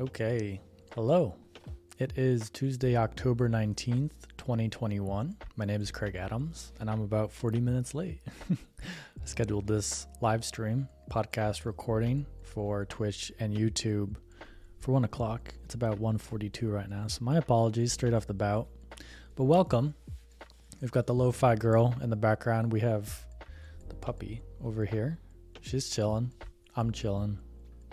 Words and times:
Okay. 0.00 0.60
Hello. 0.94 1.34
It 1.98 2.16
is 2.16 2.50
Tuesday, 2.50 2.96
October 2.96 3.48
19th, 3.48 4.12
2021. 4.36 5.36
My 5.56 5.64
name 5.64 5.82
is 5.82 5.90
Kraig 5.90 6.14
Adams, 6.14 6.72
and 6.78 6.88
I'm 6.88 7.00
about 7.00 7.32
40 7.32 7.58
minutes 7.58 7.96
late. 7.96 8.20
I 8.48 9.24
scheduled 9.24 9.66
this 9.66 10.06
live 10.20 10.44
stream 10.44 10.88
podcast 11.10 11.64
recording 11.64 12.26
for 12.44 12.84
Twitch 12.84 13.32
and 13.40 13.56
YouTube 13.56 14.14
for 14.78 14.92
1 14.92 15.02
o'clock. 15.02 15.52
It's 15.64 15.74
about 15.74 15.98
1.42 15.98 16.72
right 16.72 16.88
now, 16.88 17.08
so 17.08 17.24
my 17.24 17.36
apologies 17.36 17.92
straight 17.92 18.14
off 18.14 18.28
the 18.28 18.34
bat. 18.34 18.66
But 19.34 19.44
welcome. 19.44 19.96
We've 20.80 20.92
got 20.92 21.08
the 21.08 21.14
lo-fi 21.14 21.56
girl 21.56 21.92
in 22.00 22.08
the 22.08 22.14
background. 22.14 22.70
We 22.70 22.78
have 22.80 23.26
the 23.88 23.96
puppy 23.96 24.42
over 24.62 24.84
here. 24.84 25.18
She's 25.60 25.90
chilling. 25.90 26.30
I'm 26.76 26.92
chilling. 26.92 27.40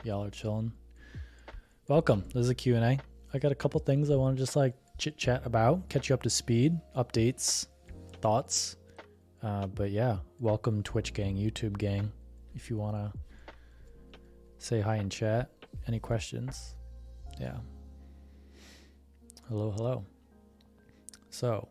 Y'all 0.03 0.23
are 0.23 0.29
chilling 0.29 0.71
welcome. 1.87 2.23
This 2.33 2.45
is 2.45 2.49
a 2.49 2.55
Q&A. 2.55 2.99
I 3.33 3.37
got 3.37 3.51
a 3.51 3.55
couple 3.55 3.79
things 3.79 4.09
I 4.09 4.15
want 4.15 4.35
to 4.35 4.41
just 4.41 4.55
like 4.55 4.73
chit 4.97 5.17
chat 5.17 5.45
about, 5.45 5.87
catch 5.87 6.09
you 6.09 6.15
up 6.15 6.23
to 6.23 6.29
speed, 6.29 6.79
updates, 6.95 7.67
thoughts. 8.21 8.77
Uh, 9.43 9.67
but 9.67 9.91
yeah, 9.91 10.17
welcome 10.39 10.81
Twitch 10.81 11.13
gang, 11.13 11.35
YouTube 11.35 11.77
gang. 11.77 12.11
If 12.55 12.71
you 12.71 12.77
want 12.77 12.95
to 12.95 13.13
say 14.57 14.81
hi 14.81 14.95
in 14.95 15.09
chat, 15.11 15.51
any 15.87 15.99
questions? 15.99 16.75
Yeah. 17.39 17.57
Hello, 19.47 19.69
hello. 19.69 20.03
So, 21.29 21.67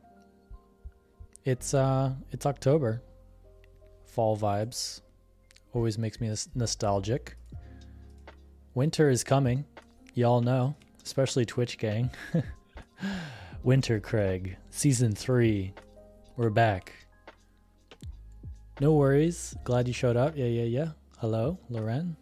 it's 1.44 1.74
uh 1.74 2.12
it's 2.30 2.46
October. 2.46 3.02
Fall 4.06 4.36
vibes 4.36 5.00
always 5.72 5.98
makes 5.98 6.20
me 6.20 6.32
nostalgic. 6.54 7.36
Winter 8.74 9.10
is 9.10 9.24
coming 9.24 9.64
y'all 10.14 10.40
know, 10.40 10.74
especially 11.02 11.44
Twitch 11.44 11.76
gang. 11.76 12.10
Winter 13.64 13.98
Kraig, 13.98 14.56
season 14.70 15.12
three. 15.12 15.74
We're 16.36 16.50
back. 16.50 16.92
No 18.80 18.92
worries. 18.92 19.56
Glad 19.64 19.88
you 19.88 19.94
showed 19.94 20.16
up. 20.16 20.36
Yeah, 20.36 20.46
yeah, 20.46 20.64
yeah. 20.64 20.88
Hello, 21.18 21.58
Loren. 21.68 22.16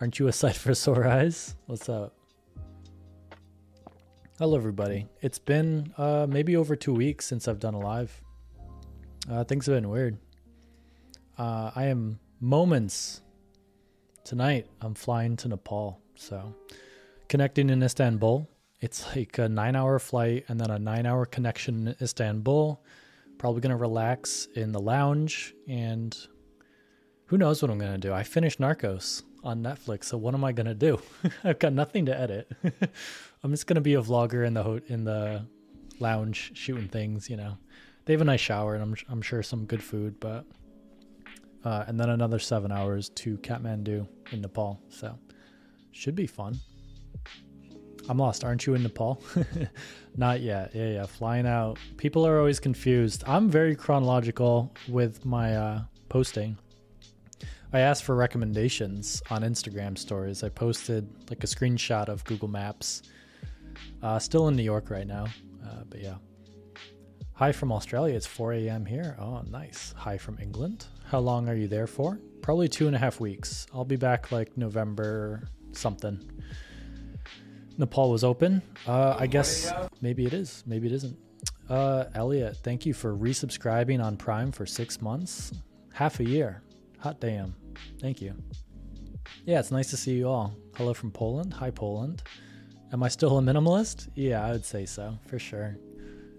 Aren't 0.00 0.18
you 0.18 0.28
a 0.28 0.32
sight 0.32 0.56
for 0.56 0.74
sore 0.74 1.06
eyes? 1.06 1.56
What's 1.66 1.88
up? 1.88 2.14
Hello, 4.38 4.56
everybody. 4.56 5.06
It's 5.20 5.38
been 5.40 5.92
uh, 5.98 6.26
maybe 6.28 6.56
over 6.56 6.76
two 6.76 6.94
weeks 6.94 7.26
since 7.26 7.48
I've 7.48 7.58
done 7.58 7.74
a 7.74 7.80
live. 7.80 8.22
Uh, 9.28 9.42
things 9.42 9.66
have 9.66 9.74
been 9.74 9.88
weird. 9.88 10.18
Uh, 11.36 11.72
I 11.74 11.86
am 11.86 12.20
moments 12.40 13.22
tonight. 14.22 14.66
I'm 14.80 14.94
flying 14.94 15.36
to 15.38 15.48
Nepal, 15.48 16.00
so 16.14 16.54
connecting 17.28 17.70
in 17.70 17.82
Istanbul. 17.82 18.48
It's 18.80 19.04
like 19.14 19.38
a 19.38 19.48
nine 19.48 19.76
hour 19.76 19.98
flight 19.98 20.44
and 20.48 20.60
then 20.60 20.70
a 20.70 20.78
nine 20.78 21.06
hour 21.06 21.26
connection 21.26 21.88
in 21.88 21.96
Istanbul. 22.00 22.82
Probably 23.38 23.60
going 23.60 23.70
to 23.70 23.76
relax 23.76 24.48
in 24.54 24.72
the 24.72 24.80
lounge 24.80 25.54
and 25.68 26.16
who 27.26 27.36
knows 27.36 27.60
what 27.60 27.70
I'm 27.70 27.78
going 27.78 27.92
to 27.92 27.98
do. 27.98 28.12
I 28.12 28.22
finished 28.22 28.58
Narcos 28.58 29.22
on 29.44 29.62
Netflix, 29.62 30.04
so 30.04 30.16
what 30.16 30.34
am 30.34 30.44
I 30.44 30.52
going 30.52 30.66
to 30.66 30.74
do? 30.74 31.00
I've 31.44 31.58
got 31.58 31.72
nothing 31.72 32.06
to 32.06 32.18
edit. 32.18 32.50
I'm 33.44 33.50
just 33.50 33.66
going 33.66 33.76
to 33.76 33.80
be 33.80 33.94
a 33.94 34.02
vlogger 34.02 34.46
in 34.46 34.54
the 34.54 34.62
ho- 34.62 34.80
in 34.88 35.04
the 35.04 35.46
lounge 36.00 36.52
shooting 36.54 36.88
things, 36.88 37.28
you 37.28 37.36
know. 37.36 37.58
They 38.04 38.14
have 38.14 38.22
a 38.22 38.24
nice 38.24 38.40
shower 38.40 38.74
and 38.74 38.82
I'm 38.82 38.96
I'm 39.08 39.22
sure 39.22 39.42
some 39.42 39.66
good 39.66 39.82
food, 39.82 40.18
but 40.18 40.46
uh, 41.64 41.84
and 41.86 42.00
then 42.00 42.08
another 42.08 42.38
7 42.38 42.70
hours 42.72 43.10
to 43.10 43.36
Kathmandu 43.38 44.08
in 44.32 44.40
Nepal. 44.40 44.80
So 44.88 45.18
should 45.92 46.14
be 46.14 46.26
fun. 46.26 46.58
I'm 48.08 48.18
lost. 48.18 48.42
Aren't 48.42 48.66
you 48.66 48.74
in 48.74 48.82
Nepal? 48.82 49.22
Not 50.16 50.40
yet. 50.40 50.74
Yeah, 50.74 50.88
yeah. 50.88 51.06
Flying 51.06 51.46
out. 51.46 51.78
People 51.98 52.26
are 52.26 52.38
always 52.38 52.58
confused. 52.58 53.22
I'm 53.26 53.50
very 53.50 53.76
chronological 53.76 54.74
with 54.88 55.24
my 55.26 55.54
uh, 55.54 55.82
posting. 56.08 56.56
I 57.72 57.80
asked 57.80 58.04
for 58.04 58.14
recommendations 58.14 59.22
on 59.30 59.42
Instagram 59.42 59.98
stories. 59.98 60.42
I 60.42 60.48
posted 60.48 61.06
like 61.28 61.44
a 61.44 61.46
screenshot 61.46 62.08
of 62.08 62.24
Google 62.24 62.48
Maps. 62.48 63.02
Uh, 64.02 64.18
still 64.18 64.48
in 64.48 64.56
New 64.56 64.62
York 64.62 64.90
right 64.90 65.06
now, 65.06 65.26
uh, 65.64 65.82
but 65.88 66.00
yeah. 66.00 66.16
Hi 67.34 67.52
from 67.52 67.70
Australia. 67.70 68.16
It's 68.16 68.26
4 68.26 68.54
a.m. 68.54 68.86
here. 68.86 69.16
Oh, 69.20 69.42
nice. 69.48 69.94
Hi 69.96 70.16
from 70.18 70.38
England. 70.40 70.86
How 71.04 71.20
long 71.20 71.48
are 71.48 71.54
you 71.54 71.68
there 71.68 71.86
for? 71.86 72.18
Probably 72.42 72.68
two 72.68 72.86
and 72.86 72.96
a 72.96 72.98
half 72.98 73.20
weeks. 73.20 73.66
I'll 73.72 73.84
be 73.84 73.96
back 73.96 74.32
like 74.32 74.56
November 74.56 75.44
something. 75.72 76.18
Nepal 77.78 78.10
was 78.10 78.24
open. 78.24 78.60
Uh, 78.86 79.16
I 79.18 79.26
guess 79.26 79.72
maybe 80.02 80.26
it 80.26 80.34
is. 80.34 80.64
Maybe 80.66 80.88
it 80.88 80.92
isn't. 80.92 81.16
Uh, 81.70 82.04
Elliot, 82.14 82.56
thank 82.62 82.84
you 82.84 82.92
for 82.92 83.14
resubscribing 83.16 84.02
on 84.02 84.16
Prime 84.16 84.50
for 84.50 84.66
six 84.66 85.00
months, 85.00 85.52
half 85.92 86.18
a 86.18 86.24
year. 86.24 86.62
Hot 86.98 87.20
damn. 87.20 87.54
Thank 88.00 88.20
you. 88.20 88.34
Yeah, 89.44 89.60
it's 89.60 89.70
nice 89.70 89.90
to 89.90 89.96
see 89.96 90.14
you 90.14 90.28
all. 90.28 90.54
Hello 90.76 90.92
from 90.92 91.12
Poland. 91.12 91.52
Hi, 91.54 91.70
Poland. 91.70 92.22
Am 92.92 93.02
I 93.02 93.08
still 93.08 93.38
a 93.38 93.42
minimalist? 93.42 94.08
Yeah, 94.14 94.44
I 94.44 94.52
would 94.52 94.64
say 94.64 94.84
so 94.86 95.18
for 95.26 95.38
sure. 95.38 95.76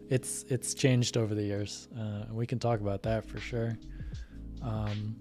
It's 0.09 0.43
it's 0.49 0.73
changed 0.73 1.15
over 1.15 1.35
the 1.35 1.43
years. 1.43 1.87
Uh, 1.97 2.25
we 2.31 2.47
can 2.47 2.57
talk 2.59 2.81
about 2.81 3.03
that 3.03 3.23
for 3.25 3.39
sure. 3.39 3.77
Um, 4.61 5.15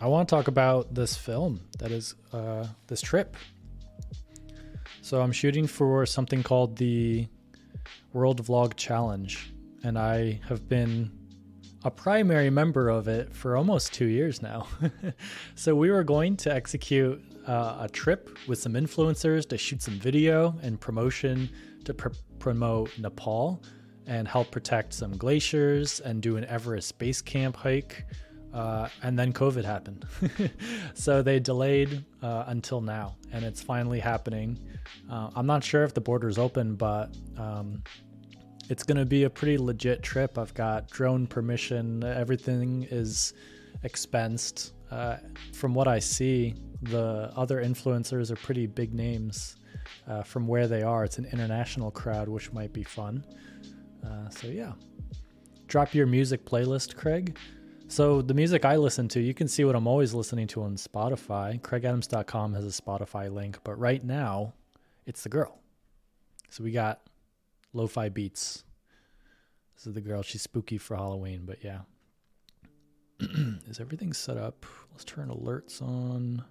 I 0.00 0.06
want 0.06 0.28
to 0.28 0.34
talk 0.34 0.48
about 0.48 0.94
this 0.94 1.16
film 1.16 1.60
that 1.78 1.90
is 1.90 2.14
uh, 2.32 2.66
this 2.86 3.02
trip 3.02 3.36
so 5.08 5.22
I'm 5.22 5.32
shooting 5.32 5.66
for 5.66 6.04
something 6.04 6.42
called 6.42 6.76
the 6.76 7.26
World 8.12 8.44
Vlog 8.44 8.76
Challenge, 8.76 9.54
and 9.82 9.98
I 9.98 10.38
have 10.46 10.68
been 10.68 11.10
a 11.82 11.90
primary 11.90 12.50
member 12.50 12.90
of 12.90 13.08
it 13.08 13.34
for 13.34 13.56
almost 13.56 13.94
two 13.94 14.04
years 14.04 14.42
now. 14.42 14.66
so 15.54 15.74
we 15.74 15.90
were 15.90 16.04
going 16.04 16.36
to 16.36 16.52
execute 16.52 17.22
uh, 17.46 17.78
a 17.80 17.88
trip 17.88 18.36
with 18.46 18.58
some 18.58 18.74
influencers 18.74 19.48
to 19.48 19.56
shoot 19.56 19.80
some 19.80 19.94
video 19.94 20.54
and 20.62 20.78
promotion 20.78 21.48
to 21.84 21.94
pr- 21.94 22.08
promote 22.38 22.90
Nepal 22.98 23.62
and 24.06 24.28
help 24.28 24.50
protect 24.50 24.92
some 24.92 25.16
glaciers 25.16 26.00
and 26.00 26.20
do 26.20 26.36
an 26.36 26.44
Everest 26.44 26.98
base 26.98 27.22
camp 27.22 27.56
hike 27.56 28.04
uh, 28.58 28.88
and 29.04 29.16
then 29.16 29.32
COVID 29.32 29.64
happened. 29.64 30.04
so 30.94 31.22
they 31.22 31.38
delayed 31.38 32.04
uh, 32.22 32.44
until 32.48 32.80
now, 32.80 33.14
and 33.32 33.44
it's 33.44 33.62
finally 33.62 34.00
happening. 34.00 34.58
Uh, 35.08 35.30
I'm 35.36 35.46
not 35.46 35.62
sure 35.62 35.84
if 35.84 35.94
the 35.94 36.00
border's 36.00 36.38
open, 36.38 36.74
but 36.74 37.16
um, 37.36 37.84
it's 38.68 38.82
going 38.82 38.98
to 38.98 39.06
be 39.06 39.22
a 39.22 39.30
pretty 39.30 39.58
legit 39.58 40.02
trip. 40.02 40.36
I've 40.36 40.54
got 40.54 40.90
drone 40.90 41.28
permission, 41.28 42.02
everything 42.02 42.88
is 42.90 43.32
expensed. 43.84 44.72
Uh, 44.90 45.18
from 45.52 45.72
what 45.72 45.86
I 45.86 46.00
see, 46.00 46.56
the 46.82 47.30
other 47.36 47.62
influencers 47.62 48.32
are 48.32 48.36
pretty 48.36 48.66
big 48.66 48.92
names 48.92 49.54
uh, 50.08 50.22
from 50.24 50.48
where 50.48 50.66
they 50.66 50.82
are. 50.82 51.04
It's 51.04 51.18
an 51.18 51.26
international 51.26 51.92
crowd, 51.92 52.28
which 52.28 52.52
might 52.52 52.72
be 52.72 52.82
fun. 52.82 53.24
Uh, 54.04 54.28
so, 54.30 54.48
yeah. 54.48 54.72
Drop 55.68 55.94
your 55.94 56.06
music 56.06 56.44
playlist, 56.44 56.96
Kraig. 56.96 57.36
So 57.90 58.20
the 58.20 58.34
music 58.34 58.66
I 58.66 58.76
listen 58.76 59.08
to, 59.08 59.20
you 59.20 59.32
can 59.32 59.48
see 59.48 59.64
what 59.64 59.74
I'm 59.74 59.86
always 59.86 60.12
listening 60.12 60.46
to 60.48 60.62
on 60.62 60.76
Spotify. 60.76 61.58
KraigAdams.com 61.60 62.52
has 62.52 62.64
a 62.64 62.82
Spotify 62.82 63.32
link, 63.32 63.58
but 63.64 63.78
right 63.78 64.04
now 64.04 64.52
it's 65.06 65.22
the 65.22 65.30
girl. 65.30 65.58
So 66.50 66.62
we 66.62 66.70
got 66.70 67.00
lo-fi 67.72 68.10
beats. 68.10 68.64
This 69.74 69.86
is 69.86 69.94
the 69.94 70.02
girl. 70.02 70.22
She's 70.22 70.42
spooky 70.42 70.76
for 70.76 70.96
Halloween, 70.96 71.44
but 71.46 71.64
yeah. 71.64 71.80
is 73.20 73.80
everything 73.80 74.12
set 74.12 74.36
up? 74.36 74.66
Let's 74.92 75.04
turn 75.04 75.30
alerts 75.30 75.80
on. 75.80 76.44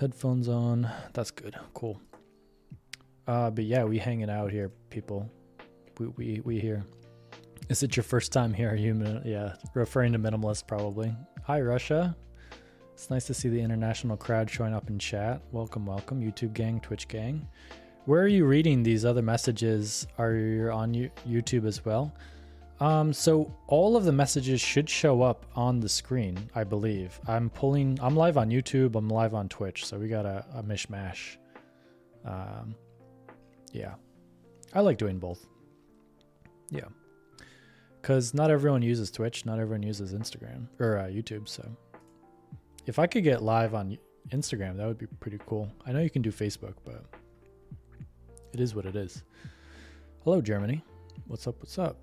Headphones 0.00 0.48
on. 0.48 0.90
That's 1.12 1.30
good. 1.30 1.54
Cool. 1.74 2.00
Uh, 3.26 3.50
but 3.50 3.64
yeah, 3.64 3.84
we 3.84 3.98
hanging 3.98 4.30
out 4.30 4.50
here, 4.50 4.70
people. 4.88 5.30
We 5.98 6.06
we 6.06 6.40
we 6.44 6.60
here. 6.60 6.86
Is 7.68 7.82
it 7.82 7.96
your 7.96 8.04
first 8.04 8.32
time 8.32 8.54
here? 8.54 8.70
Are 8.70 8.76
you, 8.76 9.20
yeah, 9.26 9.52
referring 9.74 10.12
to 10.12 10.18
minimalist 10.18 10.66
probably. 10.66 11.14
Hi, 11.44 11.60
Russia. 11.60 12.16
It's 12.94 13.10
nice 13.10 13.26
to 13.26 13.34
see 13.34 13.50
the 13.50 13.60
international 13.60 14.16
crowd 14.16 14.48
showing 14.48 14.72
up 14.72 14.88
in 14.88 14.98
chat. 14.98 15.42
Welcome, 15.52 15.84
welcome, 15.84 16.22
YouTube 16.22 16.54
gang, 16.54 16.80
Twitch 16.80 17.08
gang. 17.08 17.46
Where 18.06 18.22
are 18.22 18.28
you 18.28 18.46
reading 18.46 18.82
these 18.82 19.04
other 19.04 19.20
messages? 19.20 20.06
Are 20.16 20.32
you 20.32 20.70
on 20.70 20.94
YouTube 21.28 21.66
as 21.66 21.84
well? 21.84 22.14
Um, 22.80 23.12
so 23.12 23.54
all 23.66 23.98
of 23.98 24.04
the 24.04 24.12
messages 24.12 24.62
should 24.62 24.88
show 24.88 25.20
up 25.20 25.44
on 25.54 25.78
the 25.78 25.90
screen, 25.90 26.48
I 26.54 26.64
believe. 26.64 27.20
I'm 27.28 27.50
pulling. 27.50 27.98
I'm 28.00 28.16
live 28.16 28.38
on 28.38 28.48
YouTube. 28.48 28.94
I'm 28.94 29.10
live 29.10 29.34
on 29.34 29.46
Twitch, 29.46 29.84
so 29.84 29.98
we 29.98 30.08
got 30.08 30.24
a, 30.24 30.42
a 30.54 30.62
mishmash. 30.62 31.36
Um, 32.24 32.74
yeah, 33.72 33.96
I 34.72 34.80
like 34.80 34.96
doing 34.96 35.18
both. 35.18 35.46
Yeah 36.70 36.88
because 38.00 38.34
not 38.34 38.50
everyone 38.50 38.82
uses 38.82 39.10
Twitch, 39.10 39.44
not 39.46 39.58
everyone 39.58 39.82
uses 39.82 40.14
Instagram 40.14 40.66
or 40.78 40.98
uh, 40.98 41.04
YouTube. 41.04 41.48
So 41.48 41.68
if 42.86 42.98
I 42.98 43.06
could 43.06 43.24
get 43.24 43.42
live 43.42 43.74
on 43.74 43.98
Instagram. 44.30 44.76
That 44.76 44.86
would 44.86 44.98
be 44.98 45.06
pretty 45.06 45.38
cool. 45.46 45.70
I 45.86 45.92
know 45.92 46.00
you 46.00 46.10
can 46.10 46.22
do 46.22 46.30
Facebook, 46.30 46.74
but 46.84 47.04
it 48.52 48.60
is 48.60 48.74
what 48.74 48.86
it 48.86 48.96
is. 48.96 49.24
Hello, 50.24 50.40
Germany. 50.40 50.82
What's 51.26 51.46
up? 51.46 51.56
What's 51.58 51.78
up? 51.78 51.98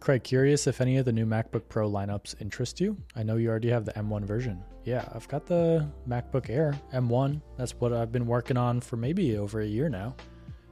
Kraig, 0.00 0.22
curious 0.22 0.66
if 0.66 0.80
any 0.80 0.98
of 0.98 1.04
the 1.04 1.12
new 1.12 1.26
MacBook 1.26 1.68
Pro 1.68 1.90
lineups 1.90 2.40
interest 2.40 2.80
you? 2.80 2.96
I 3.14 3.22
know 3.22 3.36
you 3.36 3.48
already 3.48 3.70
have 3.70 3.84
the 3.84 3.92
M1 3.92 4.24
version. 4.24 4.62
Yeah, 4.84 5.08
I've 5.14 5.26
got 5.28 5.46
the 5.46 5.88
MacBook 6.08 6.50
Air 6.50 6.78
M1. 6.92 7.40
That's 7.56 7.72
what 7.72 7.92
I've 7.92 8.12
been 8.12 8.26
working 8.26 8.56
on 8.56 8.80
for 8.80 8.96
maybe 8.96 9.36
over 9.38 9.60
a 9.60 9.66
year 9.66 9.88
now. 9.88 10.14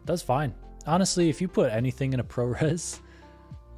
Does 0.04 0.22
fine. 0.22 0.54
Honestly, 0.86 1.30
if 1.30 1.40
you 1.40 1.48
put 1.48 1.72
anything 1.72 2.12
in 2.12 2.20
a 2.20 2.24
ProRes, 2.24 3.00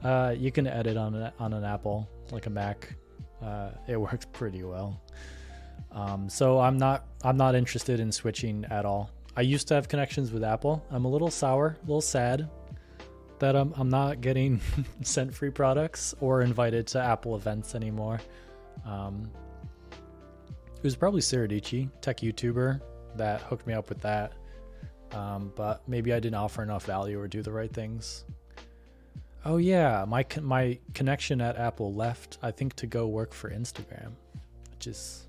uh, 0.02 0.34
you 0.36 0.52
can 0.52 0.66
edit 0.66 0.96
on 0.96 1.14
an, 1.14 1.32
on 1.38 1.52
an 1.52 1.64
Apple, 1.64 2.08
like 2.30 2.46
a 2.46 2.50
Mac. 2.50 2.94
Uh, 3.42 3.70
it 3.86 3.96
works 4.00 4.26
pretty 4.32 4.62
well. 4.62 5.00
Um, 5.92 6.28
so 6.28 6.60
I'm 6.60 6.78
not 6.78 7.06
I'm 7.22 7.36
not 7.36 7.54
interested 7.54 8.00
in 8.00 8.12
switching 8.12 8.64
at 8.66 8.84
all. 8.84 9.10
I 9.36 9.42
used 9.42 9.68
to 9.68 9.74
have 9.74 9.88
connections 9.88 10.32
with 10.32 10.44
Apple. 10.44 10.84
I'm 10.90 11.04
a 11.04 11.08
little 11.08 11.30
sour, 11.30 11.76
a 11.82 11.86
little 11.86 12.00
sad 12.00 12.48
that 13.38 13.56
I'm 13.56 13.72
I'm 13.76 13.88
not 13.88 14.20
getting 14.20 14.60
sent 15.02 15.34
free 15.34 15.50
products 15.50 16.14
or 16.20 16.42
invited 16.42 16.86
to 16.88 17.00
Apple 17.00 17.36
events 17.36 17.74
anymore. 17.74 18.20
Um, 18.84 19.30
it 20.76 20.82
was 20.82 20.96
probably 20.96 21.20
Sara 21.20 21.48
Dietschy, 21.48 21.90
tech 22.00 22.18
YouTuber, 22.18 22.80
that 23.16 23.40
hooked 23.42 23.66
me 23.66 23.74
up 23.74 23.88
with 23.88 24.00
that. 24.02 24.34
Um, 25.12 25.52
but 25.56 25.86
maybe 25.88 26.12
I 26.12 26.20
didn't 26.20 26.34
offer 26.34 26.62
enough 26.62 26.84
value 26.84 27.18
or 27.18 27.28
do 27.28 27.42
the 27.42 27.52
right 27.52 27.72
things. 27.72 28.24
Oh 29.48 29.58
yeah, 29.58 30.04
my 30.08 30.26
my 30.42 30.76
connection 30.92 31.40
at 31.40 31.56
Apple 31.56 31.94
left. 31.94 32.38
I 32.42 32.50
think 32.50 32.74
to 32.74 32.88
go 32.88 33.06
work 33.06 33.32
for 33.32 33.48
Instagram, 33.48 34.10
which 34.72 34.88
is 34.88 35.28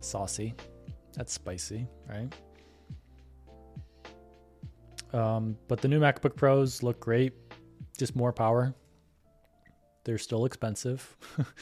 saucy. 0.00 0.52
That's 1.14 1.32
spicy, 1.32 1.86
right? 2.08 2.34
Um, 5.12 5.56
but 5.68 5.80
the 5.80 5.86
new 5.86 6.00
MacBook 6.00 6.34
Pros 6.34 6.82
look 6.82 6.98
great, 6.98 7.34
just 7.98 8.16
more 8.16 8.32
power. 8.32 8.74
They're 10.02 10.18
still 10.18 10.44
expensive. 10.44 11.16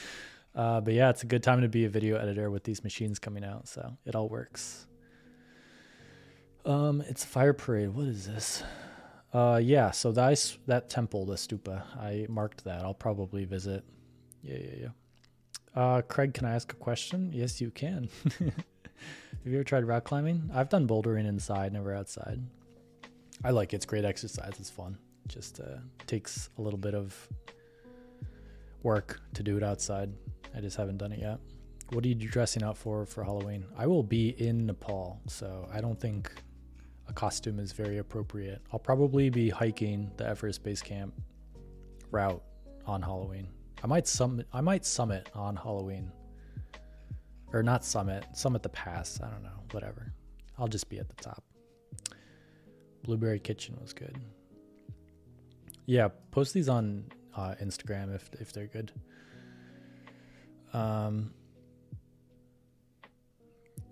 uh, 0.55 0.81
but 0.81 0.95
yeah, 0.95 1.11
it's 1.11 1.23
a 1.23 1.27
good 1.27 1.43
time 1.43 1.61
to 1.61 1.69
be 1.69 1.85
a 1.85 1.91
video 1.91 2.17
editor 2.17 2.51
with 2.51 2.65
these 2.65 2.83
machines 2.83 3.19
coming 3.19 3.45
out. 3.45 3.69
So 3.69 3.95
it 4.07 4.15
all 4.15 4.31
works. 4.31 4.87
Um, 6.65 7.03
it's 7.03 7.27
Fire 7.27 7.53
Parade. 7.53 7.91
What 7.91 8.07
is 8.07 8.27
this? 8.27 8.63
Uh, 9.33 9.61
yeah, 9.63 9.91
so 9.91 10.11
that, 10.13 10.57
that 10.67 10.89
temple, 10.89 11.25
the 11.25 11.37
stupa, 11.37 11.83
I 11.97 12.27
marked 12.29 12.65
that. 12.65 12.83
I'll 12.83 12.95
probably 12.95 13.45
visit. 13.45 13.85
Yeah, 14.43 14.59
yeah, 14.59 14.75
yeah. 14.81 14.89
Uh, 15.81 16.03
Kraig, 16.03 16.35
can 16.35 16.47
I 16.47 16.55
ask 16.55 16.73
a 16.73 16.77
question? 16.77 17.31
Yes, 17.33 17.61
you 17.61 17.71
can. 17.71 18.09
Have 18.39 19.47
you 19.47 19.55
ever 19.55 19.65
tried 19.65 19.85
rock 19.85 20.05
climbing? 20.05 20.51
I've 20.53 20.69
done 20.69 20.87
bouldering 20.87 21.27
inside, 21.27 21.73
never 21.73 21.95
outside. 21.95 22.41
I 23.45 23.51
like 23.51 23.73
it. 23.73 23.77
It's 23.77 23.87
great 23.87 24.05
exercise. 24.05 24.53
It's 24.59 24.69
fun. 24.69 24.99
Just 25.29 25.61
uh, 25.61 25.79
takes 26.07 26.51
a 26.59 26.63
little 26.63 26.79
bit 26.79 26.95
of 26.95 27.29
work 28.83 29.21
to 29.35 29.43
do 29.43 29.57
it 29.57 29.63
outside. 29.63 30.13
I 30.55 30.61
just 30.61 30.77
haven't 30.77 30.99
done 30.99 31.13
it 31.13 31.21
yet. 31.21 31.39
What 31.93 32.05
are 32.05 32.09
you 32.09 32.15
dressing 32.15 32.63
up 32.63 32.77
for 32.77 33.07
for 33.07 33.25
Halloween? 33.25 33.65
I 33.77 33.87
will 33.87 34.03
be 34.03 34.31
in 34.31 34.67
Nepal, 34.67 35.21
so 35.27 35.69
I 35.73 35.81
don't 35.81 35.99
think 35.99 36.31
a 37.11 37.13
costume 37.13 37.59
is 37.59 37.73
very 37.73 37.99
appropriate. 37.99 38.63
I'll 38.73 38.79
probably 38.79 39.31
be 39.31 39.51
hiking 39.51 40.11
the 40.17 40.27
Everest 40.27 40.63
Base 40.63 40.81
Camp 40.81 41.13
route 42.11 42.43
on 42.87 43.03
Halloween. 43.03 43.49
I 43.83 43.87
might 43.89 44.07
summit. 44.07 44.47
I 44.53 44.61
might 44.61 44.87
summit 44.87 45.29
on 45.35 45.57
Halloween, 45.57 46.13
or 47.53 47.63
not 47.63 47.85
summit. 47.85 48.25
Summit 48.33 48.63
the 48.63 48.69
pass. 48.69 49.21
I 49.23 49.29
don't 49.29 49.43
know. 49.43 49.61
Whatever. 49.73 50.13
I'll 50.59 50.69
just 50.69 50.89
be 50.89 50.99
at 50.99 51.09
the 51.09 51.17
top. 51.17 51.43
Blueberry 53.03 53.41
Kitchen 53.41 53.77
was 53.81 53.93
good. 53.93 54.17
Yeah, 55.87 56.09
post 56.31 56.55
these 56.55 56.69
on 56.69 57.05
uh, 57.37 57.55
Instagram 57.61 58.15
if 58.15 58.31
if 58.41 58.53
they're 58.53 58.67
good. 58.67 58.93
Um. 60.73 61.33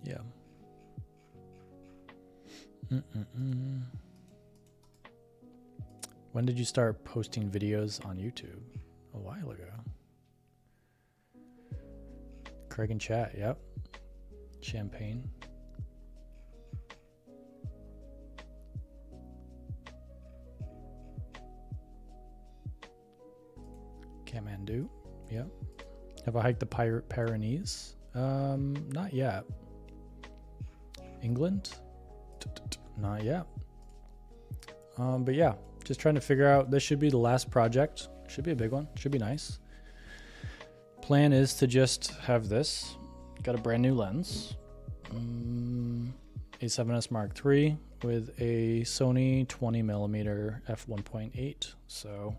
Yeah. 0.05 0.19
Mm-mm-mm. 2.91 3.83
When 6.31 6.45
did 6.45 6.57
you 6.57 6.65
start 6.65 7.03
posting 7.05 7.49
videos 7.49 8.03
on 8.05 8.17
YouTube? 8.17 8.61
A 9.13 9.17
while 9.17 9.51
ago. 9.51 9.69
Kraig 12.69 12.91
and 12.91 13.01
chat, 13.01 13.35
yep. 13.37 13.59
Champagne. 14.61 15.29
Kathmandu, 24.25 24.87
yep. 25.31 25.47
Have 26.25 26.35
I 26.35 26.41
hiked 26.41 26.59
the 26.59 26.65
Pyrenees? 27.09 27.95
Um, 28.13 28.75
not 28.91 29.13
yet. 29.13 29.45
England? 31.21 31.75
Not 33.01 33.23
yet. 33.23 33.45
Um, 34.97 35.23
but 35.23 35.35
yeah, 35.35 35.53
just 35.83 35.99
trying 35.99 36.15
to 36.15 36.21
figure 36.21 36.47
out. 36.47 36.69
This 36.69 36.83
should 36.83 36.99
be 36.99 37.09
the 37.09 37.17
last 37.17 37.49
project. 37.49 38.09
Should 38.27 38.43
be 38.43 38.51
a 38.51 38.55
big 38.55 38.71
one. 38.71 38.87
Should 38.95 39.11
be 39.11 39.17
nice. 39.17 39.59
Plan 41.01 41.33
is 41.33 41.53
to 41.55 41.67
just 41.67 42.11
have 42.21 42.49
this. 42.49 42.95
Got 43.41 43.55
a 43.55 43.57
brand 43.57 43.81
new 43.81 43.95
lens. 43.95 44.55
Um, 45.11 46.13
A7S 46.61 47.09
Mark 47.09 47.39
III 47.43 47.77
with 48.03 48.29
a 48.39 48.81
Sony 48.81 49.47
20 49.47 49.81
millimeter 49.81 50.61
f1.8. 50.69 51.73
So 51.87 52.35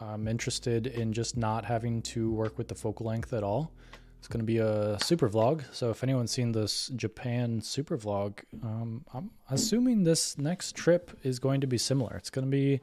I'm 0.00 0.28
interested 0.28 0.88
in 0.88 1.12
just 1.12 1.36
not 1.36 1.64
having 1.64 2.02
to 2.02 2.30
work 2.32 2.58
with 2.58 2.68
the 2.68 2.74
focal 2.74 3.06
length 3.06 3.32
at 3.32 3.42
all. 3.42 3.72
It's 4.22 4.28
going 4.28 4.38
to 4.38 4.44
be 4.44 4.58
a 4.58 4.98
super 5.02 5.28
vlog. 5.28 5.64
So 5.74 5.90
if 5.90 6.04
anyone's 6.04 6.30
seen 6.30 6.52
this 6.52 6.92
Japan 6.94 7.60
super 7.60 7.98
vlog, 7.98 8.38
um, 8.62 9.04
I'm 9.12 9.32
assuming 9.50 10.04
this 10.04 10.38
next 10.38 10.76
trip 10.76 11.10
is 11.24 11.40
going 11.40 11.60
to 11.60 11.66
be 11.66 11.76
similar. 11.76 12.14
It's 12.18 12.30
going 12.30 12.44
to 12.44 12.50
be 12.50 12.80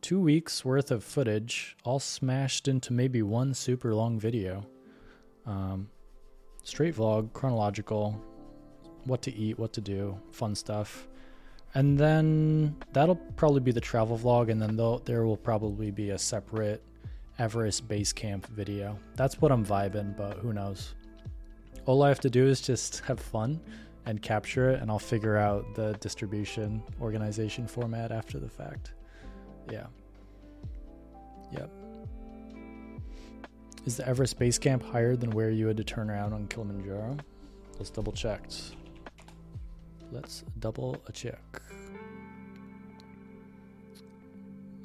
two 0.00 0.18
weeks 0.18 0.64
worth 0.64 0.90
of 0.90 1.04
footage, 1.04 1.76
all 1.84 2.00
smashed 2.00 2.66
into 2.66 2.94
maybe 2.94 3.20
one 3.20 3.52
super 3.52 3.94
long 3.94 4.18
video. 4.18 4.64
Um, 5.44 5.90
straight 6.62 6.96
vlog, 6.96 7.34
chronological, 7.34 8.18
what 9.04 9.20
to 9.20 9.34
eat, 9.34 9.58
what 9.58 9.74
to 9.74 9.82
do, 9.82 10.18
fun 10.32 10.54
stuff. 10.54 11.08
And 11.74 11.98
then 11.98 12.74
that'll 12.94 13.16
probably 13.36 13.60
be 13.60 13.72
the 13.72 13.82
travel 13.82 14.16
vlog, 14.16 14.50
and 14.50 14.62
then 14.62 14.76
there 15.04 15.26
will 15.26 15.36
probably 15.36 15.90
be 15.90 16.08
a 16.08 16.18
separate 16.18 16.82
Everest 17.38 17.88
base 17.88 18.12
camp 18.12 18.46
video. 18.46 18.98
That's 19.16 19.40
what 19.40 19.50
I'm 19.50 19.64
vibing, 19.64 20.16
but 20.16 20.38
who 20.38 20.52
knows? 20.52 20.94
All 21.86 22.02
I 22.02 22.08
have 22.08 22.20
to 22.20 22.30
do 22.30 22.46
is 22.46 22.60
just 22.60 23.00
have 23.00 23.18
fun 23.20 23.60
and 24.06 24.22
capture 24.22 24.70
it, 24.70 24.80
and 24.80 24.90
I'll 24.90 24.98
figure 24.98 25.36
out 25.36 25.74
the 25.74 25.94
distribution 26.00 26.82
organization 27.00 27.66
format 27.66 28.12
after 28.12 28.38
the 28.38 28.48
fact. 28.48 28.92
Yeah. 29.70 29.86
Yep. 31.52 31.70
Is 33.84 33.96
the 33.96 34.08
Everest 34.08 34.38
base 34.38 34.58
camp 34.58 34.82
higher 34.82 35.16
than 35.16 35.30
where 35.30 35.50
you 35.50 35.66
had 35.66 35.76
to 35.76 35.84
turn 35.84 36.10
around 36.10 36.32
on 36.32 36.46
Kilimanjaro? 36.46 37.16
Let's 37.78 37.90
double 37.90 38.12
check. 38.12 38.48
Let's 40.12 40.44
double 40.60 41.02
a 41.06 41.12
check. 41.12 41.40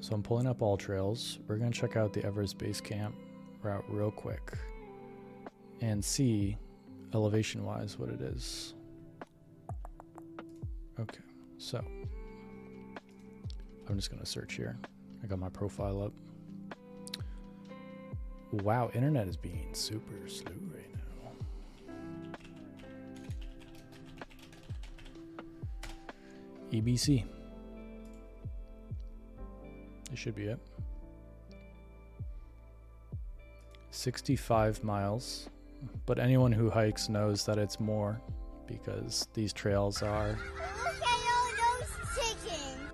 So 0.10 0.16
I'm 0.16 0.24
pulling 0.24 0.48
up 0.48 0.62
AllTrails. 0.62 1.38
We're 1.48 1.58
going 1.58 1.72
to 1.72 1.80
check 1.80 1.96
out 1.96 2.14
the 2.14 2.26
Everest 2.26 2.58
Base 2.58 2.82
Camp 2.82 3.14
route 3.62 3.86
real 3.88 4.10
quick 4.10 4.58
and 5.82 6.04
see 6.04 6.58
elevation 7.14 7.64
wise 7.64 8.00
what 8.00 8.10
it 8.10 8.20
is. 8.20 8.74
Okay, 11.00 11.20
so 11.60 11.86
I'm 13.88 13.96
just 13.96 14.10
going 14.10 14.20
to 14.20 14.26
search 14.26 14.56
here. 14.56 14.80
I 15.24 15.28
got 15.28 15.38
my 15.38 15.50
profile 15.50 16.02
up. 16.02 16.14
Wow, 18.64 18.90
internet 18.96 19.28
is 19.28 19.38
being 19.38 19.70
super 19.74 20.28
slow 20.28 20.54
right 20.74 20.92
now. 21.86 21.92
EBC. 26.72 27.26
It 30.12 30.18
should 30.18 30.36
be 30.36 30.46
it. 30.46 30.60
65 33.92 34.84
miles. 34.84 35.50
But 36.06 36.20
anyone 36.20 36.52
who 36.52 36.70
hikes 36.70 37.10
knows 37.10 37.46
that 37.46 37.58
it's 37.58 37.80
more 37.80 38.20
because 38.68 39.28
these 39.34 39.54
trails 39.54 40.04
are 40.04 40.38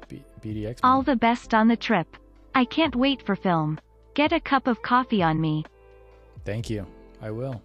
B- 0.08 0.24
BDX. 0.42 0.80
All 0.84 1.02
the 1.02 1.16
best 1.16 1.54
on 1.54 1.68
the 1.68 1.76
trip. 1.76 2.08
I 2.54 2.66
can't 2.66 2.96
wait 2.96 3.22
for 3.26 3.36
film. 3.36 3.80
Get 4.14 4.32
a 4.32 4.40
cup 4.40 4.68
of 4.68 4.82
coffee 4.82 5.24
on 5.24 5.42
me. 5.42 5.66
Thank 6.46 6.70
you. 6.70 6.86
I 7.22 7.32
will. 7.32 7.62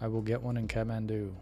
I 0.00 0.08
will 0.08 0.22
get 0.22 0.42
one 0.42 0.56
in 0.56 0.66
Kathmandu. 0.68 1.32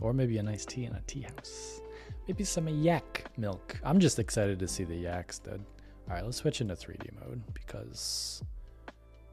Or 0.00 0.12
maybe 0.12 0.38
a 0.38 0.42
nice 0.42 0.64
tea 0.64 0.84
in 0.84 0.92
a 0.94 1.00
tea 1.06 1.22
house. 1.22 1.80
Maybe 2.28 2.44
some 2.44 2.68
yak 2.68 3.24
milk. 3.38 3.80
I'm 3.82 3.98
just 3.98 4.18
excited 4.18 4.58
to 4.58 4.68
see 4.68 4.84
the 4.84 4.94
yaks, 4.94 5.38
dude. 5.38 5.64
Alright, 6.06 6.26
let's 6.26 6.36
switch 6.36 6.60
into 6.60 6.74
3D 6.74 7.08
mode 7.18 7.42
because 7.54 8.42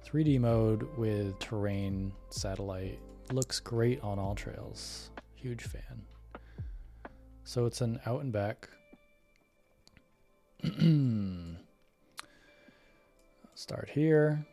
3D 0.08 0.40
mode 0.40 0.88
with 0.98 1.38
terrain 1.40 2.14
satellite 2.30 2.98
looks 3.34 3.60
great 3.60 4.02
on 4.02 4.18
AllTrails. 4.18 5.10
Huge 5.36 5.64
fan. 5.64 6.04
So 7.44 7.66
it's 7.66 7.82
an 7.82 8.00
out 8.06 8.22
and 8.22 8.32
back. 8.32 8.70
Start 13.56 13.90
here. 13.90 14.46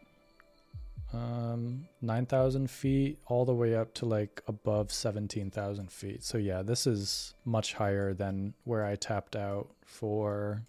Um, 1.14 1.88
9,000 2.00 2.70
feet 2.70 3.18
all 3.26 3.44
the 3.44 3.52
way 3.52 3.74
up 3.74 3.92
to 3.94 4.06
like 4.06 4.42
above 4.46 4.90
17,000 4.90 5.90
feet. 5.92 6.24
So, 6.24 6.38
yeah, 6.38 6.62
this 6.62 6.86
is 6.86 7.34
much 7.44 7.74
higher 7.74 8.14
than 8.14 8.54
where 8.64 8.84
I 8.84 8.96
tapped 8.96 9.36
out 9.36 9.68
for 9.84 10.62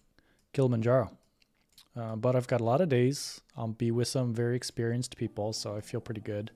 Kilimanjaro. 0.51 1.11
Uh, 1.95 2.15
but 2.15 2.35
I've 2.35 2.47
got 2.47 2.59
a 2.59 2.63
lot 2.63 2.81
of 2.81 2.89
days. 2.89 3.39
I'll 3.55 3.67
be 3.67 3.91
with 3.91 4.07
some 4.07 4.33
very 4.33 4.55
experienced 4.55 5.15
people, 5.15 5.53
so 5.53 5.75
I 5.75 5.81
feel 5.81 6.01
pretty 6.01 6.21
good. 6.21 6.51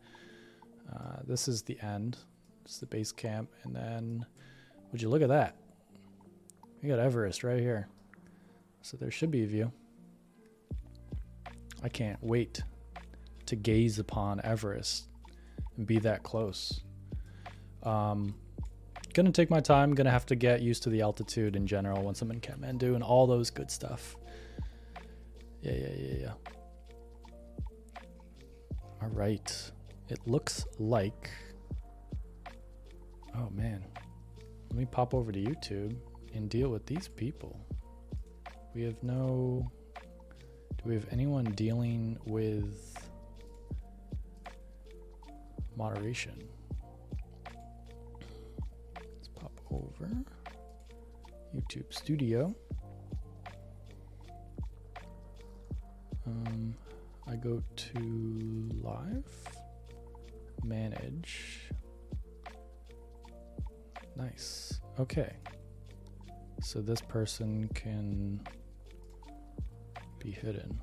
Uh, 0.93 1.17
this 1.25 1.47
is 1.47 1.61
the 1.61 1.79
end. 1.81 2.17
Is 2.65 2.79
the 2.79 2.87
base 2.87 3.13
camp. 3.13 3.49
And 3.63 3.73
then, 3.73 4.25
would 4.91 5.01
you 5.01 5.09
look 5.09 5.21
at 5.21 5.29
that? 5.29 5.55
We 6.81 6.89
got 6.89 6.99
Everest 6.99 7.43
right 7.43 7.59
here. 7.59 7.87
So 8.81 8.97
there 8.97 9.11
should 9.11 9.31
be 9.31 9.43
a 9.43 9.47
view. 9.47 9.71
I 11.83 11.89
can't 11.89 12.21
wait 12.21 12.63
to 13.47 13.55
gaze 13.55 13.99
upon 13.99 14.41
Everest 14.43 15.07
and 15.77 15.85
be 15.85 15.99
that 15.99 16.23
close. 16.23 16.81
Um, 17.83 18.35
gonna 19.13 19.31
take 19.31 19.49
my 19.49 19.59
time. 19.59 19.95
Gonna 19.95 20.11
have 20.11 20.25
to 20.27 20.35
get 20.35 20.61
used 20.61 20.83
to 20.83 20.89
the 20.89 21.01
altitude 21.01 21.55
in 21.55 21.65
general 21.67 22.03
once 22.03 22.21
I'm 22.21 22.31
in 22.31 22.41
Kathmandu 22.41 22.95
and 22.95 23.03
all 23.03 23.27
those 23.27 23.49
good 23.49 23.71
stuff. 23.71 24.15
Yeah, 25.61 25.73
yeah, 25.73 25.93
yeah, 25.97 26.13
yeah. 26.19 26.33
All 29.01 29.09
right. 29.09 29.71
It 30.09 30.19
looks 30.25 30.65
like. 30.79 31.29
Oh 33.35 33.49
man. 33.51 33.83
Let 34.69 34.77
me 34.77 34.85
pop 34.85 35.13
over 35.13 35.31
to 35.31 35.39
YouTube 35.39 35.95
and 36.33 36.49
deal 36.49 36.69
with 36.69 36.85
these 36.85 37.07
people. 37.07 37.59
We 38.73 38.83
have 38.83 39.01
no. 39.01 39.69
Do 40.77 40.83
we 40.85 40.93
have 40.93 41.07
anyone 41.11 41.45
dealing 41.45 42.17
with 42.25 42.96
moderation? 45.77 46.43
Let's 48.95 49.27
pop 49.35 49.53
over. 49.71 50.09
YouTube 51.55 51.93
Studio. 51.93 52.53
Um, 56.25 56.75
I 57.27 57.35
go 57.35 57.63
to 57.75 58.69
live, 58.81 59.31
manage. 60.63 61.69
Nice. 64.15 64.81
Okay. 64.99 65.33
So 66.61 66.81
this 66.81 67.01
person 67.01 67.69
can 67.73 68.41
be 70.19 70.31
hidden. 70.31 70.79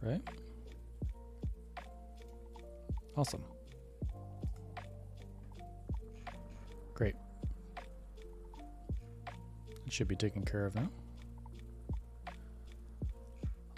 Right? 0.00 0.22
Awesome. 3.18 3.42
Great. 6.94 7.16
It 9.84 9.92
should 9.92 10.06
be 10.06 10.14
taken 10.14 10.44
care 10.44 10.64
of 10.64 10.76
now. 10.76 10.88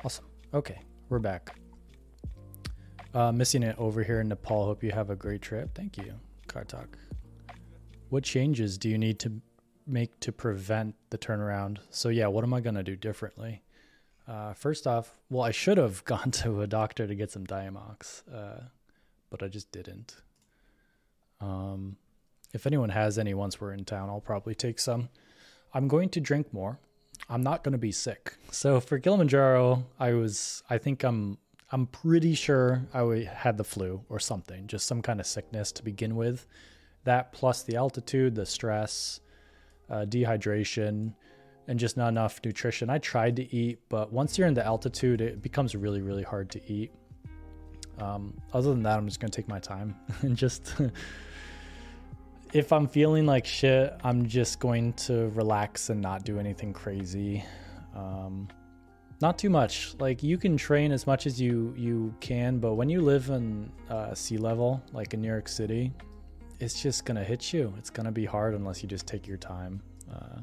Awesome. 0.05 0.27
Okay, 0.53 0.79
we're 1.09 1.21
back. 1.21 1.57
Uh, 3.15 3.33
missing 3.33 3.63
it 3.63 3.77
over 3.79 4.03
here 4.03 4.21
in 4.21 4.29
Nepal. 4.29 4.67
Hope 4.67 4.85
you 4.85 4.91
have 4.91 5.09
a 5.09 5.17
great 5.17 5.41
trip. 5.41 5.75
Thank 5.75 5.97
you, 5.97 6.13
Kartak. 6.47 6.89
What 8.11 8.25
changes 8.25 8.77
do 8.77 8.91
you 8.91 8.99
need 8.99 9.19
to 9.21 9.41
make 9.87 10.21
to 10.21 10.33
prevent 10.33 10.97
the 11.09 11.17
turnaround? 11.17 11.79
So, 11.89 12.11
yeah, 12.11 12.27
what 12.27 12.45
am 12.45 12.53
I 12.53 12.61
going 12.61 12.75
to 12.75 12.83
do 12.83 12.95
differently? 12.95 13.63
Uh, 14.29 14.53
first 14.53 14.87
off, 14.87 15.19
well, 15.31 15.43
I 15.43 15.51
should 15.51 15.79
have 15.79 16.05
gone 16.05 16.31
to 16.33 16.61
a 16.61 16.67
doctor 16.67 17.07
to 17.07 17.15
get 17.15 17.31
some 17.31 17.47
Diamox, 17.47 18.23
uh, 18.31 18.65
but 19.31 19.43
I 19.43 19.49
just 19.49 19.73
didn't. 19.73 20.17
Um, 21.41 21.97
if 22.53 22.67
anyone 22.67 22.91
has 22.91 23.19
any 23.19 23.33
once 23.33 23.61
we're 23.61 23.73
in 23.73 23.85
town, 23.85 24.11
I'll 24.11 24.21
probably 24.21 24.55
take 24.55 24.79
some. 24.79 25.09
I'm 25.73 25.89
going 25.89 26.09
to 26.11 26.21
drink 26.21 26.53
more. 26.53 26.79
I'm 27.29 27.43
not 27.43 27.63
going 27.63 27.73
to 27.73 27.79
be 27.79 27.93
sick. 27.93 28.35
So 28.51 28.81
for 28.81 28.99
Kilimanjaro, 28.99 29.85
I 29.99 30.13
was, 30.15 30.63
I 30.69 30.79
think 30.79 31.05
I'm, 31.05 31.39
I'm 31.71 31.87
pretty 31.87 32.35
sure 32.35 32.83
I 32.93 33.29
had 33.33 33.57
the 33.57 33.65
flu 33.65 34.05
or 34.09 34.19
something, 34.19 34.67
just 34.67 34.87
some 34.87 35.01
kind 35.01 35.21
of 35.21 35.27
sickness 35.27 35.71
to 35.73 35.85
begin 35.85 36.17
with. 36.17 36.47
That 37.05 37.33
plus 37.33 37.63
the 37.63 37.77
altitude, 37.77 38.35
the 38.35 38.45
stress, 38.45 39.21
uh, 39.89 40.07
dehydration, 40.07 41.15
and 41.69 41.79
just 41.79 41.97
not 41.97 42.09
enough 42.09 42.41
nutrition. 42.45 42.91
I 42.91 42.99
tried 42.99 43.37
to 43.37 43.55
eat, 43.55 43.79
but 43.89 44.13
once 44.13 44.37
you're 44.37 44.49
in 44.49 44.55
the 44.55 44.67
altitude, 44.67 45.21
it 45.21 45.41
becomes 45.41 45.77
really, 45.77 46.03
really 46.03 46.25
hard 46.25 46.51
to 46.51 46.73
eat. 46.73 46.93
Um, 48.01 48.35
other 48.53 48.71
than 48.71 48.83
that, 48.85 48.99
I'm 48.99 49.07
just 49.07 49.21
to 49.21 49.29
take 49.29 49.49
my 49.49 49.59
time 49.59 49.95
and 50.23 50.37
just 50.37 50.75
if 52.53 52.73
I'm 52.73 52.89
feeling 52.89 53.27
like 53.27 53.47
shit, 53.47 53.95
I'm 54.03 54.27
just 54.27 54.59
going 54.59 54.93
to 54.95 55.29
relax 55.31 55.91
and 55.91 56.01
not 56.01 56.25
do 56.25 56.39
anything 56.39 56.73
crazy. 56.73 57.45
Um, 57.95 58.49
not 59.21 59.39
too 59.39 59.51
much. 59.51 59.95
Like 59.99 60.23
you 60.23 60.39
can 60.39 60.57
train 60.57 60.93
as 60.93 61.07
much 61.07 61.27
as 61.27 61.41
you 61.41 61.75
you 61.77 62.15
can, 62.21 62.59
but 62.59 62.75
when 62.75 62.89
you 62.89 63.03
live 63.03 63.29
in 63.29 63.71
uh, 63.91 64.15
sea 64.15 64.39
level, 64.39 64.83
like 64.93 65.15
in 65.15 65.21
New 65.21 65.29
York 65.29 65.49
City, 65.49 65.93
it's 66.59 66.81
just 66.83 67.05
gonna 67.05 67.25
hit 67.25 67.53
you. 67.53 67.73
It's 67.77 67.91
gonna 67.91 68.13
be 68.13 68.25
hard 68.25 68.55
unless 68.55 68.83
you 68.83 68.89
just 68.89 69.07
take 69.07 69.27
your 69.27 69.37
time. 69.37 69.83
Uh, 70.11 70.41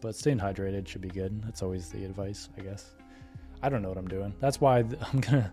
but 0.00 0.14
staying 0.14 0.38
hydrated 0.38 0.86
should 0.86 1.00
be 1.02 1.08
good. 1.08 1.42
That's 1.42 1.62
always 1.62 1.90
the 1.90 2.04
advice, 2.04 2.48
I 2.56 2.62
guess. 2.62 2.92
I 3.62 3.68
don't 3.68 3.82
know 3.82 3.88
what 3.88 3.98
I'm 3.98 4.08
doing. 4.08 4.32
That's 4.40 4.60
why 4.60 4.78
I'm 5.12 5.20
gonna 5.20 5.52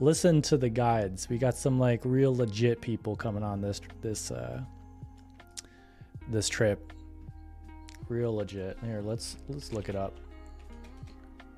listen 0.00 0.42
to 0.42 0.56
the 0.56 0.68
guides. 0.68 1.28
We 1.28 1.38
got 1.38 1.56
some 1.56 1.78
like 1.78 2.00
real 2.04 2.34
legit 2.34 2.80
people 2.80 3.14
coming 3.14 3.42
on 3.42 3.60
this 3.60 3.80
this 4.00 4.30
uh, 4.30 4.62
this 6.28 6.48
trip. 6.48 6.92
Real 8.08 8.34
legit. 8.34 8.76
Here, 8.84 9.02
let's 9.02 9.36
let's 9.48 9.72
look 9.72 9.88
it 9.88 9.94
up. 9.94 10.18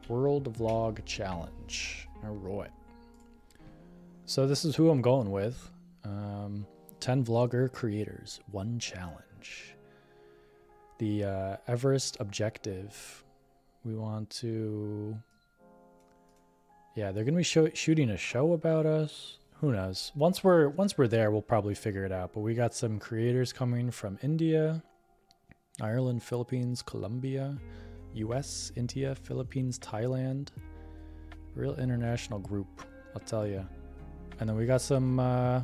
World 0.08 0.52
Vlog 0.58 1.04
Challenge. 1.06 2.08
All 2.24 2.34
right. 2.34 2.70
So 4.26 4.46
this 4.46 4.64
is 4.64 4.76
who 4.76 4.90
I'm 4.90 5.00
going 5.00 5.30
with. 5.30 5.70
Um, 6.04 6.66
10 7.00 7.24
vlogger 7.24 7.72
creators, 7.72 8.40
one 8.50 8.78
challenge. 8.78 9.74
The 10.98 11.24
uh, 11.24 11.56
Everest 11.66 12.16
objective. 12.20 13.24
We 13.84 13.94
want 13.94 14.30
to. 14.30 15.16
Yeah, 16.94 17.12
they're 17.12 17.24
gonna 17.24 17.38
be 17.38 17.42
shooting 17.42 18.10
a 18.10 18.16
show 18.16 18.52
about 18.52 18.86
us 18.86 19.38
who 19.62 19.70
knows? 19.70 20.10
Once 20.16 20.42
we're 20.42 20.70
once 20.70 20.98
we're 20.98 21.06
there, 21.06 21.30
we'll 21.30 21.40
probably 21.40 21.76
figure 21.76 22.04
it 22.04 22.10
out. 22.10 22.32
But 22.32 22.40
we 22.40 22.52
got 22.52 22.74
some 22.74 22.98
creators 22.98 23.52
coming 23.52 23.92
from 23.92 24.18
India, 24.20 24.82
Ireland, 25.80 26.24
Philippines, 26.24 26.82
Colombia, 26.82 27.56
U.S., 28.14 28.72
India, 28.74 29.14
Philippines, 29.14 29.78
Thailand. 29.78 30.48
Real 31.54 31.76
international 31.76 32.40
group, 32.40 32.66
I'll 33.14 33.20
tell 33.20 33.46
you. 33.46 33.64
And 34.40 34.48
then 34.48 34.56
we 34.56 34.66
got 34.66 34.80
some 34.80 35.20
uh, 35.20 35.60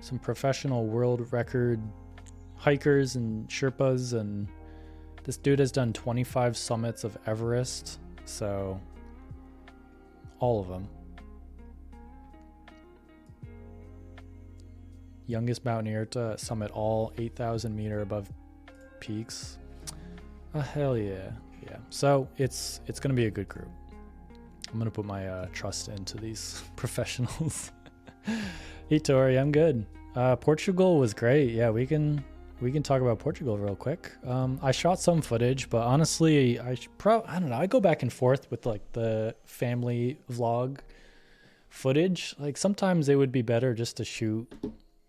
some 0.00 0.18
professional 0.18 0.84
world 0.84 1.32
record 1.32 1.80
hikers 2.56 3.16
and 3.16 3.48
Sherpas, 3.48 4.12
and 4.12 4.48
this 5.24 5.38
dude 5.38 5.60
has 5.60 5.72
done 5.72 5.94
25 5.94 6.58
summits 6.58 7.04
of 7.04 7.16
Everest, 7.26 8.00
so 8.28 8.80
all 10.40 10.60
of 10.60 10.68
them. 10.68 10.88
youngest 15.28 15.64
mountaineer 15.64 16.06
to 16.06 16.36
summit 16.36 16.70
all 16.72 17.12
8,000 17.18 17.76
meter 17.76 18.00
above 18.00 18.32
peaks. 18.98 19.58
Oh, 20.54 20.60
hell 20.60 20.96
yeah. 20.96 21.30
Yeah. 21.62 21.76
So 21.90 22.26
it's 22.38 22.80
it's 22.86 22.98
gonna 22.98 23.14
be 23.14 23.26
a 23.26 23.30
good 23.30 23.48
group. 23.48 23.68
I'm 24.72 24.78
gonna 24.78 24.90
put 24.90 25.04
my 25.04 25.28
uh, 25.28 25.46
trust 25.52 25.88
into 25.88 26.16
these 26.16 26.62
professionals. 26.76 27.70
hey 28.88 28.98
Tori, 28.98 29.38
I'm 29.38 29.52
good. 29.52 29.86
Uh, 30.16 30.34
Portugal 30.36 30.98
was 30.98 31.12
great. 31.14 31.50
Yeah, 31.50 31.70
we 31.70 31.86
can 31.86 32.24
we 32.60 32.72
can 32.72 32.82
talk 32.82 33.00
about 33.00 33.18
Portugal 33.18 33.56
real 33.58 33.76
quick. 33.76 34.10
Um, 34.26 34.58
I 34.62 34.72
shot 34.72 35.00
some 35.00 35.22
footage, 35.22 35.70
but 35.70 35.82
honestly, 35.82 36.58
I 36.58 36.76
pro 36.98 37.22
I 37.26 37.38
don't 37.38 37.50
know. 37.50 37.56
I 37.56 37.66
go 37.66 37.80
back 37.80 38.02
and 38.02 38.12
forth 38.12 38.50
with 38.50 38.66
like 38.66 38.92
the 38.92 39.34
family 39.44 40.18
vlog 40.30 40.78
footage. 41.68 42.34
Like 42.38 42.56
sometimes 42.56 43.08
it 43.08 43.14
would 43.16 43.32
be 43.32 43.42
better 43.42 43.74
just 43.74 43.96
to 43.98 44.04
shoot 44.04 44.52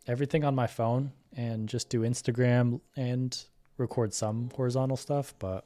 everything 0.07 0.43
on 0.43 0.55
my 0.55 0.67
phone 0.67 1.11
and 1.35 1.69
just 1.69 1.89
do 1.89 2.01
Instagram 2.01 2.81
and 2.95 3.45
record 3.77 4.13
some 4.13 4.49
horizontal 4.55 4.97
stuff, 4.97 5.33
but 5.39 5.65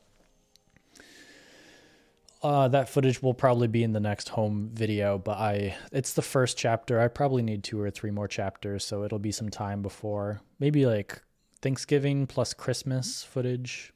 uh, 2.44 2.68
that 2.68 2.90
footage 2.90 3.24
will 3.24 3.34
probably 3.34 3.70
be 3.70 3.84
in 3.84 3.94
the 3.94 4.02
next 4.02 4.30
home 4.30 4.70
video, 4.74 5.18
but 5.18 5.38
I 5.38 5.76
it's 5.92 6.14
the 6.14 6.22
first 6.22 6.58
chapter. 6.58 7.00
I 7.00 7.08
probably 7.08 7.42
need 7.42 7.64
two 7.64 7.80
or 7.80 7.90
three 7.90 8.12
more 8.12 8.28
chapters, 8.28 8.84
so 8.84 9.04
it'll 9.04 9.20
be 9.20 9.32
some 9.32 9.50
time 9.50 9.82
before 9.82 10.42
maybe 10.60 10.86
like 10.86 11.22
Thanksgiving 11.64 12.28
plus 12.28 12.54
Christmas 12.54 13.24
footage. 13.24 13.94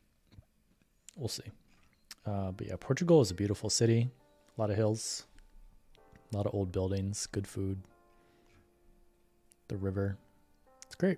We'll 1.18 1.28
see. 1.28 1.44
Uh, 2.26 2.52
but 2.52 2.66
yeah, 2.66 2.76
Portugal 2.80 3.20
is 3.20 3.30
a 3.30 3.34
beautiful 3.34 3.70
city. 3.70 4.10
A 4.58 4.62
lot 4.62 4.70
of 4.70 4.78
hills, 4.78 5.26
a 6.32 6.38
lot 6.38 6.46
of 6.46 6.56
old 6.56 6.72
buildings, 6.72 7.28
good 7.28 7.46
food. 7.46 7.78
The 9.68 9.76
river. 9.76 10.18
It's 10.86 10.96
great. 10.96 11.18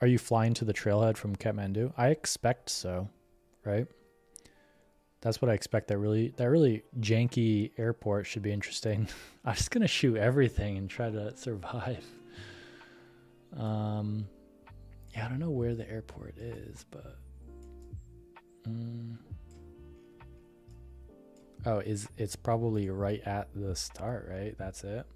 Are 0.00 0.06
you 0.06 0.18
flying 0.18 0.54
to 0.54 0.64
the 0.64 0.72
trailhead 0.72 1.16
from 1.16 1.34
Kathmandu? 1.34 1.92
I 1.96 2.10
expect 2.10 2.70
so, 2.70 3.08
right? 3.64 3.88
That's 5.20 5.42
what 5.42 5.50
I 5.50 5.54
expect. 5.54 5.88
That 5.88 5.98
really 5.98 6.28
that 6.36 6.48
really 6.48 6.84
janky 7.00 7.72
airport 7.76 8.26
should 8.26 8.42
be 8.42 8.52
interesting. 8.52 9.08
I'm 9.44 9.56
just 9.56 9.72
gonna 9.72 9.88
shoot 9.88 10.16
everything 10.16 10.78
and 10.78 10.88
try 10.88 11.10
to 11.10 11.36
survive. 11.36 12.04
Um, 13.56 14.28
yeah, 15.14 15.26
I 15.26 15.28
don't 15.28 15.38
know 15.38 15.50
where 15.50 15.74
the 15.74 15.88
airport 15.90 16.36
is, 16.38 16.84
but 16.90 17.16
mm, 18.68 19.16
oh, 21.64 21.78
is 21.78 22.08
it's 22.18 22.36
probably 22.36 22.90
right 22.90 23.22
at 23.24 23.48
the 23.54 23.74
start, 23.74 24.28
right? 24.30 24.54
That's 24.58 24.84
it. 24.84 25.06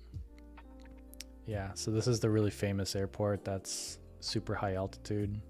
Yeah, 1.46 1.70
so 1.74 1.90
this 1.90 2.07
is 2.07 2.20
the 2.20 2.31
really 2.31 2.50
famous 2.50 2.94
airport 2.94 3.44
that's 3.44 3.98
super 4.20 4.55
high 4.55 4.74
altitude. 4.74 5.40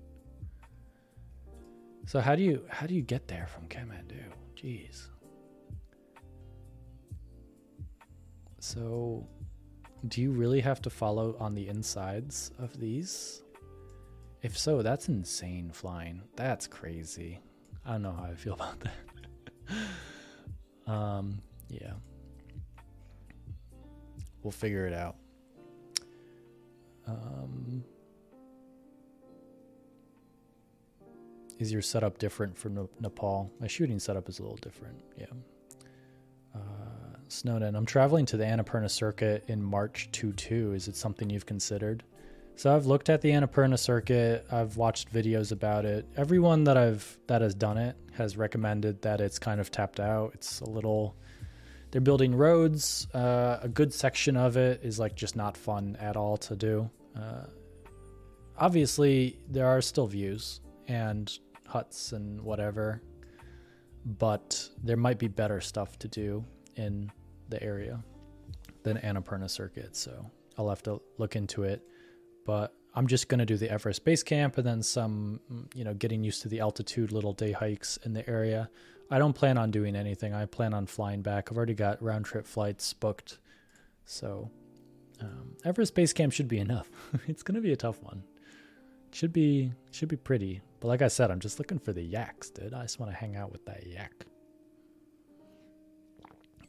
So 2.07 2.21
how 2.21 2.35
do 2.35 2.43
you 2.43 2.65
how 2.69 2.87
do 2.87 2.95
you 2.95 3.03
get 3.03 3.29
there 3.29 3.47
from 3.47 3.69
Kathmandu? 3.69 4.21
Jeez. 4.57 5.07
So 8.59 9.27
do 10.09 10.21
you 10.21 10.33
really 10.33 10.61
have 10.61 10.83
to 10.83 10.91
follow 10.91 11.37
on 11.39 11.55
the 11.55 11.69
insides 11.69 12.51
of 12.59 12.79
these? 12.79 13.43
If 14.43 14.59
so, 14.59 14.83
that's 14.83 15.09
insane 15.09 15.71
flying. 15.73 16.23
That's 16.37 16.67
crazy. 16.67 17.41
I 17.85 17.93
don't 17.93 18.03
know 18.03 18.13
how 18.13 18.25
I 18.25 18.35
feel 18.35 18.55
about 18.55 18.81
that. 18.81 20.91
um, 20.91 21.43
yeah. 21.69 21.93
We'll 24.43 24.53
figure 24.53 24.87
it 24.87 24.95
out. 24.95 25.17
Um, 27.07 27.85
is 31.59 31.71
your 31.71 31.83
setup 31.83 32.17
different 32.19 32.57
from 32.57 32.89
Nepal? 33.01 33.53
My 33.61 33.67
shooting 33.67 33.99
setup 33.99 34.31
is 34.31 34.39
a 34.39 34.43
little 34.43 34.57
different. 34.57 34.99
Yeah. 35.19 35.27
Uh, 36.55 37.00
Snowden, 37.33 37.77
I'm 37.77 37.87
traveling 37.87 38.27
to 38.27 38.37
the 38.37 38.45
Annapurna 38.45 38.91
circuit 38.91 39.45
in 39.47 39.63
March 39.63 40.09
22. 40.13 40.73
Is 40.73 40.89
it 40.89 40.97
something 40.97 41.31
you've 41.31 41.47
considered? 41.47 42.03
So 42.57 42.75
I've 42.75 42.87
looked 42.87 43.09
at 43.09 43.21
the 43.21 43.31
Annapurna 43.31 43.79
circuit. 43.79 44.45
I've 44.51 44.77
watched 44.77 45.13
videos 45.13 45.53
about 45.53 45.85
it. 45.85 46.07
Everyone 46.17 46.65
that 46.65 46.77
I've 46.77 47.19
that 47.29 47.41
has 47.41 47.55
done 47.55 47.79
it 47.79 47.97
has 48.13 48.37
recommended 48.37 49.01
that 49.03 49.21
it's 49.21 49.39
kind 49.39 49.61
of 49.61 49.71
tapped 49.71 50.01
out. 50.01 50.33
It's 50.35 50.61
a 50.61 50.69
little. 50.69 51.15
They're 51.91 52.01
building 52.01 52.35
roads. 52.35 53.07
Uh, 53.15 53.61
a 53.63 53.69
good 53.69 53.95
section 53.95 54.37
of 54.37 54.57
it 54.57 54.81
is 54.83 54.99
like 54.99 55.15
just 55.15 55.37
not 55.37 55.57
fun 55.57 55.97
at 56.01 56.17
all 56.17 56.37
to 56.39 56.57
do. 56.57 56.91
Uh, 57.17 57.45
obviously, 58.59 59.39
there 59.49 59.67
are 59.67 59.81
still 59.81 60.07
views 60.07 60.61
and 60.89 61.33
huts 61.67 62.13
and 62.13 62.41
whatever, 62.41 63.03
but 64.05 64.69
there 64.83 64.97
might 64.97 65.19
be 65.19 65.29
better 65.29 65.61
stuff 65.61 65.99
to 66.01 66.09
do 66.09 66.45
in 66.77 67.11
the 67.51 67.63
area 67.63 68.03
than 68.83 68.99
Annapurna 68.99 69.49
Circuit. 69.51 69.97
So 69.97 70.31
I'll 70.57 70.69
have 70.69 70.83
to 70.85 71.01
look 71.19 71.37
into 71.37 71.65
it. 71.65 71.83
But 72.47 72.75
I'm 72.95 73.07
just 73.07 73.29
going 73.29 73.39
to 73.39 73.47
do 73.47 73.57
the 73.57 73.71
Everest 73.71 74.05
Base 74.05 74.23
Camp 74.23 74.59
and 74.59 74.67
then 74.67 74.83
some, 74.83 75.41
you 75.75 75.85
know, 75.85 75.95
getting 75.95 76.25
used 76.25 76.43
to 76.43 76.49
the 76.49 76.61
altitude 76.61 77.13
little 77.13 77.33
day 77.33 77.53
hikes 77.53 77.99
in 77.99 78.13
the 78.13 78.29
area. 78.29 78.71
I 79.11 79.19
don't 79.19 79.33
plan 79.33 79.59
on 79.59 79.71
doing 79.71 79.97
anything. 79.97 80.35
I 80.35 80.47
plan 80.47 80.73
on 80.73 80.87
flying 80.87 81.23
back. 81.23 81.49
I've 81.51 81.57
already 81.57 81.75
got 81.75 82.03
round 82.03 82.25
trip 82.25 82.47
flights 82.47 82.93
booked. 82.93 83.39
So 84.05 84.51
um, 85.21 85.57
Everest 85.65 85.95
Base 85.95 86.13
Camp 86.13 86.33
should 86.33 86.49
be 86.49 86.59
enough. 86.59 86.89
it's 87.27 87.43
going 87.43 87.57
to 87.57 87.61
be 87.61 87.73
a 87.73 87.77
tough 87.77 88.03
one. 88.03 88.23
Should 89.13 89.33
be 89.33 89.73
should 89.91 90.09
be 90.09 90.17
pretty. 90.17 90.61
But 90.79 90.89
like 90.89 91.03
I 91.03 91.09
said, 91.09 91.31
I'm 91.31 91.41
just 91.41 91.59
looking 91.59 91.81
for 91.81 91.93
the 91.93 92.03
yaks, 92.03 92.51
dude. 92.51 92.73
I 92.73 92.83
just 92.83 93.01
want 93.01 93.11
to 93.11 93.17
hang 93.17 93.37
out 93.37 93.51
with 93.51 93.67
that 93.67 93.87
yak. 93.87 94.25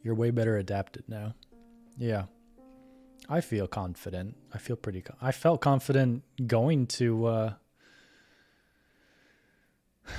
You're 0.02 0.14
way 0.14 0.30
better 0.30 0.56
adapted 0.56 1.04
now. 1.08 1.34
Yeah. 1.98 2.24
I 3.28 3.40
feel 3.40 3.66
confident. 3.66 4.36
I 4.52 4.58
feel 4.58 4.76
pretty 4.76 5.02
I 5.20 5.32
felt 5.32 5.60
confident 5.60 6.22
going 6.46 6.86
to 6.88 7.26
uh 7.26 7.52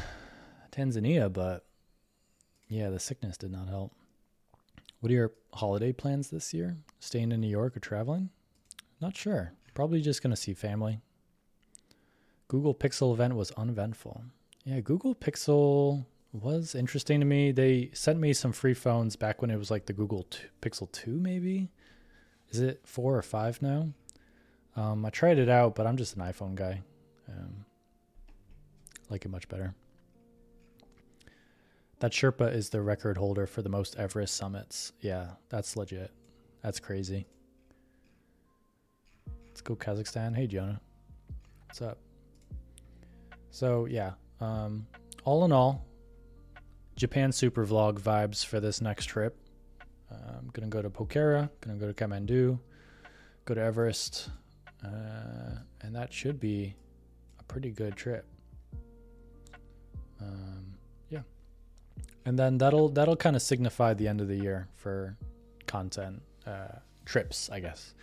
Tanzania, 0.71 1.31
but 1.31 1.65
yeah, 2.69 2.89
the 2.89 2.99
sickness 2.99 3.37
did 3.37 3.51
not 3.51 3.67
help. 3.67 3.93
What 4.99 5.11
are 5.11 5.15
your 5.15 5.31
holiday 5.53 5.91
plans 5.91 6.29
this 6.29 6.53
year? 6.53 6.77
Staying 6.99 7.31
in 7.31 7.41
New 7.41 7.49
York 7.49 7.75
or 7.75 7.81
traveling? 7.81 8.29
Not 9.01 9.17
sure. 9.17 9.51
Probably 9.73 10.01
just 10.01 10.23
going 10.23 10.31
to 10.31 10.41
see 10.41 10.53
family. 10.53 11.01
Google 12.47 12.73
Pixel 12.73 13.13
event 13.13 13.35
was 13.35 13.51
uneventful. 13.51 14.23
Yeah, 14.63 14.79
Google 14.79 15.13
Pixel 15.13 16.05
was 16.33 16.73
interesting 16.73 17.19
to 17.19 17.25
me. 17.25 17.51
They 17.51 17.91
sent 17.93 18.19
me 18.19 18.33
some 18.33 18.51
free 18.51 18.73
phones 18.73 19.15
back 19.15 19.41
when 19.41 19.51
it 19.51 19.57
was 19.57 19.69
like 19.69 19.85
the 19.85 19.93
Google 19.93 20.27
Pixel 20.61 20.91
2, 20.91 21.11
maybe. 21.11 21.69
Is 22.49 22.59
it 22.59 22.81
4 22.85 23.17
or 23.17 23.21
5 23.21 23.61
now? 23.61 23.89
Um, 24.75 25.05
I 25.05 25.11
tried 25.11 25.37
it 25.37 25.49
out, 25.49 25.75
but 25.75 25.85
I'm 25.85 25.97
just 25.97 26.15
an 26.15 26.23
iPhone 26.23 26.55
guy. 26.55 26.81
Um, 27.29 27.65
like 29.09 29.25
it 29.25 29.29
much 29.29 29.47
better. 29.47 29.75
That 31.99 32.11
Sherpa 32.11 32.53
is 32.53 32.69
the 32.69 32.81
record 32.81 33.17
holder 33.17 33.45
for 33.45 33.61
the 33.61 33.69
most 33.69 33.95
Everest 33.95 34.35
summits. 34.35 34.91
Yeah, 34.99 35.27
that's 35.49 35.77
legit. 35.77 36.11
That's 36.61 36.79
crazy. 36.79 37.27
Let's 39.47 39.61
go 39.61 39.75
Kazakhstan. 39.75 40.35
Hey, 40.35 40.47
Jonah. 40.47 40.81
What's 41.67 41.81
up? 41.81 41.99
So, 43.51 43.85
yeah. 43.85 44.13
Um, 44.41 44.87
all 45.23 45.45
in 45.45 45.51
all, 45.51 45.85
Japan 46.95 47.31
super 47.31 47.65
vlog 47.65 47.99
vibes 47.99 48.45
for 48.45 48.59
this 48.59 48.81
next 48.81 49.05
trip. 49.05 49.37
Uh, 50.11 50.37
I'm 50.37 50.49
to 50.49 50.61
go 50.67 50.81
to 50.81 50.89
Pokhara, 50.89 51.49
to 51.61 51.69
go 51.69 51.91
to 51.91 51.93
Kathmandu, 51.93 52.59
go 53.45 53.53
to 53.53 53.61
Everest, 53.61 54.29
uh, 54.83 55.57
and 55.81 55.95
that 55.95 56.13
should 56.13 56.39
be 56.39 56.75
a 57.39 57.43
pretty 57.43 57.71
good 57.71 57.95
trip. 57.95 58.25
Um, 60.21 60.75
yeah, 61.09 61.21
and 62.25 62.37
then 62.37 62.57
that'll 62.57 62.89
that'll 62.89 63.15
kind 63.15 63.35
of 63.35 63.41
signify 63.41 63.93
the 63.93 64.07
end 64.07 64.21
of 64.21 64.27
the 64.27 64.35
year 64.35 64.67
for 64.75 65.17
content 65.65 66.21
uh, 66.45 66.79
trips, 67.05 67.49
I 67.49 67.59
guess. 67.59 67.95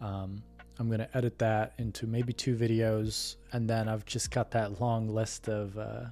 Um, 0.00 0.42
I'm 0.78 0.90
gonna 0.90 1.08
edit 1.14 1.38
that 1.38 1.74
into 1.78 2.06
maybe 2.06 2.32
two 2.32 2.56
videos, 2.56 3.36
and 3.52 3.70
then 3.70 3.88
I've 3.88 4.04
just 4.04 4.30
got 4.30 4.50
that 4.50 4.80
long 4.80 5.08
list 5.08 5.48
of 5.48 5.78
uh, 5.78 6.06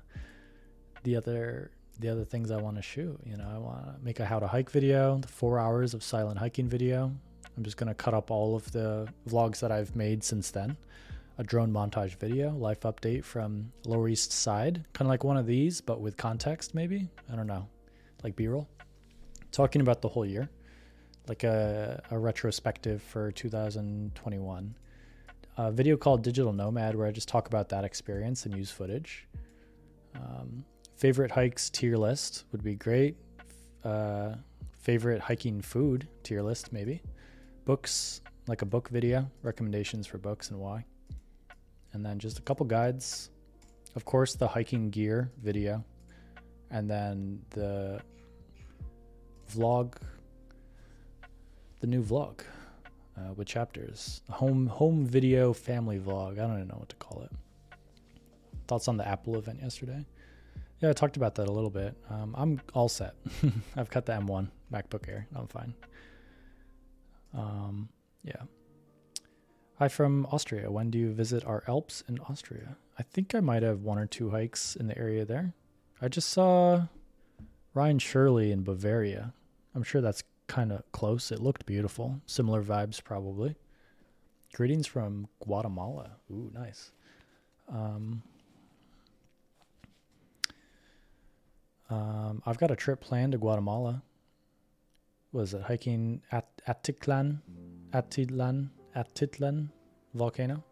the 1.03 1.17
other 1.17 1.71
the 2.01 2.09
other 2.09 2.25
things 2.25 2.51
I 2.51 2.57
want 2.57 2.77
to 2.77 2.83
shoot. 2.83 3.19
You 3.25 3.37
know, 3.37 3.49
I 3.53 3.59
want 3.59 3.85
to 3.85 4.05
make 4.05 4.21
a 4.21 4.25
how 4.25 4.39
to 4.39 4.47
hike 4.47 4.71
video, 4.71 5.19
the 5.19 5.29
four 5.29 5.59
hours 5.59 5.95
of 5.95 6.03
silent 6.03 6.39
hiking 6.39 6.69
video. 6.69 7.13
I'm 7.57 7.63
just 7.63 7.77
gonna 7.77 7.95
cut 7.95 8.15
up 8.15 8.31
all 8.31 8.57
of 8.57 8.71
the 8.73 9.09
vlogs 9.29 9.61
that 9.61 9.71
I've 9.71 9.95
made 9.95 10.25
since 10.25 10.51
then. 10.51 10.77
A 11.39 11.45
drone 11.45 11.73
montage 11.73 12.17
video, 12.17 12.51
life 12.51 12.81
update 12.81 13.25
from 13.25 13.73
Lower 13.85 14.09
East 14.09 14.33
Side, 14.33 14.85
kind 14.93 15.07
of 15.07 15.11
like 15.11 15.25
one 15.25 15.37
of 15.37 15.47
these, 15.47 15.81
but 15.81 16.01
with 16.01 16.17
context, 16.17 16.75
maybe. 16.75 17.09
I 17.33 17.37
don't 17.37 17.47
know, 17.47 17.69
like 18.23 18.37
B-roll. 18.37 18.69
Talking 19.51 19.81
about 19.81 20.03
the 20.03 20.09
whole 20.09 20.27
year 20.27 20.49
like 21.29 21.45
a, 21.45 22.03
a 22.11 22.19
retrospective 22.19 23.03
for 23.03 23.33
2021. 23.33 24.75
A 25.57 25.71
video 25.71 25.97
called 25.97 26.23
Digital 26.23 26.53
Nomad, 26.53 26.97
where 26.97 27.07
I 27.07 27.13
just 27.13 27.29
talk 27.29 27.47
about 27.47 27.69
that 27.71 27.85
experience 27.85 28.45
and 28.45 28.57
use 28.57 28.71
footage. 28.71 29.27
Um, 30.15 30.65
favorite 30.97 31.31
hikes 31.31 31.71
tier 31.71 31.97
list 31.97 32.45
would 32.53 32.63
be 32.63 32.75
great. 32.75 33.17
Uh, 33.85 34.35
favorite 34.73 35.21
hiking 35.21 35.61
food 35.61 36.09
tier 36.23 36.43
list, 36.43 36.73
maybe. 36.73 37.03
Books, 37.65 38.21
like 38.47 38.63
a 38.63 38.67
book 38.67 38.89
video, 38.89 39.31
recommendations 39.43 40.07
for 40.07 40.19
books 40.19 40.51
and 40.51 40.59
why. 40.59 40.85
And 41.93 42.05
then 42.05 42.19
just 42.19 42.39
a 42.39 42.43
couple 42.43 42.67
guides. 42.67 43.31
Of 43.97 44.05
course, 44.05 44.35
the 44.35 44.49
hiking 44.49 44.91
gear 44.91 45.31
video. 45.43 45.85
And 46.71 46.91
then 46.91 47.41
the 47.51 48.01
vlog 49.53 49.95
the 51.85 51.91
new 51.91 52.03
vlog 52.03 52.41
uh, 53.19 53.35
with 53.35 53.47
chapters. 53.47 54.23
Home 54.31 54.67
home 54.67 55.05
video 55.05 55.53
family 55.53 55.99
vlog. 55.99 56.39
I 56.39 56.47
don't 56.47 56.55
even 56.55 56.69
know 56.69 56.79
what 56.79 56.89
to 56.89 56.97
call 56.97 57.23
it. 57.23 57.31
Thoughts 58.67 58.89
on 58.89 58.97
the 58.97 59.07
Apple 59.07 59.37
event 59.37 59.61
yesterday? 59.61 60.07
Yeah, 60.81 60.91
I 60.91 60.93
talked 60.93 61.17
about 61.17 61.37
that 61.37 61.49
a 61.49 61.53
little 61.53 61.71
bit. 61.71 61.97
Um, 62.11 62.35
I'm 62.37 62.61
all 62.75 62.89
set. 62.89 63.15
I've 63.77 63.91
cut 63.91 64.07
the 64.07 64.13
M1 64.13 64.49
MacBook 64.73 65.09
Air. 65.09 65.27
I'm 65.35 65.47
fine. 65.47 65.75
Um, 67.33 67.89
yeah. 68.23 68.43
Hi 69.79 69.89
from 69.89 70.27
Austria. 70.31 70.71
When 70.71 70.91
do 70.91 70.99
you 70.99 71.13
visit 71.13 71.45
our 71.45 71.65
Alps 71.67 72.05
in 72.09 72.19
Austria? 72.29 72.77
I 72.99 73.03
think 73.03 73.35
I 73.35 73.41
might 73.41 73.63
have 73.63 73.83
one 73.83 73.99
or 73.99 74.07
two 74.07 74.31
hikes 74.31 74.77
in 74.77 74.87
the 74.87 74.97
area 74.99 75.25
there. 75.25 75.55
I 76.01 76.09
just 76.09 76.29
saw 76.29 76.87
Ryan 77.73 77.99
Shirley 77.99 78.53
in 78.53 78.63
Bavaria. 78.63 79.33
I'm 79.75 79.83
sure 79.83 80.01
that's 80.01 80.23
kind 80.47 80.71
of 80.71 80.83
close. 80.93 81.33
It 81.33 81.41
looked 81.41 81.67
beautiful. 81.67 82.21
Similar 82.27 82.63
vibes, 82.63 83.03
probably. 83.03 83.57
Greetings 84.53 84.87
from 84.87 85.27
Guatemala. 85.41 86.13
Ooh, 86.31 86.51
nice. 86.55 86.93
Um, 87.69 88.23
um, 91.91 92.43
I've 92.47 92.59
got 92.59 92.71
a 92.71 92.77
trip 92.77 93.01
planned 93.01 93.33
to 93.33 93.39
Guatemala. 93.39 94.03
Was 95.33 95.55
it 95.55 95.63
hiking 95.63 96.23
at 96.33 96.47
Atitlan, 96.69 97.41
Atitlan, 97.93 98.71
Atitlan 98.97 99.69
volcano? 100.15 100.65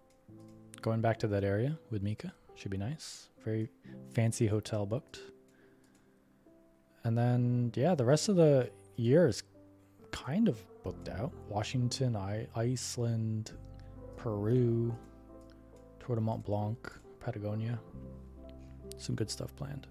Going 0.81 1.01
back 1.01 1.18
to 1.20 1.29
that 1.29 1.44
area 1.44 1.79
with 1.90 2.03
Mika 2.03 2.33
should 2.55 2.70
be 2.70 2.77
nice. 2.77 3.29
Very 3.44 3.68
fancy 4.14 4.46
hotel 4.46 4.87
booked. 4.87 5.20
And 7.05 7.18
then 7.18 7.72
yeah, 7.75 7.94
the 7.94 8.05
rest 8.05 8.29
of 8.29 8.37
the 8.37 8.70
year 8.96 9.27
is 9.27 9.42
kind 10.12 10.48
of 10.48 10.59
booked 10.83 11.09
out. 11.09 11.33
Washington, 11.48 12.16
I, 12.16 12.46
Iceland, 12.55 13.53
Peru, 14.16 14.96
Tour 15.98 16.16
de 16.16 16.22
Mont 16.22 16.44
Blanc, 16.44 16.79
Patagonia. 17.20 17.79
Some 18.98 19.14
good 19.14 19.31
stuff 19.31 19.55
planned. 19.57 19.87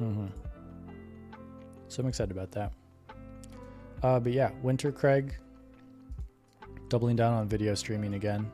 Mm-hmm. 0.00 0.26
So 1.88 2.02
I'm 2.02 2.08
excited 2.08 2.30
about 2.30 2.50
that. 2.52 2.72
Uh, 4.02 4.20
but 4.20 4.32
yeah, 4.32 4.50
Winter 4.62 4.92
Kraig, 4.92 5.34
doubling 6.88 7.16
down 7.16 7.34
on 7.34 7.48
video 7.48 7.74
streaming 7.74 8.14
again. 8.14 8.50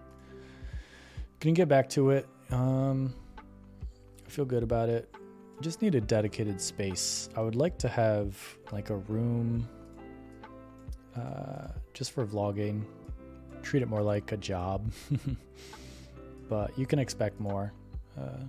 Gonna 1.40 1.54
get 1.54 1.68
back 1.68 1.88
to 1.90 2.11
it. 2.11 2.26
Um, 2.50 3.12
I 4.26 4.30
feel 4.30 4.44
good 4.44 4.62
about 4.62 4.88
it. 4.88 5.14
Just 5.61 5.83
need 5.83 5.94
a 5.94 6.00
dedicated 6.00 6.61
space. 6.61 7.28
I 7.37 7.40
would 7.40 7.54
like 7.54 7.78
to 7.78 7.88
have 7.88 8.37
like 8.72 8.90
a 8.90 8.96
room 8.96 9.68
uh, 11.16 11.68
just 11.92 12.12
for 12.12 12.26
vlogging. 12.26 12.85
Treat 13.62 13.83
it 13.83 13.88
more 13.88 14.02
like 14.02 14.33
a 14.33 14.37
job. 14.37 14.90
but 16.48 16.76
you 16.78 16.87
can 16.87 16.98
expect 16.98 17.40
more. 17.40 17.72
Uh, 18.18 18.44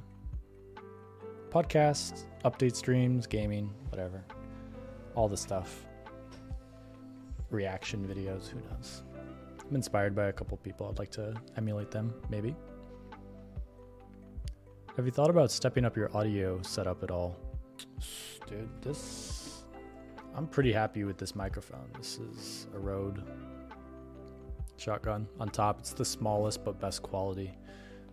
podcasts, 1.56 2.26
update 2.44 2.76
streams, 2.76 3.26
gaming, 3.26 3.74
whatever. 3.88 4.22
All 5.15 5.30
the 5.30 5.38
stuff. 5.38 5.86
Reaction 7.50 8.06
videos, 8.06 8.50
who 8.50 8.60
knows? 8.70 9.04
I'm 9.65 9.74
inspired 9.74 10.13
by 10.13 10.26
a 10.26 10.34
couple 10.34 10.58
people. 10.58 10.89
I'd 10.89 11.00
like 11.00 11.12
to 11.12 11.34
emulate 11.56 11.91
them, 11.91 12.13
maybe. 12.30 12.58
Have 14.98 15.06
you 15.06 15.13
thought 15.13 15.30
about 15.30 15.50
stepping 15.50 15.86
up 15.86 15.96
your 15.96 16.13
audio 16.13 16.62
setup 16.62 17.04
at 17.04 17.10
all? 17.10 17.38
Dude, 18.50 18.68
this. 18.82 19.63
I'm 20.36 20.48
pretty 20.48 20.74
happy 20.74 21.06
with 21.06 21.18
this 21.18 21.38
microphone. 21.38 21.89
This 21.98 22.18
is 22.18 22.68
a 22.76 22.80
Rode 22.80 23.24
shotgun 24.76 25.26
on 25.39 25.48
top. 25.48 25.80
It's 25.80 25.94
the 25.94 26.04
smallest 26.04 26.65
but 26.65 26.82
best 26.82 27.02
quality. 27.02 27.58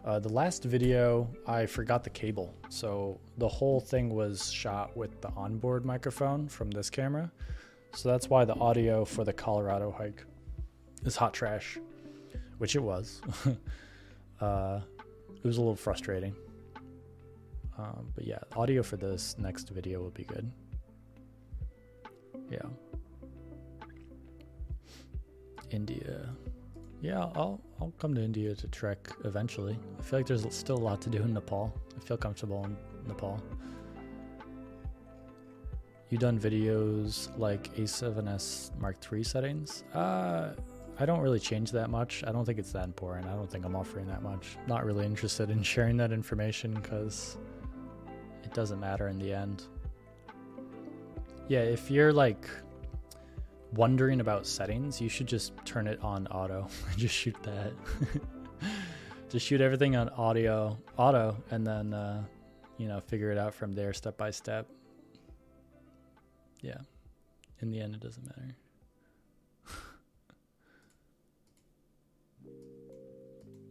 Uh, 0.04 0.18
the 0.18 0.28
last 0.28 0.64
video, 0.64 1.28
I 1.46 1.64
forgot 1.64 2.02
the 2.02 2.10
cable. 2.10 2.52
So 2.68 3.20
the 3.38 3.46
whole 3.48 3.80
thing 3.80 4.10
was 4.10 4.50
shot 4.50 4.96
with 4.96 5.20
the 5.20 5.28
onboard 5.36 5.84
microphone 5.84 6.48
from 6.48 6.70
this 6.72 6.90
camera. 6.90 7.30
So 7.94 8.08
that's 8.08 8.28
why 8.28 8.44
the 8.44 8.54
audio 8.54 9.04
for 9.04 9.22
the 9.22 9.32
Colorado 9.32 9.94
hike 9.96 10.24
is 11.04 11.14
hot 11.14 11.32
trash, 11.32 11.78
which 12.58 12.74
it 12.74 12.82
was. 12.82 13.20
uh, 14.40 14.80
it 15.30 15.44
was 15.44 15.56
a 15.56 15.60
little 15.60 15.76
frustrating. 15.76 16.34
Um, 17.78 18.08
but 18.14 18.26
yeah, 18.26 18.38
audio 18.56 18.82
for 18.82 18.96
this 18.96 19.36
next 19.38 19.70
video 19.70 20.00
will 20.00 20.10
be 20.10 20.24
good. 20.24 20.50
Yeah. 22.50 22.58
India. 25.70 26.28
Yeah, 27.02 27.30
I'll 27.34 27.60
I'll 27.80 27.92
come 27.98 28.14
to 28.14 28.22
India 28.22 28.54
to 28.54 28.68
trek 28.68 29.10
eventually. 29.24 29.76
I 29.98 30.02
feel 30.02 30.20
like 30.20 30.26
there's 30.26 30.46
still 30.54 30.78
a 30.78 30.84
lot 30.90 31.02
to 31.02 31.10
do 31.10 31.18
in 31.18 31.34
Nepal. 31.34 31.74
I 31.96 32.00
feel 32.00 32.16
comfortable 32.16 32.64
in 32.64 32.76
Nepal. 33.08 33.42
You 36.10 36.18
done 36.18 36.38
videos 36.38 37.36
like 37.36 37.74
A7S 37.74 38.78
Mark 38.78 38.98
III 39.12 39.24
settings? 39.24 39.82
Uh, 39.92 40.52
I 41.00 41.06
don't 41.06 41.20
really 41.20 41.40
change 41.40 41.72
that 41.72 41.90
much. 41.90 42.22
I 42.24 42.30
don't 42.30 42.44
think 42.44 42.60
it's 42.60 42.70
that 42.72 42.84
important. 42.84 43.26
I 43.26 43.32
don't 43.34 43.50
think 43.50 43.64
I'm 43.64 43.74
offering 43.74 44.06
that 44.06 44.22
much. 44.22 44.56
Not 44.68 44.84
really 44.84 45.04
interested 45.04 45.50
in 45.50 45.62
sharing 45.74 45.96
that 45.96 46.12
information 46.12 46.72
because 46.74 47.36
it 48.44 48.54
doesn't 48.54 48.78
matter 48.78 49.08
in 49.08 49.18
the 49.18 49.32
end. 49.32 49.64
Yeah, 51.48 51.60
if 51.62 51.90
you're 51.90 52.12
like 52.12 52.46
wondering 53.72 54.20
about 54.20 54.46
settings, 54.46 55.00
you 55.00 55.08
should 55.08 55.26
just 55.26 55.52
turn 55.64 55.86
it 55.86 56.00
on 56.02 56.26
auto 56.28 56.68
and 56.90 56.98
just 56.98 57.14
shoot 57.14 57.36
that. 57.42 57.72
just 59.30 59.46
shoot 59.46 59.60
everything 59.60 59.96
on 59.96 60.08
audio, 60.10 60.78
auto, 60.96 61.36
and 61.50 61.66
then 61.66 61.94
uh, 61.94 62.22
you 62.78 62.88
know 62.88 63.00
figure 63.00 63.30
it 63.30 63.38
out 63.38 63.54
from 63.54 63.72
there, 63.72 63.92
step 63.92 64.16
by 64.16 64.30
step. 64.30 64.68
Yeah, 66.60 66.78
in 67.60 67.70
the 67.70 67.80
end, 67.80 67.94
it 67.94 68.00
doesn't 68.00 68.24
matter. 68.24 68.56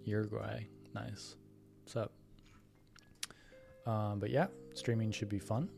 Uruguay, 0.04 0.66
nice. 0.94 1.36
What's 1.84 1.96
up? 1.96 2.12
Um, 3.86 4.20
but 4.20 4.30
yeah, 4.30 4.48
streaming 4.74 5.12
should 5.12 5.30
be 5.30 5.40
fun. 5.40 5.70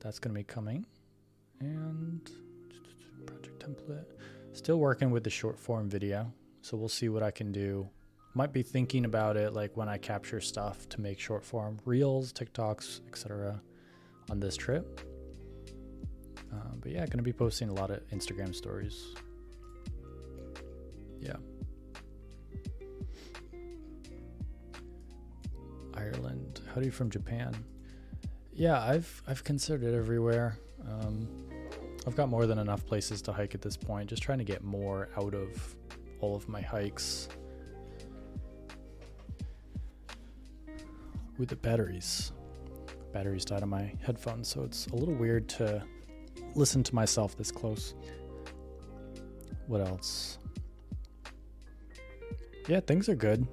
That's 0.00 0.18
gonna 0.18 0.34
be 0.34 0.44
coming, 0.44 0.86
and 1.60 2.30
project 3.26 3.64
template. 3.64 4.04
Still 4.52 4.78
working 4.78 5.10
with 5.10 5.24
the 5.24 5.30
short 5.30 5.58
form 5.58 5.88
video, 5.88 6.32
so 6.62 6.76
we'll 6.76 6.88
see 6.88 7.08
what 7.08 7.22
I 7.22 7.30
can 7.30 7.52
do. 7.52 7.88
Might 8.34 8.52
be 8.52 8.62
thinking 8.62 9.04
about 9.04 9.36
it 9.36 9.52
like 9.52 9.76
when 9.76 9.88
I 9.88 9.98
capture 9.98 10.40
stuff 10.40 10.88
to 10.90 11.00
make 11.00 11.18
short 11.18 11.44
form 11.44 11.78
reels, 11.84 12.32
TikToks, 12.32 13.00
etc. 13.08 13.60
on 14.30 14.40
this 14.40 14.56
trip. 14.56 15.00
Uh, 16.52 16.74
but 16.80 16.90
yeah, 16.92 17.06
gonna 17.06 17.22
be 17.22 17.32
posting 17.32 17.68
a 17.68 17.74
lot 17.74 17.90
of 17.90 18.06
Instagram 18.10 18.54
stories. 18.54 19.14
Yeah. 21.20 21.36
Ireland. 25.94 26.60
How 26.74 26.80
do 26.80 26.86
you 26.86 26.92
from 26.92 27.10
Japan? 27.10 27.54
Yeah, 28.52 28.80
I've 28.80 29.22
I've 29.26 29.44
considered 29.44 29.84
it 29.84 29.94
everywhere. 29.94 30.58
Um, 30.88 31.49
I've 32.06 32.16
got 32.16 32.28
more 32.28 32.46
than 32.46 32.58
enough 32.58 32.84
places 32.86 33.20
to 33.22 33.32
hike 33.32 33.54
at 33.54 33.60
this 33.60 33.76
point. 33.76 34.08
Just 34.08 34.22
trying 34.22 34.38
to 34.38 34.44
get 34.44 34.64
more 34.64 35.08
out 35.16 35.34
of 35.34 35.76
all 36.20 36.34
of 36.34 36.48
my 36.48 36.60
hikes. 36.60 37.28
With 41.38 41.48
the 41.48 41.56
batteries. 41.56 42.32
Batteries 43.12 43.44
died 43.44 43.62
on 43.62 43.68
my 43.68 43.92
headphones, 44.02 44.48
so 44.48 44.62
it's 44.62 44.86
a 44.88 44.94
little 44.94 45.14
weird 45.14 45.48
to 45.50 45.82
listen 46.54 46.82
to 46.84 46.94
myself 46.94 47.36
this 47.36 47.50
close. 47.50 47.94
What 49.66 49.80
else? 49.80 50.38
Yeah, 52.68 52.80
things 52.80 53.08
are 53.08 53.14
good. 53.14 53.46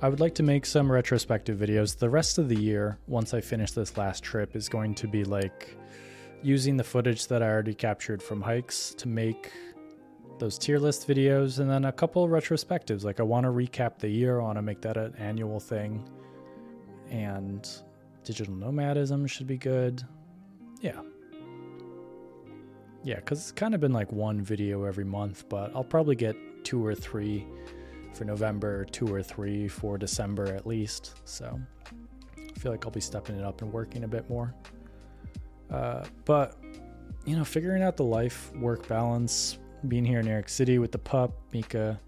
I 0.00 0.08
would 0.08 0.20
like 0.20 0.34
to 0.36 0.42
make 0.42 0.66
some 0.66 0.90
retrospective 0.90 1.58
videos. 1.58 1.96
The 1.96 2.10
rest 2.10 2.38
of 2.38 2.48
the 2.48 2.56
year, 2.56 2.98
once 3.06 3.34
I 3.34 3.40
finish 3.40 3.70
this 3.70 3.96
last 3.96 4.24
trip, 4.24 4.56
is 4.56 4.68
going 4.68 4.94
to 4.96 5.06
be 5.06 5.22
like 5.24 5.76
using 6.42 6.76
the 6.76 6.84
footage 6.84 7.26
that 7.28 7.42
I 7.42 7.48
already 7.48 7.74
captured 7.74 8.22
from 8.22 8.40
hikes 8.40 8.94
to 8.98 9.08
make 9.08 9.50
those 10.38 10.58
tier 10.58 10.78
list 10.78 11.06
videos 11.06 11.60
and 11.60 11.70
then 11.70 11.84
a 11.84 11.92
couple 11.92 12.28
retrospectives. 12.28 13.04
Like 13.04 13.20
I 13.20 13.22
want 13.22 13.44
to 13.44 13.50
recap 13.50 13.98
the 13.98 14.08
year, 14.08 14.40
I 14.40 14.44
want 14.44 14.58
to 14.58 14.62
make 14.62 14.80
that 14.82 14.96
an 14.96 15.14
annual 15.16 15.60
thing. 15.60 16.08
And 17.10 17.68
digital 18.24 18.54
nomadism 18.54 19.26
should 19.26 19.46
be 19.46 19.58
good. 19.58 20.02
Yeah. 20.80 21.00
Yeah, 23.04 23.16
because 23.16 23.38
it's 23.40 23.52
kind 23.52 23.74
of 23.74 23.80
been 23.80 23.92
like 23.92 24.10
one 24.12 24.40
video 24.40 24.84
every 24.84 25.04
month, 25.04 25.48
but 25.48 25.72
I'll 25.74 25.84
probably 25.84 26.16
get 26.16 26.36
two 26.64 26.84
or 26.84 26.94
three 26.94 27.46
for 28.14 28.24
November, 28.24 28.84
two 28.84 29.12
or 29.12 29.22
three 29.22 29.68
for 29.68 29.98
December 29.98 30.54
at 30.54 30.66
least. 30.66 31.14
So 31.24 31.60
I 32.38 32.58
feel 32.58 32.72
like 32.72 32.84
I'll 32.84 32.92
be 32.92 33.00
stepping 33.00 33.36
it 33.36 33.44
up 33.44 33.62
and 33.62 33.72
working 33.72 34.04
a 34.04 34.08
bit 34.08 34.28
more. 34.28 34.54
Uh, 35.72 36.04
but 36.24 36.56
you 37.24 37.36
know, 37.36 37.44
figuring 37.44 37.82
out 37.82 37.96
the 37.96 38.04
life 38.04 38.52
work 38.56 38.86
balance, 38.88 39.58
being 39.88 40.04
here 40.04 40.20
in 40.20 40.26
New 40.26 40.32
York 40.32 40.48
City 40.48 40.78
with 40.78 40.92
the 40.92 40.98
pup, 40.98 41.32
Mika. 41.52 41.98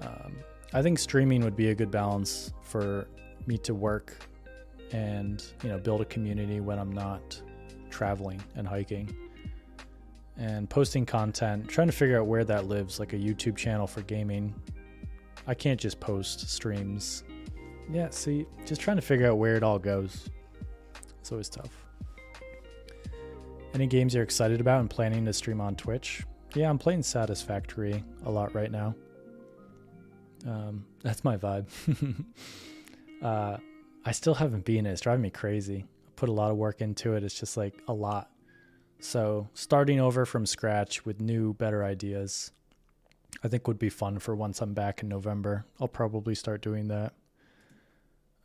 Um, 0.00 0.36
I 0.72 0.82
think 0.82 0.98
streaming 0.98 1.42
would 1.44 1.56
be 1.56 1.68
a 1.68 1.74
good 1.74 1.90
balance 1.90 2.52
for 2.62 3.08
me 3.46 3.58
to 3.58 3.74
work 3.74 4.16
and 4.92 5.44
you 5.62 5.68
know 5.68 5.78
build 5.78 6.00
a 6.00 6.04
community 6.04 6.60
when 6.60 6.78
I'm 6.78 6.92
not 6.92 7.40
traveling 7.90 8.42
and 8.56 8.66
hiking 8.66 9.14
and 10.38 10.68
posting 10.68 11.04
content 11.04 11.68
trying 11.68 11.88
to 11.88 11.92
figure 11.92 12.18
out 12.18 12.26
where 12.26 12.44
that 12.44 12.66
lives 12.66 12.98
like 12.98 13.12
a 13.12 13.16
YouTube 13.16 13.56
channel 13.56 13.86
for 13.86 14.02
gaming. 14.02 14.54
I 15.46 15.54
can't 15.54 15.78
just 15.78 16.00
post 16.00 16.48
streams. 16.48 17.24
Yeah 17.90 18.08
see 18.10 18.46
just 18.64 18.80
trying 18.80 18.96
to 18.96 19.02
figure 19.02 19.30
out 19.30 19.38
where 19.38 19.56
it 19.56 19.62
all 19.62 19.78
goes. 19.78 20.30
It's 21.20 21.32
always 21.32 21.48
tough 21.48 21.81
any 23.74 23.86
games 23.86 24.14
you're 24.14 24.22
excited 24.22 24.60
about 24.60 24.80
and 24.80 24.90
planning 24.90 25.24
to 25.24 25.32
stream 25.32 25.60
on 25.60 25.76
Twitch 25.76 26.22
yeah 26.54 26.68
I'm 26.68 26.78
playing 26.78 27.02
Satisfactory 27.02 28.02
a 28.24 28.30
lot 28.30 28.54
right 28.54 28.70
now 28.70 28.94
um, 30.46 30.84
that's 31.02 31.24
my 31.24 31.36
vibe 31.36 31.66
uh, 33.22 33.56
I 34.04 34.12
still 34.12 34.34
haven't 34.34 34.64
been 34.64 34.86
it. 34.86 34.92
It's 34.92 35.00
driving 35.00 35.22
me 35.22 35.30
crazy. 35.30 35.84
I 36.06 36.10
put 36.16 36.28
a 36.28 36.32
lot 36.32 36.50
of 36.50 36.56
work 36.56 36.80
into 36.80 37.14
it. 37.14 37.22
It's 37.22 37.38
just 37.38 37.56
like 37.56 37.74
a 37.86 37.92
lot. 37.92 38.30
So 38.98 39.48
starting 39.54 40.00
over 40.00 40.24
from 40.26 40.46
scratch 40.46 41.04
with 41.04 41.20
new, 41.20 41.54
better 41.54 41.84
ideas, 41.84 42.52
I 43.42 43.48
think 43.48 43.66
would 43.66 43.78
be 43.78 43.88
fun 43.88 44.18
for 44.18 44.34
once 44.34 44.60
I'm 44.60 44.74
back 44.74 45.02
in 45.02 45.08
November. 45.08 45.64
I'll 45.80 45.88
probably 45.88 46.34
start 46.34 46.62
doing 46.62 46.88
that. 46.88 47.12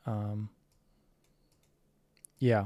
Um, 0.05 0.49
yeah. 2.39 2.65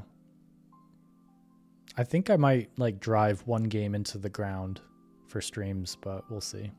I 1.98 2.04
think 2.04 2.30
I 2.30 2.38
might 2.38 2.70
like 2.78 3.00
drive 3.00 3.42
one 3.46 3.64
game 3.64 3.96
into 3.96 4.18
the 4.18 4.30
ground 4.30 4.82
for 5.28 5.42
streams, 5.42 5.98
but 6.02 6.30
we'll 6.30 6.42
see. 6.42 6.72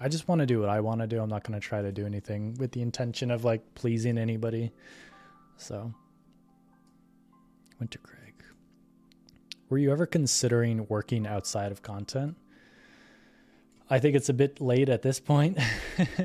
I 0.00 0.08
just 0.08 0.26
want 0.26 0.40
to 0.40 0.46
do 0.46 0.60
what 0.60 0.68
I 0.68 0.80
want 0.80 1.00
to 1.00 1.06
do. 1.06 1.20
I'm 1.20 1.28
not 1.28 1.44
going 1.44 1.58
to 1.58 1.66
try 1.66 1.82
to 1.82 1.92
do 1.92 2.06
anything 2.06 2.54
with 2.54 2.72
the 2.72 2.82
intention 2.82 3.30
of 3.30 3.44
like 3.44 3.74
pleasing 3.74 4.18
anybody. 4.18 4.72
So, 5.56 5.92
Winter 7.78 7.98
Kraig. 7.98 8.42
Were 9.68 9.78
you 9.78 9.92
ever 9.92 10.06
considering 10.06 10.86
working 10.88 11.26
outside 11.26 11.70
of 11.70 11.82
content? 11.82 12.36
I 13.90 13.98
think 13.98 14.16
it's 14.16 14.30
a 14.30 14.34
bit 14.34 14.60
late 14.60 14.88
at 14.88 15.02
this 15.02 15.20
point. 15.20 15.58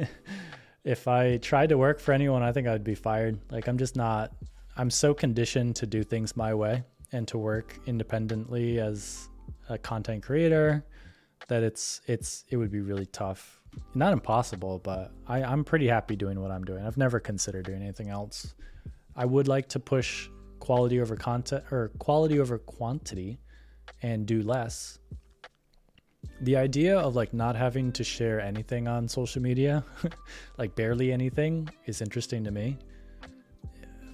if 0.83 1.07
I 1.07 1.37
tried 1.37 1.69
to 1.69 1.77
work 1.77 1.99
for 1.99 2.13
anyone, 2.13 2.41
I 2.41 2.53
think 2.53 2.67
I'd 2.67 2.83
be 2.83 2.95
fired. 2.95 3.37
Like, 3.51 3.67
I'm 3.67 3.77
just 3.77 3.95
not, 3.95 4.31
I'm 4.77 4.89
so 4.89 5.13
conditioned 5.13 5.75
to 5.77 5.85
do 5.85 6.03
things 6.03 6.37
my 6.37 6.53
way 6.53 6.83
and 7.11 7.27
to 7.27 7.37
work 7.37 7.79
independently 7.85 8.79
as 8.79 9.29
a 9.69 9.77
content 9.77 10.23
creator 10.23 10.85
that 11.47 11.63
it's, 11.63 12.01
it's, 12.07 12.45
it 12.49 12.57
would 12.57 12.71
be 12.71 12.81
really 12.81 13.05
tough. 13.07 13.61
Not 13.95 14.13
impossible, 14.13 14.79
but 14.79 15.11
I, 15.27 15.43
I'm 15.43 15.63
pretty 15.63 15.87
happy 15.87 16.15
doing 16.15 16.39
what 16.39 16.51
I'm 16.51 16.63
doing. 16.63 16.85
I've 16.85 16.97
never 16.97 17.19
considered 17.19 17.65
doing 17.65 17.81
anything 17.81 18.09
else. 18.09 18.53
I 19.15 19.25
would 19.25 19.47
like 19.47 19.67
to 19.69 19.79
push 19.79 20.29
quality 20.59 21.01
over 21.01 21.15
content 21.15 21.63
or 21.71 21.89
quality 21.99 22.39
over 22.39 22.57
quantity 22.57 23.39
and 24.01 24.25
do 24.25 24.41
less. 24.41 24.99
The 26.41 26.55
idea 26.55 26.97
of 26.97 27.15
like 27.15 27.33
not 27.33 27.55
having 27.55 27.91
to 27.93 28.03
share 28.03 28.39
anything 28.39 28.87
on 28.87 29.07
social 29.07 29.41
media, 29.41 29.83
like 30.57 30.75
barely 30.75 31.11
anything, 31.11 31.69
is 31.85 32.01
interesting 32.01 32.43
to 32.43 32.51
me. 32.51 32.77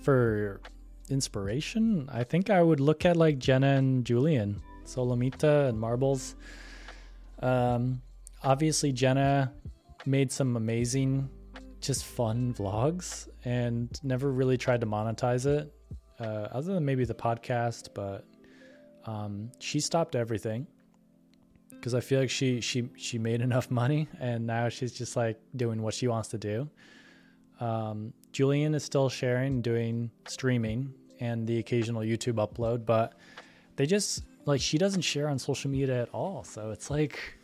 For 0.02 0.62
inspiration, 1.10 2.10
I 2.12 2.24
think 2.24 2.50
I 2.50 2.62
would 2.62 2.80
look 2.80 3.06
at 3.06 3.18
like 3.18 3.39
Jenna 3.39 3.76
and 3.76 4.06
Julien, 4.06 4.62
Solomita 4.86 5.70
and 5.70 5.80
Marbles. 5.80 6.36
Um, 7.41 8.02
obviously, 8.44 8.91
Jenna 8.91 9.52
made 10.06 10.32
some 10.32 10.56
amazing 10.56 11.30
just 11.82 12.06
fun 12.06 12.54
vlogs 12.54 13.28
and 13.44 14.00
never 14.04 14.32
really 14.32 14.58
tried 14.58 14.82
to 14.82 14.88
monetize 14.88 15.46
it 15.46 15.72
uh, 16.20 16.48
other 16.52 16.74
than 16.74 16.84
maybe 16.86 17.06
the 17.06 17.13
podcast 17.13 17.89
but 17.94 18.26
um, 19.06 19.52
she 19.60 19.80
stopped 19.80 20.15
everything 20.15 20.65
because 21.70 21.94
i 21.94 22.00
feel 22.00 22.20
like 22.20 22.30
she 22.30 22.60
she 22.60 22.89
she 22.98 23.20
made 23.20 23.41
enough 23.50 23.70
money 23.70 24.08
and 24.20 24.46
now 24.46 24.68
she's 24.68 24.94
just 24.94 25.15
like 25.15 25.39
doing 25.56 25.82
what 25.82 25.94
she 25.94 26.08
wants 26.08 26.30
to 26.30 26.38
do 26.38 26.68
um, 27.60 28.13
julien 28.36 28.76
is 28.76 28.84
still 28.84 29.08
sharing 29.08 29.62
doing 29.62 30.12
streaming 30.28 30.93
and 31.21 31.48
the 31.48 31.58
occasional 31.60 32.02
youtube 32.02 32.36
upload 32.45 32.86
but 32.86 33.13
they 33.78 33.86
just 33.86 34.24
like 34.45 34.60
she 34.60 34.78
doesn't 34.78 35.02
share 35.02 35.30
on 35.30 35.39
social 35.39 35.71
media 35.71 36.02
at 36.02 36.10
all 36.10 36.43
so 36.43 36.71
it's 36.71 36.89
like 36.89 37.38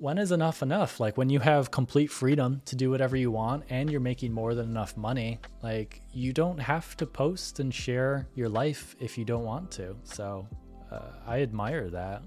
when 0.00 0.16
is 0.16 0.32
enough 0.32 0.62
enough? 0.62 0.98
Like 0.98 1.18
when 1.18 1.28
you 1.28 1.40
have 1.40 1.70
complete 1.70 2.10
freedom 2.10 2.62
to 2.64 2.74
do 2.74 2.90
whatever 2.90 3.16
you 3.16 3.30
want 3.30 3.64
and 3.68 3.90
you're 3.90 4.00
making 4.00 4.32
more 4.32 4.54
than 4.54 4.70
enough 4.70 4.96
money, 4.96 5.38
like 5.62 6.00
you 6.12 6.32
don't 6.32 6.58
have 6.58 6.96
to 6.96 7.06
post 7.06 7.60
and 7.60 7.72
share 7.72 8.26
your 8.34 8.48
life 8.48 8.96
if 8.98 9.18
you 9.18 9.26
don't 9.26 9.44
want 9.44 9.70
to. 9.72 9.94
So 10.04 10.48
uh, 10.90 11.10
I 11.26 11.42
admire 11.42 11.90
that. 11.90 12.22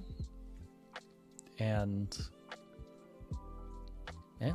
And 1.58 2.16
yeah, 4.40 4.54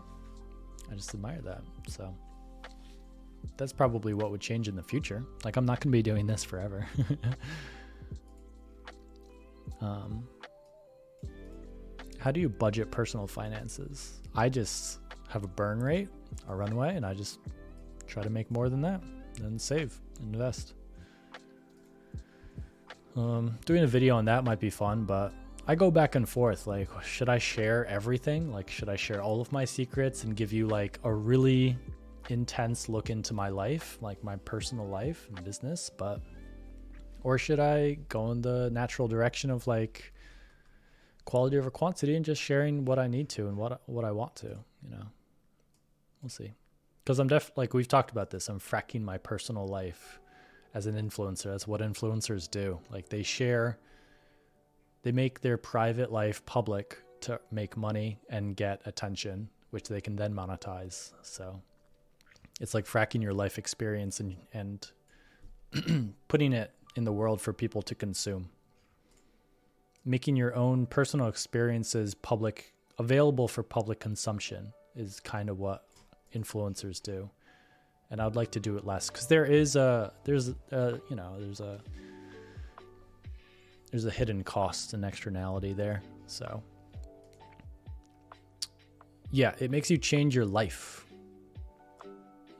I 0.90 0.94
just 0.94 1.12
admire 1.12 1.40
that. 1.42 1.62
So 1.88 2.14
that's 3.56 3.72
probably 3.72 4.14
what 4.14 4.30
would 4.30 4.40
change 4.40 4.68
in 4.68 4.76
the 4.76 4.82
future. 4.82 5.24
Like 5.44 5.56
I'm 5.56 5.64
not 5.64 5.80
going 5.80 5.90
to 5.90 5.96
be 5.96 6.02
doing 6.02 6.26
this 6.26 6.44
forever. 6.44 6.86
um, 9.80 10.26
how 12.18 12.30
do 12.30 12.40
you 12.40 12.48
budget 12.48 12.90
personal 12.90 13.26
finances? 13.26 14.20
I 14.34 14.48
just 14.48 14.98
have 15.28 15.44
a 15.44 15.48
burn 15.48 15.80
rate, 15.80 16.08
a 16.48 16.54
runway, 16.54 16.96
and 16.96 17.06
I 17.06 17.14
just 17.14 17.38
try 18.06 18.22
to 18.22 18.30
make 18.30 18.50
more 18.50 18.68
than 18.68 18.80
that 18.82 19.02
and 19.40 19.60
save, 19.60 19.98
invest. 20.20 20.74
Um, 23.16 23.58
doing 23.66 23.82
a 23.82 23.86
video 23.86 24.16
on 24.16 24.24
that 24.26 24.44
might 24.44 24.60
be 24.60 24.70
fun, 24.70 25.04
but 25.04 25.32
I 25.66 25.74
go 25.74 25.90
back 25.90 26.14
and 26.14 26.28
forth. 26.28 26.66
Like, 26.66 26.88
should 27.02 27.28
I 27.28 27.38
share 27.38 27.86
everything? 27.86 28.52
Like, 28.52 28.70
should 28.70 28.88
I 28.88 28.96
share 28.96 29.22
all 29.22 29.40
of 29.40 29.52
my 29.52 29.64
secrets 29.64 30.24
and 30.24 30.34
give 30.34 30.52
you 30.52 30.66
like 30.66 30.98
a 31.04 31.12
really 31.12 31.76
intense 32.30 32.88
look 32.88 33.10
into 33.10 33.34
my 33.34 33.48
life, 33.48 33.98
like 34.00 34.22
my 34.22 34.36
personal 34.36 34.86
life 34.86 35.28
and 35.28 35.44
business? 35.44 35.90
But, 35.96 36.20
or 37.22 37.38
should 37.38 37.60
I 37.60 37.98
go 38.08 38.30
in 38.30 38.42
the 38.42 38.70
natural 38.70 39.08
direction 39.08 39.50
of 39.50 39.66
like, 39.66 40.12
quality 41.28 41.58
over 41.58 41.70
quantity 41.70 42.16
and 42.16 42.24
just 42.24 42.40
sharing 42.40 42.86
what 42.86 42.98
I 42.98 43.06
need 43.06 43.28
to 43.36 43.48
and 43.48 43.56
what 43.58 43.82
what 43.84 44.02
I 44.02 44.12
want 44.12 44.34
to, 44.36 44.46
you 44.82 44.90
know. 44.90 45.08
We'll 46.22 46.30
see. 46.30 46.54
Cuz 47.04 47.18
I'm 47.18 47.28
def 47.28 47.52
like 47.54 47.74
we've 47.74 47.86
talked 47.86 48.10
about 48.10 48.30
this. 48.30 48.48
I'm 48.48 48.58
fracking 48.58 49.02
my 49.02 49.18
personal 49.18 49.66
life 49.68 50.20
as 50.72 50.86
an 50.86 50.94
influencer. 50.94 51.50
That's 51.50 51.68
what 51.68 51.82
influencers 51.82 52.50
do. 52.50 52.80
Like 52.90 53.10
they 53.10 53.22
share 53.22 53.78
they 55.02 55.12
make 55.12 55.42
their 55.42 55.58
private 55.58 56.10
life 56.10 56.46
public 56.46 56.96
to 57.20 57.38
make 57.50 57.76
money 57.76 58.18
and 58.30 58.56
get 58.56 58.80
attention, 58.86 59.50
which 59.68 59.86
they 59.88 60.00
can 60.00 60.16
then 60.16 60.32
monetize. 60.32 61.12
So 61.20 61.60
it's 62.60 62.74
like 62.74 62.86
fracking 62.86 63.22
your 63.22 63.34
life 63.34 63.58
experience 63.58 64.20
and 64.20 64.36
and 64.52 64.90
putting 66.28 66.52
it 66.52 66.72
in 66.96 67.04
the 67.04 67.12
world 67.12 67.40
for 67.40 67.52
people 67.52 67.82
to 67.82 67.94
consume. 67.94 68.48
Making 70.04 70.36
your 70.36 70.54
own 70.54 70.86
personal 70.86 71.28
experiences 71.28 72.14
public 72.14 72.74
available 72.98 73.46
for 73.46 73.62
public 73.62 74.00
consumption 74.00 74.72
is 74.96 75.20
kind 75.20 75.48
of 75.48 75.58
what 75.58 75.84
influencers 76.34 77.02
do. 77.02 77.30
And 78.10 78.22
i'd 78.22 78.36
like 78.36 78.50
to 78.52 78.60
do 78.60 78.76
it 78.78 78.86
less 78.86 79.10
because 79.10 79.26
there 79.26 79.44
is 79.44 79.76
a 79.76 80.12
there's 80.24 80.48
a 80.72 80.98
you 81.10 81.16
know 81.16 81.36
there's 81.38 81.60
a 81.60 81.78
there's 83.90 84.06
a 84.06 84.10
hidden 84.10 84.42
cost 84.42 84.94
and 84.94 85.04
externality 85.04 85.72
there. 85.74 86.02
So 86.26 86.62
yeah 89.30 89.54
it 89.58 89.70
makes 89.70 89.90
you 89.90 89.98
change 89.98 90.34
your 90.34 90.46
life 90.46 91.04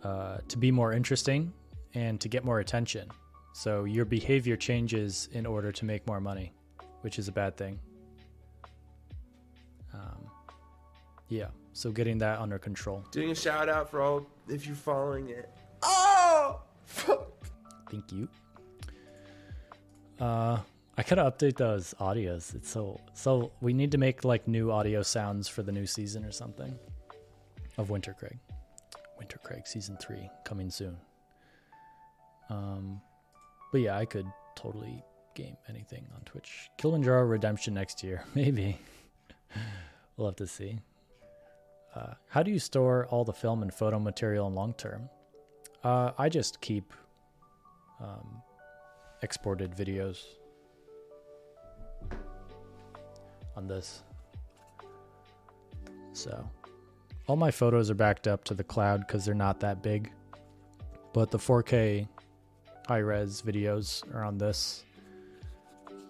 uh, 0.02 0.38
to 0.48 0.58
be 0.58 0.70
more 0.70 0.92
interesting 0.92 1.52
and 1.94 2.20
to 2.20 2.28
get 2.28 2.44
more 2.44 2.60
attention 2.60 3.08
so 3.52 3.84
your 3.84 4.04
behavior 4.04 4.56
changes 4.56 5.28
in 5.32 5.46
order 5.46 5.72
to 5.72 5.84
make 5.84 6.06
more 6.06 6.20
money 6.20 6.52
which 7.02 7.18
is 7.18 7.28
a 7.28 7.32
bad 7.32 7.56
thing. 7.56 7.78
Um, 9.94 10.30
yeah, 11.28 11.48
so 11.72 11.90
getting 11.90 12.18
that 12.18 12.40
under 12.40 12.58
control. 12.58 13.04
Doing 13.10 13.30
a 13.30 13.34
shout 13.34 13.68
out 13.68 13.90
for 13.90 14.02
all 14.02 14.26
if 14.48 14.66
you're 14.66 14.76
following 14.76 15.28
it. 15.30 15.50
Oh, 15.82 16.60
fuck. 16.84 17.28
Thank 17.90 18.12
you. 18.12 18.28
Uh, 20.20 20.58
I 20.96 21.02
gotta 21.04 21.22
update 21.22 21.56
those 21.56 21.94
audios. 22.00 22.54
It's 22.54 22.70
so 22.70 23.00
so. 23.14 23.52
We 23.60 23.72
need 23.72 23.92
to 23.92 23.98
make 23.98 24.24
like 24.24 24.48
new 24.48 24.72
audio 24.72 25.02
sounds 25.02 25.46
for 25.46 25.62
the 25.62 25.70
new 25.70 25.86
season 25.86 26.24
or 26.24 26.32
something 26.32 26.76
of 27.76 27.88
Winter 27.88 28.14
Kraig. 28.18 28.38
Winter 29.18 29.38
Kraig 29.42 29.66
season 29.66 29.96
three 29.96 30.30
coming 30.44 30.70
soon. 30.70 30.96
Um, 32.50 33.00
but 33.72 33.80
yeah, 33.80 33.96
I 33.96 34.04
could 34.04 34.26
totally 34.56 35.02
game 35.34 35.56
anything 35.68 36.06
on 36.14 36.22
Twitch. 36.22 36.68
Kilimanjaro 36.78 37.24
Redemption 37.24 37.74
next 37.74 38.02
year, 38.02 38.24
maybe. 38.34 38.78
we'll 40.16 40.28
have 40.28 40.36
to 40.36 40.46
see. 40.46 40.78
Uh, 41.94 42.14
how 42.28 42.42
do 42.42 42.50
you 42.50 42.58
store 42.58 43.06
all 43.10 43.24
the 43.24 43.32
film 43.32 43.62
and 43.62 43.72
photo 43.72 43.98
material 43.98 44.46
in 44.46 44.54
long 44.54 44.74
term? 44.74 45.08
Uh, 45.82 46.12
I 46.18 46.28
just 46.28 46.60
keep 46.60 46.92
um, 48.00 48.42
exported 49.22 49.74
videos 49.76 50.22
on 53.56 53.66
this. 53.66 54.02
So, 56.12 56.48
all 57.28 57.36
my 57.36 57.50
photos 57.50 57.90
are 57.90 57.94
backed 57.94 58.26
up 58.26 58.42
to 58.44 58.54
the 58.54 58.64
cloud 58.64 59.06
because 59.06 59.24
they're 59.24 59.34
not 59.34 59.60
that 59.60 59.82
big. 59.82 60.10
But 61.12 61.30
the 61.30 61.38
4K 61.38 62.08
high 62.86 62.98
res 62.98 63.42
videos 63.42 64.02
are 64.14 64.24
on 64.24 64.38
this, 64.38 64.84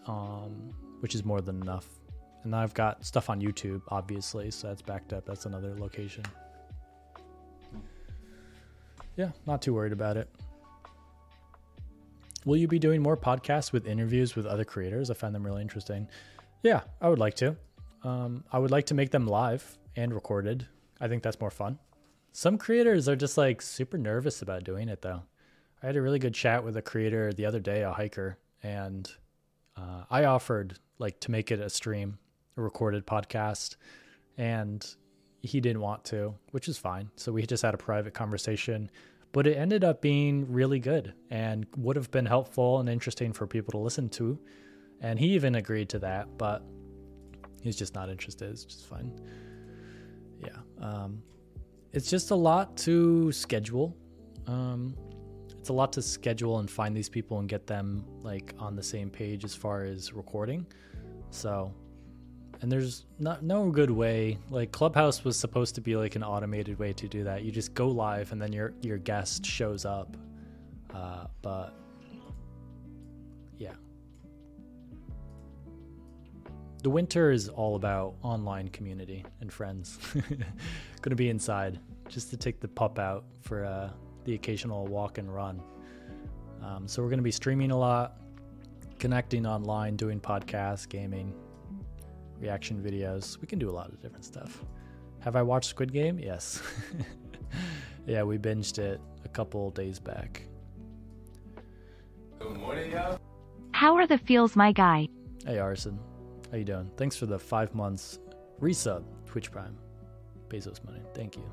um, 0.06 0.70
which 1.00 1.16
is 1.16 1.24
more 1.24 1.40
than 1.40 1.60
enough. 1.60 1.86
And 2.44 2.54
I've 2.54 2.72
got 2.72 3.04
stuff 3.04 3.30
on 3.30 3.40
YouTube, 3.40 3.82
obviously, 3.88 4.50
so 4.52 4.68
that's 4.68 4.80
backed 4.80 5.12
up. 5.12 5.26
That's 5.26 5.44
another 5.44 5.74
location. 5.76 6.24
Yeah, 9.16 9.30
not 9.44 9.60
too 9.60 9.74
worried 9.74 9.92
about 9.92 10.16
it. 10.16 10.28
Will 12.44 12.56
you 12.56 12.68
be 12.68 12.78
doing 12.78 13.02
more 13.02 13.16
podcasts 13.16 13.72
with 13.72 13.88
interviews 13.88 14.36
with 14.36 14.46
other 14.46 14.64
creators? 14.64 15.10
I 15.10 15.14
find 15.14 15.34
them 15.34 15.44
really 15.44 15.62
interesting. 15.62 16.06
Yeah, 16.62 16.82
I 17.00 17.08
would 17.08 17.18
like 17.18 17.34
to. 17.36 17.56
Um, 18.04 18.44
I 18.52 18.60
would 18.60 18.70
like 18.70 18.86
to 18.86 18.94
make 18.94 19.10
them 19.10 19.26
live 19.26 19.76
and 19.96 20.14
recorded. 20.14 20.68
I 21.00 21.08
think 21.08 21.22
that's 21.22 21.40
more 21.40 21.50
fun. 21.50 21.78
Some 22.32 22.58
creators 22.58 23.08
are 23.08 23.16
just 23.16 23.38
like 23.38 23.62
super 23.62 23.98
nervous 23.98 24.42
about 24.42 24.64
doing 24.64 24.88
it 24.88 25.02
though. 25.02 25.22
I 25.82 25.86
had 25.86 25.96
a 25.96 26.02
really 26.02 26.18
good 26.18 26.34
chat 26.34 26.64
with 26.64 26.76
a 26.76 26.82
creator 26.82 27.32
the 27.32 27.46
other 27.46 27.60
day, 27.60 27.82
a 27.82 27.92
hiker, 27.92 28.38
and 28.62 29.10
uh, 29.76 30.04
I 30.10 30.24
offered 30.24 30.78
like 30.98 31.20
to 31.20 31.30
make 31.30 31.50
it 31.50 31.60
a 31.60 31.70
stream, 31.70 32.18
a 32.56 32.62
recorded 32.62 33.06
podcast, 33.06 33.76
and 34.36 34.84
he 35.40 35.60
didn't 35.60 35.80
want 35.80 36.04
to, 36.06 36.34
which 36.50 36.68
is 36.68 36.76
fine. 36.78 37.10
So 37.16 37.32
we 37.32 37.46
just 37.46 37.62
had 37.62 37.74
a 37.74 37.78
private 37.78 38.12
conversation, 38.12 38.90
but 39.32 39.46
it 39.46 39.56
ended 39.56 39.84
up 39.84 40.00
being 40.00 40.52
really 40.52 40.80
good 40.80 41.14
and 41.30 41.66
would 41.76 41.96
have 41.96 42.10
been 42.10 42.26
helpful 42.26 42.80
and 42.80 42.88
interesting 42.88 43.32
for 43.32 43.46
people 43.46 43.72
to 43.72 43.78
listen 43.78 44.08
to. 44.10 44.38
And 45.00 45.18
he 45.18 45.28
even 45.34 45.54
agreed 45.54 45.88
to 45.90 46.00
that, 46.00 46.36
but 46.38 46.64
he's 47.62 47.76
just 47.76 47.94
not 47.94 48.08
interested. 48.08 48.50
It's 48.50 48.64
just 48.64 48.86
fine. 48.86 49.12
Yeah. 50.42 50.58
Um, 50.80 51.22
it's 51.92 52.10
just 52.10 52.30
a 52.30 52.34
lot 52.34 52.76
to 52.78 53.32
schedule. 53.32 53.96
Um, 54.46 54.96
it's 55.58 55.68
a 55.68 55.72
lot 55.72 55.92
to 55.94 56.02
schedule 56.02 56.58
and 56.58 56.70
find 56.70 56.96
these 56.96 57.08
people 57.08 57.40
and 57.40 57.48
get 57.48 57.66
them 57.66 58.04
like 58.22 58.54
on 58.58 58.76
the 58.76 58.82
same 58.82 59.10
page 59.10 59.44
as 59.44 59.54
far 59.54 59.84
as 59.84 60.12
recording. 60.12 60.66
So, 61.30 61.74
and 62.60 62.70
there's 62.70 63.04
not 63.18 63.42
no 63.42 63.70
good 63.70 63.90
way. 63.90 64.38
Like 64.50 64.72
Clubhouse 64.72 65.24
was 65.24 65.38
supposed 65.38 65.74
to 65.76 65.80
be 65.80 65.96
like 65.96 66.16
an 66.16 66.22
automated 66.22 66.78
way 66.78 66.92
to 66.94 67.08
do 67.08 67.24
that. 67.24 67.42
You 67.42 67.52
just 67.52 67.74
go 67.74 67.88
live 67.88 68.32
and 68.32 68.40
then 68.40 68.52
your 68.52 68.74
your 68.82 68.98
guest 68.98 69.44
shows 69.44 69.84
up. 69.84 70.16
Uh, 70.92 71.26
but 71.42 71.74
yeah, 73.58 73.74
the 76.88 76.92
winter 76.92 77.30
is 77.30 77.50
all 77.50 77.76
about 77.76 78.14
online 78.22 78.68
community 78.68 79.22
and 79.42 79.52
friends. 79.52 79.98
Gonna 81.02 81.16
be 81.16 81.28
inside 81.28 81.78
just 82.08 82.30
to 82.30 82.38
take 82.38 82.60
the 82.60 82.68
pup 82.68 82.98
out 82.98 83.26
for 83.42 83.66
uh, 83.66 83.90
the 84.24 84.32
occasional 84.32 84.86
walk 84.86 85.18
and 85.18 85.30
run. 85.30 85.60
Um, 86.62 86.88
so 86.88 87.02
we're 87.02 87.10
gonna 87.10 87.20
be 87.20 87.30
streaming 87.30 87.72
a 87.72 87.76
lot, 87.76 88.16
connecting 88.98 89.44
online, 89.44 89.96
doing 89.96 90.18
podcasts, 90.18 90.88
gaming, 90.88 91.34
reaction 92.40 92.82
videos. 92.82 93.38
We 93.38 93.46
can 93.46 93.58
do 93.58 93.68
a 93.68 93.76
lot 93.80 93.90
of 93.90 94.00
different 94.00 94.24
stuff. 94.24 94.64
Have 95.20 95.36
I 95.36 95.42
watched 95.42 95.68
Squid 95.68 95.92
Game? 95.92 96.18
Yes. 96.18 96.62
yeah, 98.06 98.22
we 98.22 98.38
binged 98.38 98.78
it 98.78 98.98
a 99.26 99.28
couple 99.28 99.70
days 99.72 99.98
back. 99.98 100.42
Good 102.38 102.56
morning, 102.56 102.92
y'all. 102.92 103.20
How 103.72 103.94
are 103.96 104.06
the 104.06 104.16
feels, 104.16 104.56
my 104.56 104.72
guy? 104.72 105.08
Hey 105.44 105.58
Arson, 105.58 105.98
how 106.50 106.56
you 106.56 106.64
doing? 106.64 106.90
Thanks 106.96 107.16
for 107.16 107.26
the 107.26 107.38
five 107.38 107.74
months 107.74 108.18
resub 108.60 109.04
Twitch 109.26 109.50
Prime. 109.50 109.76
Bezos 110.48 110.82
money. 110.84 111.02
Thank 111.14 111.36
you. 111.36 111.44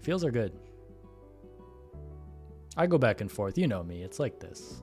Feels 0.00 0.24
are 0.24 0.30
good. 0.30 0.52
I 2.76 2.86
go 2.86 2.98
back 2.98 3.20
and 3.20 3.30
forth. 3.30 3.56
You 3.56 3.68
know 3.68 3.82
me. 3.82 4.02
It's 4.02 4.18
like 4.18 4.40
this. 4.40 4.82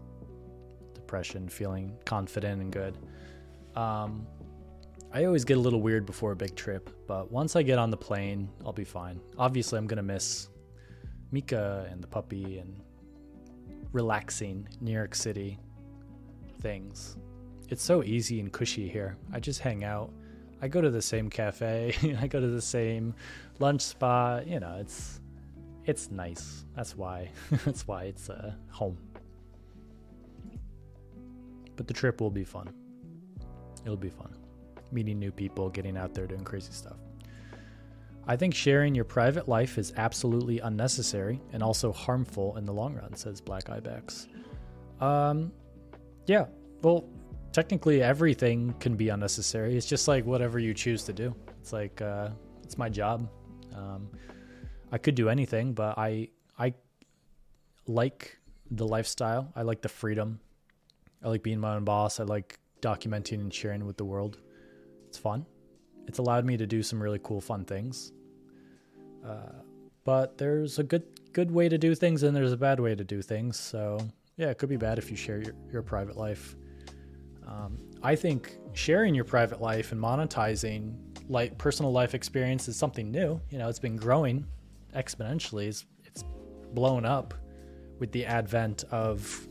Depression, 0.93 1.49
feeling 1.49 1.97
confident 2.05 2.61
and 2.61 2.71
good. 2.71 2.97
Um, 3.75 4.27
I 5.13 5.25
always 5.25 5.43
get 5.43 5.57
a 5.57 5.59
little 5.59 5.81
weird 5.81 6.05
before 6.05 6.31
a 6.31 6.35
big 6.35 6.55
trip, 6.55 6.89
but 7.05 7.31
once 7.31 7.55
I 7.55 7.63
get 7.63 7.77
on 7.77 7.89
the 7.89 7.97
plane, 7.97 8.49
I'll 8.65 8.71
be 8.71 8.85
fine. 8.85 9.19
Obviously, 9.37 9.77
I'm 9.77 9.87
gonna 9.87 10.03
miss 10.03 10.47
Mika 11.31 11.87
and 11.91 12.01
the 12.01 12.07
puppy 12.07 12.59
and 12.59 12.81
relaxing 13.91 14.67
New 14.79 14.93
York 14.93 15.15
City 15.15 15.59
things. 16.61 17.17
It's 17.71 17.81
so 17.81 18.03
easy 18.03 18.41
and 18.41 18.51
cushy 18.51 18.89
here. 18.89 19.15
I 19.31 19.39
just 19.39 19.61
hang 19.61 19.85
out. 19.85 20.11
I 20.61 20.67
go 20.67 20.81
to 20.81 20.89
the 20.89 21.01
same 21.01 21.29
cafe. 21.29 21.95
I 22.21 22.27
go 22.27 22.41
to 22.41 22.47
the 22.47 22.61
same 22.61 23.15
lunch 23.59 23.81
spot. 23.81 24.45
You 24.45 24.59
know, 24.59 24.75
it's 24.77 25.21
it's 25.85 26.11
nice. 26.11 26.65
That's 26.75 26.97
why. 26.97 27.31
That's 27.65 27.87
why 27.87 28.03
it's 28.03 28.29
uh, 28.29 28.53
home. 28.69 28.97
But 31.77 31.87
the 31.87 31.93
trip 31.93 32.19
will 32.19 32.29
be 32.29 32.43
fun. 32.43 32.69
It'll 33.85 33.95
be 33.95 34.09
fun. 34.09 34.35
Meeting 34.91 35.17
new 35.17 35.31
people, 35.31 35.69
getting 35.69 35.95
out 35.95 36.13
there, 36.13 36.27
doing 36.27 36.43
crazy 36.43 36.73
stuff. 36.73 36.97
I 38.27 38.35
think 38.35 38.53
sharing 38.53 38.93
your 38.93 39.05
private 39.05 39.47
life 39.47 39.77
is 39.77 39.93
absolutely 39.95 40.59
unnecessary 40.59 41.39
and 41.53 41.63
also 41.63 41.93
harmful 41.93 42.57
in 42.57 42.65
the 42.65 42.73
long 42.73 42.95
run, 42.95 43.15
says 43.15 43.39
Black 43.39 43.69
Ibex. 43.69 44.27
Um, 44.99 45.53
yeah, 46.27 46.45
well, 46.83 47.05
technically 47.51 48.01
everything 48.01 48.73
can 48.79 48.95
be 48.95 49.09
unnecessary. 49.09 49.75
It's 49.75 49.85
just 49.85 50.07
like 50.07 50.25
whatever 50.25 50.59
you 50.59 50.73
choose 50.73 51.03
to 51.03 51.13
do. 51.13 51.35
It's 51.59 51.73
like 51.73 52.01
uh, 52.01 52.29
it's 52.63 52.77
my 52.77 52.89
job. 52.89 53.29
Um, 53.75 54.09
I 54.91 54.97
could 54.97 55.15
do 55.15 55.29
anything, 55.29 55.73
but 55.73 55.97
I 55.97 56.29
I 56.57 56.73
like 57.87 58.37
the 58.71 58.87
lifestyle. 58.87 59.51
I 59.55 59.63
like 59.63 59.81
the 59.81 59.89
freedom. 59.89 60.39
I 61.23 61.29
like 61.29 61.43
being 61.43 61.59
my 61.59 61.75
own 61.75 61.83
boss. 61.83 62.19
I 62.19 62.23
like 62.23 62.59
documenting 62.81 63.41
and 63.41 63.53
sharing 63.53 63.85
with 63.85 63.97
the 63.97 64.05
world. 64.05 64.39
It's 65.07 65.17
fun. 65.17 65.45
It's 66.07 66.19
allowed 66.19 66.45
me 66.45 66.57
to 66.57 66.65
do 66.65 66.81
some 66.81 67.01
really 67.01 67.19
cool, 67.21 67.41
fun 67.41 67.63
things. 67.65 68.11
Uh, 69.25 69.61
but 70.03 70.37
there's 70.37 70.79
a 70.79 70.83
good 70.83 71.03
good 71.33 71.51
way 71.51 71.69
to 71.69 71.77
do 71.77 71.95
things, 71.95 72.23
and 72.23 72.35
there's 72.35 72.51
a 72.51 72.57
bad 72.57 72.79
way 72.79 72.95
to 72.95 73.03
do 73.03 73.21
things. 73.21 73.59
So 73.59 73.99
yeah, 74.37 74.49
it 74.49 74.57
could 74.57 74.69
be 74.69 74.77
bad 74.77 74.97
if 74.97 75.11
you 75.11 75.17
share 75.17 75.41
your, 75.41 75.53
your 75.71 75.81
private 75.81 76.17
life. 76.17 76.55
Um, 77.47 77.77
I 78.03 78.15
think 78.15 78.57
sharing 78.73 79.13
your 79.13 79.25
private 79.25 79.61
life 79.61 79.91
and 79.91 80.01
monetizing 80.01 80.95
like 81.29 81.57
personal 81.57 81.91
life 81.91 82.13
experience 82.13 82.67
is 82.67 82.75
something 82.75 83.11
new. 83.11 83.39
You 83.49 83.57
know, 83.57 83.69
it's 83.69 83.79
been 83.79 83.95
growing 83.95 84.45
exponentially. 84.95 85.67
It's, 85.67 85.85
it's 86.03 86.23
blown 86.73 87.05
up 87.05 87.33
with 87.99 88.11
the 88.11 88.25
advent 88.25 88.83
of 88.91 89.47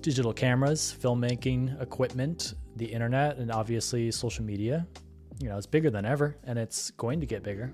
digital 0.00 0.32
cameras, 0.32 0.94
filmmaking 1.00 1.80
equipment, 1.80 2.54
the 2.76 2.86
internet, 2.86 3.36
and 3.36 3.50
obviously 3.52 4.10
social 4.10 4.44
media. 4.44 4.86
You 5.40 5.48
know, 5.48 5.56
it's 5.56 5.66
bigger 5.66 5.90
than 5.90 6.04
ever, 6.04 6.36
and 6.44 6.58
it's 6.58 6.90
going 6.92 7.20
to 7.20 7.26
get 7.26 7.42
bigger. 7.42 7.72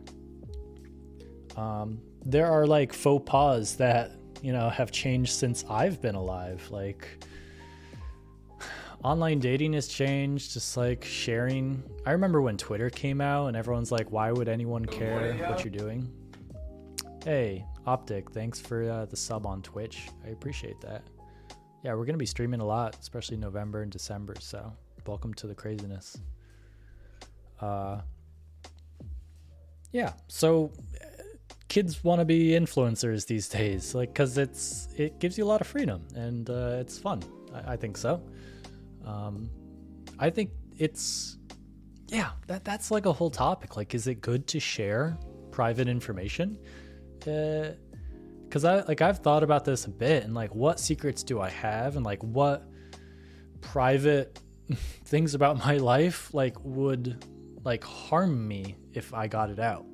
Um, 1.56 2.00
there 2.24 2.46
are 2.46 2.66
like 2.66 2.92
faux 2.92 3.28
pas 3.28 3.74
that 3.76 4.12
you 4.42 4.52
know 4.52 4.68
have 4.68 4.90
changed 4.92 5.32
since 5.32 5.64
I've 5.68 6.00
been 6.00 6.14
alive. 6.14 6.66
Like 6.70 7.24
online 9.04 9.38
dating 9.38 9.74
has 9.74 9.88
changed, 9.88 10.52
just 10.52 10.76
like 10.76 11.04
sharing. 11.04 11.82
I 12.06 12.12
remember 12.12 12.42
when 12.42 12.56
Twitter 12.56 12.90
came 12.90 13.20
out, 13.20 13.46
and 13.46 13.56
everyone's 13.56 13.92
like, 13.92 14.10
"Why 14.10 14.32
would 14.32 14.48
anyone 14.48 14.84
care 14.84 15.34
what 15.48 15.64
you're 15.64 15.72
doing?" 15.72 16.10
Hey, 17.24 17.64
Optic, 17.86 18.30
thanks 18.30 18.60
for 18.60 18.90
uh, 18.90 19.04
the 19.06 19.16
sub 19.16 19.46
on 19.46 19.62
Twitch. 19.62 20.08
I 20.24 20.28
appreciate 20.28 20.80
that. 20.80 21.02
Yeah, 21.82 21.94
we're 21.94 22.04
gonna 22.04 22.18
be 22.18 22.26
streaming 22.26 22.60
a 22.60 22.66
lot, 22.66 22.96
especially 23.00 23.36
November 23.36 23.82
and 23.82 23.92
December. 23.92 24.34
So, 24.40 24.72
welcome 25.06 25.32
to 25.34 25.46
the 25.46 25.54
craziness. 25.54 26.16
Uh, 27.60 28.00
yeah. 29.92 30.12
So, 30.28 30.72
uh, 31.00 31.22
kids 31.68 32.02
want 32.02 32.20
to 32.20 32.24
be 32.24 32.50
influencers 32.50 33.26
these 33.26 33.48
days, 33.48 33.94
like, 33.94 34.14
cause 34.14 34.38
it's 34.38 34.88
it 34.96 35.18
gives 35.18 35.38
you 35.38 35.44
a 35.44 35.46
lot 35.46 35.60
of 35.60 35.66
freedom 35.66 36.02
and 36.14 36.48
uh, 36.50 36.76
it's 36.80 36.98
fun. 36.98 37.22
I, 37.54 37.72
I 37.72 37.76
think 37.76 37.96
so. 37.96 38.22
Um, 39.08 39.50
I 40.18 40.30
think 40.30 40.50
it's 40.76 41.38
yeah. 42.08 42.30
That 42.46 42.64
that's 42.64 42.90
like 42.90 43.06
a 43.06 43.12
whole 43.12 43.30
topic. 43.30 43.76
Like, 43.76 43.94
is 43.94 44.06
it 44.06 44.20
good 44.20 44.46
to 44.48 44.60
share 44.60 45.18
private 45.50 45.88
information? 45.88 46.58
because 48.48 48.64
I 48.64 48.82
like 48.82 49.02
I've 49.02 49.18
thought 49.18 49.42
about 49.42 49.64
this 49.64 49.84
a 49.84 49.90
bit 49.90 50.24
and 50.24 50.34
like 50.34 50.54
what 50.54 50.80
secrets 50.80 51.22
do 51.22 51.40
I 51.40 51.50
have 51.50 51.96
and 51.96 52.04
like 52.04 52.22
what 52.22 52.64
private 53.60 54.40
things 55.04 55.34
about 55.34 55.58
my 55.58 55.76
life 55.78 56.32
like 56.32 56.56
would 56.62 57.24
like 57.64 57.84
harm 57.84 58.46
me 58.46 58.76
if 58.92 59.12
I 59.12 59.26
got 59.26 59.50
it 59.50 59.58
out. 59.58 59.84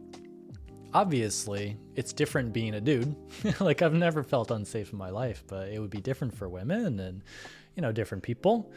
Obviously, 0.92 1.76
it's 1.96 2.12
different 2.12 2.52
being 2.52 2.74
a 2.74 2.80
dude. 2.80 3.16
like 3.60 3.82
I've 3.82 3.94
never 3.94 4.22
felt 4.22 4.50
unsafe 4.50 4.92
in 4.92 4.98
my 4.98 5.10
life, 5.10 5.42
but 5.48 5.68
it 5.68 5.80
would 5.80 5.90
be 5.90 6.00
different 6.00 6.36
for 6.36 6.48
women 6.48 7.00
and 7.00 7.22
you 7.74 7.82
know, 7.82 7.90
different 7.90 8.22
people. 8.22 8.72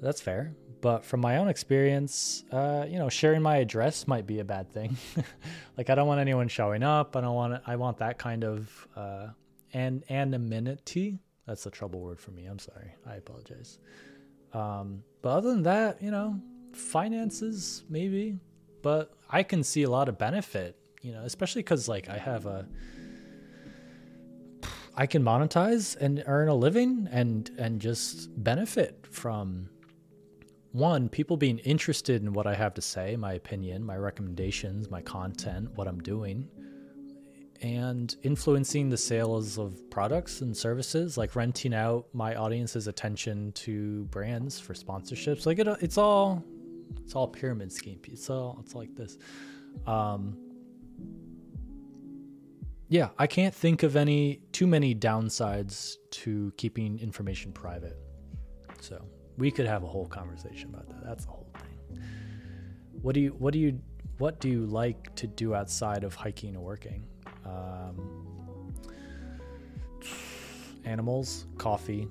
That's 0.00 0.20
fair. 0.20 0.54
But 0.80 1.04
from 1.04 1.20
my 1.20 1.36
own 1.36 1.48
experience, 1.48 2.44
uh, 2.50 2.86
you 2.88 2.98
know, 2.98 3.10
sharing 3.10 3.42
my 3.42 3.56
address 3.58 4.06
might 4.08 4.26
be 4.26 4.40
a 4.40 4.44
bad 4.44 4.72
thing. 4.72 4.96
like 5.76 5.90
I 5.90 5.94
don't 5.94 6.08
want 6.08 6.20
anyone 6.20 6.48
showing 6.48 6.82
up. 6.82 7.16
I 7.16 7.20
don't 7.20 7.34
want 7.34 7.62
I 7.66 7.76
want 7.76 7.98
that 7.98 8.18
kind 8.18 8.44
of 8.44 8.88
uh 8.96 9.28
an 9.74 10.02
anonymity. 10.08 11.20
That's 11.46 11.66
a 11.66 11.70
trouble 11.70 12.00
word 12.00 12.18
for 12.18 12.30
me. 12.30 12.46
I'm 12.46 12.58
sorry. 12.58 12.94
I 13.06 13.16
apologize. 13.16 13.78
Um, 14.52 15.02
but 15.22 15.30
other 15.30 15.50
than 15.50 15.62
that, 15.64 16.02
you 16.02 16.10
know, 16.10 16.40
finances 16.72 17.84
maybe, 17.88 18.38
but 18.82 19.12
I 19.28 19.42
can 19.42 19.62
see 19.62 19.82
a 19.82 19.90
lot 19.90 20.08
of 20.08 20.18
benefit, 20.18 20.76
you 21.02 21.12
know, 21.12 21.22
especially 21.24 21.62
because 21.62 21.88
like 21.88 22.08
I 22.08 22.16
have 22.16 22.46
a, 22.46 22.66
I 24.96 25.06
can 25.06 25.22
monetize 25.22 25.96
and 25.96 26.22
earn 26.26 26.48
a 26.48 26.54
living 26.54 27.08
and 27.10 27.50
and 27.58 27.80
just 27.80 28.30
benefit 28.42 29.06
from 29.10 29.68
one 30.72 31.08
people 31.08 31.36
being 31.36 31.58
interested 31.58 32.22
in 32.22 32.32
what 32.32 32.46
I 32.46 32.54
have 32.54 32.74
to 32.74 32.82
say, 32.82 33.16
my 33.16 33.32
opinion, 33.34 33.84
my 33.84 33.96
recommendations, 33.96 34.90
my 34.90 35.02
content, 35.02 35.70
what 35.74 35.88
I'm 35.88 36.00
doing 36.00 36.48
and 37.62 38.16
influencing 38.22 38.88
the 38.88 38.96
sales 38.96 39.58
of 39.58 39.88
products 39.90 40.40
and 40.40 40.56
services, 40.56 41.18
like 41.18 41.36
renting 41.36 41.74
out 41.74 42.06
my 42.12 42.34
audience's 42.34 42.86
attention 42.86 43.52
to 43.52 44.04
brands 44.06 44.58
for 44.58 44.72
sponsorships. 44.72 45.44
Like 45.44 45.58
it, 45.58 45.68
it's 45.80 45.98
all, 45.98 46.42
it's 47.04 47.14
all 47.14 47.28
pyramid 47.28 47.70
scheme. 47.70 48.00
It's 48.08 48.30
all, 48.30 48.58
it's 48.62 48.74
like 48.74 48.94
this. 48.94 49.18
Um, 49.86 50.38
yeah, 52.88 53.10
I 53.18 53.26
can't 53.26 53.54
think 53.54 53.82
of 53.82 53.94
any 53.94 54.40
too 54.52 54.66
many 54.66 54.94
downsides 54.94 55.96
to 56.12 56.52
keeping 56.56 56.98
information 56.98 57.52
private. 57.52 57.98
So 58.80 59.04
we 59.40 59.50
could 59.50 59.66
have 59.66 59.82
a 59.82 59.88
whole 59.88 60.06
conversation 60.06 60.70
about 60.70 60.88
that. 60.90 61.04
That's 61.04 61.24
the 61.24 61.32
whole 61.32 61.48
thing. 61.54 62.00
What 63.02 63.14
do 63.14 63.20
you, 63.20 63.30
what 63.30 63.52
do 63.52 63.58
you, 63.58 63.80
what 64.18 64.38
do 64.38 64.48
you 64.48 64.66
like 64.66 65.14
to 65.16 65.26
do 65.26 65.54
outside 65.54 66.04
of 66.04 66.14
hiking 66.14 66.56
or 66.56 66.60
working? 66.60 67.06
um, 67.44 68.74
animals, 70.84 71.46
coffee. 71.58 72.08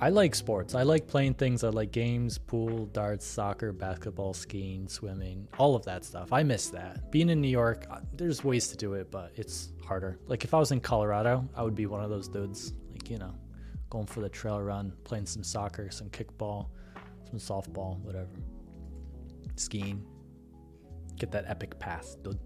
I 0.00 0.10
like 0.10 0.34
sports. 0.34 0.74
I 0.74 0.82
like 0.82 1.06
playing 1.06 1.34
things. 1.34 1.62
I 1.62 1.68
like 1.68 1.92
games, 1.92 2.36
pool, 2.36 2.86
darts, 2.86 3.24
soccer, 3.24 3.72
basketball, 3.72 4.34
skiing, 4.34 4.88
swimming, 4.88 5.46
all 5.58 5.76
of 5.76 5.84
that 5.84 6.04
stuff. 6.04 6.32
I 6.32 6.42
miss 6.42 6.68
that. 6.70 7.10
Being 7.12 7.28
in 7.28 7.40
New 7.40 7.48
York, 7.48 7.86
uh, 7.90 8.00
there's 8.12 8.42
ways 8.42 8.68
to 8.68 8.76
do 8.76 8.94
it, 8.94 9.10
but 9.10 9.32
it's 9.36 9.72
harder. 9.84 10.18
Like 10.26 10.44
if 10.44 10.52
I 10.52 10.58
was 10.58 10.72
in 10.72 10.80
Colorado, 10.80 11.48
I 11.56 11.62
would 11.62 11.76
be 11.76 11.86
one 11.86 12.02
of 12.02 12.10
those 12.10 12.28
dudes. 12.28 12.74
Like, 12.90 13.08
you 13.08 13.18
know, 13.18 13.34
going 13.94 14.06
for 14.06 14.20
the 14.20 14.28
trail 14.28 14.60
run, 14.60 14.92
playing 15.04 15.24
some 15.24 15.44
soccer, 15.44 15.88
some 15.88 16.10
kickball, 16.10 16.66
some 17.30 17.38
softball, 17.38 18.00
whatever. 18.00 18.28
Skiing. 19.54 20.04
Get 21.16 21.30
that 21.30 21.44
epic 21.46 21.78
pass, 21.78 22.16
dude. 22.16 22.40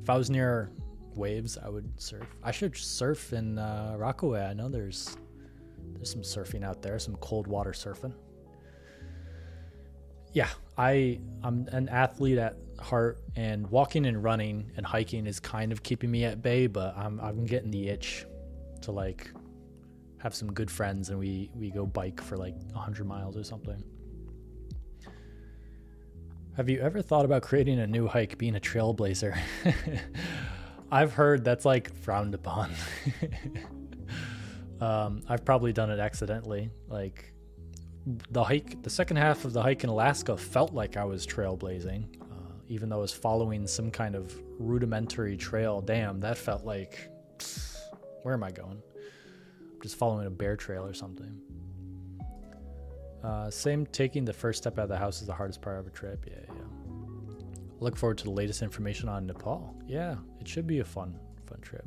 If 0.00 0.08
I 0.08 0.16
was 0.16 0.30
near 0.30 0.70
waves, 1.16 1.58
I 1.58 1.68
would 1.68 2.00
surf. 2.00 2.28
I 2.44 2.52
should 2.52 2.76
surf 2.76 3.32
in 3.32 3.58
uh, 3.58 3.96
Rockaway. 3.98 4.40
I 4.40 4.52
know 4.52 4.68
there's 4.68 5.16
there's 5.94 6.12
some 6.12 6.22
surfing 6.22 6.62
out 6.64 6.80
there, 6.80 6.96
some 7.00 7.16
cold 7.16 7.48
water 7.48 7.72
surfing. 7.72 8.14
Yeah, 10.32 10.48
I 10.78 11.18
I'm 11.42 11.66
an 11.72 11.88
athlete 11.88 12.38
at 12.38 12.56
heart, 12.78 13.18
and 13.34 13.66
walking 13.66 14.06
and 14.06 14.22
running 14.22 14.70
and 14.76 14.86
hiking 14.86 15.26
is 15.26 15.40
kind 15.40 15.72
of 15.72 15.82
keeping 15.82 16.12
me 16.12 16.24
at 16.24 16.40
bay. 16.40 16.68
But 16.68 16.96
I'm 16.96 17.18
I'm 17.18 17.46
getting 17.46 17.72
the 17.72 17.88
itch 17.88 18.26
to 18.82 18.92
like 18.92 19.28
have 20.22 20.34
some 20.34 20.52
good 20.52 20.70
friends, 20.70 21.10
and 21.10 21.18
we 21.18 21.50
we 21.54 21.70
go 21.70 21.84
bike 21.84 22.20
for 22.20 22.36
like 22.36 22.54
100 22.72 23.06
miles 23.06 23.36
or 23.36 23.42
something. 23.42 23.82
Have 26.56 26.68
you 26.68 26.80
ever 26.80 27.02
thought 27.02 27.24
about 27.24 27.42
creating 27.42 27.80
a 27.80 27.86
new 27.86 28.06
hike, 28.06 28.38
being 28.38 28.54
a 28.56 28.60
trailblazer? 28.60 29.36
I've 30.92 31.12
heard 31.12 31.44
that's 31.44 31.64
like 31.64 31.92
frowned 31.92 32.34
upon. 32.34 32.70
um, 34.80 35.22
I've 35.28 35.44
probably 35.44 35.72
done 35.72 35.90
it 35.90 35.98
accidentally. 35.98 36.70
Like 36.88 37.32
the 38.30 38.44
hike, 38.44 38.82
the 38.82 38.90
second 38.90 39.16
half 39.16 39.44
of 39.44 39.52
the 39.54 39.62
hike 39.62 39.82
in 39.82 39.90
Alaska 39.90 40.36
felt 40.36 40.72
like 40.74 40.96
I 40.96 41.04
was 41.04 41.26
trailblazing, 41.26 42.20
uh, 42.20 42.52
even 42.68 42.90
though 42.90 42.98
I 42.98 43.00
was 43.00 43.12
following 43.12 43.66
some 43.66 43.90
kind 43.90 44.14
of 44.14 44.32
rudimentary 44.58 45.36
trail. 45.36 45.80
Damn, 45.80 46.20
that 46.20 46.36
felt 46.36 46.64
like 46.64 47.10
where 48.22 48.34
am 48.34 48.44
I 48.44 48.50
going? 48.52 48.82
Just 49.82 49.96
following 49.96 50.26
a 50.26 50.30
bear 50.30 50.56
trail 50.56 50.86
or 50.86 50.94
something. 50.94 51.40
Uh, 53.22 53.50
same 53.50 53.84
taking 53.86 54.24
the 54.24 54.32
first 54.32 54.62
step 54.62 54.78
out 54.78 54.84
of 54.84 54.88
the 54.88 54.96
house 54.96 55.20
is 55.20 55.26
the 55.26 55.34
hardest 55.34 55.60
part 55.60 55.78
of 55.78 55.86
a 55.86 55.90
trip. 55.90 56.24
Yeah, 56.26 56.38
yeah 56.48 56.62
look 57.82 57.96
forward 57.96 58.18
to 58.18 58.24
the 58.24 58.30
latest 58.30 58.62
information 58.62 59.08
on 59.08 59.26
Nepal. 59.26 59.74
Yeah, 59.86 60.16
it 60.40 60.48
should 60.48 60.66
be 60.66 60.78
a 60.78 60.84
fun, 60.84 61.18
fun 61.46 61.60
trip. 61.60 61.84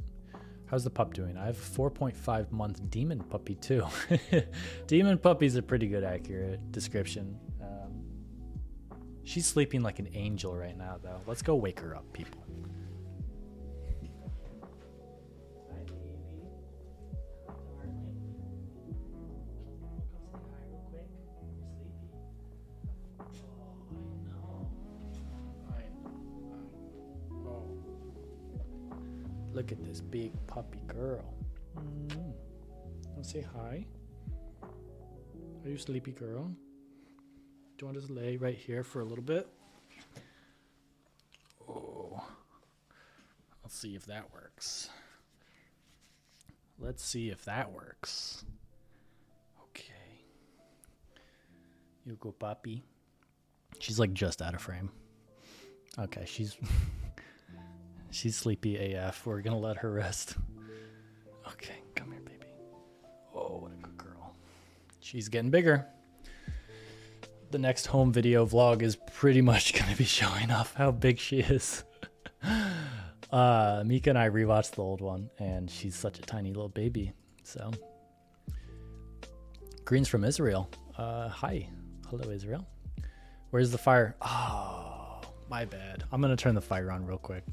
How's 0.65 0.83
the 0.83 0.89
pup 0.89 1.13
doing? 1.13 1.37
I 1.37 1.45
have 1.45 1.57
a 1.57 1.79
4.5 1.79 2.51
month 2.51 2.89
demon 2.89 3.19
puppy 3.19 3.55
too. 3.55 3.85
demon 4.87 5.17
puppy's 5.17 5.55
a 5.55 5.61
pretty 5.61 5.87
good, 5.87 6.03
accurate 6.03 6.71
description. 6.71 7.37
Um, 7.61 8.03
she's 9.23 9.45
sleeping 9.45 9.81
like 9.81 9.99
an 9.99 10.09
angel 10.13 10.55
right 10.55 10.77
now, 10.77 10.97
though. 11.01 11.21
Let's 11.27 11.41
go 11.41 11.55
wake 11.55 11.79
her 11.79 11.95
up, 11.95 12.11
people. 12.13 12.43
Look 29.65 29.79
at 29.79 29.83
this 29.83 29.99
big 29.99 30.31
puppy 30.45 30.77
girl. 30.85 31.25
Mm. 31.75 32.15
Want 33.07 33.23
to 33.23 33.27
say 33.27 33.43
hi? 33.51 33.83
Are 34.61 35.67
you 35.67 35.75
sleepy 35.79 36.11
girl? 36.11 36.43
Do 36.43 37.81
you 37.81 37.87
want 37.87 37.95
to 37.95 38.01
just 38.01 38.11
lay 38.11 38.37
right 38.37 38.55
here 38.55 38.83
for 38.83 38.99
a 38.99 39.03
little 39.03 39.23
bit? 39.23 39.47
Oh, 41.67 42.23
let's 43.63 43.75
see 43.75 43.95
if 43.95 44.05
that 44.05 44.31
works. 44.31 44.91
Let's 46.77 47.03
see 47.03 47.31
if 47.31 47.43
that 47.45 47.71
works. 47.71 48.45
Okay. 49.63 50.21
You 52.05 52.17
go, 52.19 52.33
puppy. 52.33 52.83
She's 53.79 53.97
like 53.97 54.13
just 54.13 54.43
out 54.43 54.53
of 54.53 54.61
frame. 54.61 54.91
Okay, 55.97 56.25
she's 56.27 56.55
She's 58.15 58.37
sleepy 58.37 58.93
AF. 58.93 59.25
We're 59.25 59.41
gonna 59.41 59.59
let 59.59 59.75
her 59.75 59.91
rest. 59.91 60.37
Okay, 61.49 61.75
come 61.95 62.13
here, 62.13 62.21
baby. 62.21 62.45
Oh, 63.35 63.57
what 63.57 63.73
a 63.73 63.75
good 63.75 63.97
girl. 63.97 64.33
She's 65.01 65.27
getting 65.27 65.51
bigger. 65.51 65.85
The 67.51 67.59
next 67.59 67.87
home 67.87 68.13
video 68.13 68.45
vlog 68.45 68.83
is 68.83 68.95
pretty 68.95 69.41
much 69.41 69.73
gonna 69.79 69.97
be 69.97 70.05
showing 70.05 70.49
off 70.49 70.73
how 70.75 70.91
big 70.91 71.19
she 71.19 71.41
is. 71.41 71.83
uh, 73.33 73.83
Mika 73.85 74.11
and 74.11 74.17
I 74.17 74.29
rewatched 74.29 74.75
the 74.75 74.81
old 74.81 75.01
one, 75.01 75.29
and 75.37 75.69
she's 75.69 75.93
such 75.93 76.17
a 76.17 76.21
tiny 76.21 76.53
little 76.53 76.69
baby. 76.69 77.11
So, 77.43 77.69
Greens 79.83 80.07
from 80.07 80.23
Israel. 80.23 80.69
Uh, 80.97 81.27
hi, 81.27 81.67
hello 82.07 82.31
Israel. 82.31 82.65
Where's 83.49 83.71
the 83.71 83.77
fire? 83.77 84.15
Oh, 84.21 85.19
my 85.49 85.65
bad. 85.65 86.05
I'm 86.13 86.21
gonna 86.21 86.37
turn 86.37 86.55
the 86.55 86.61
fire 86.61 86.93
on 86.93 87.05
real 87.05 87.17
quick. 87.17 87.43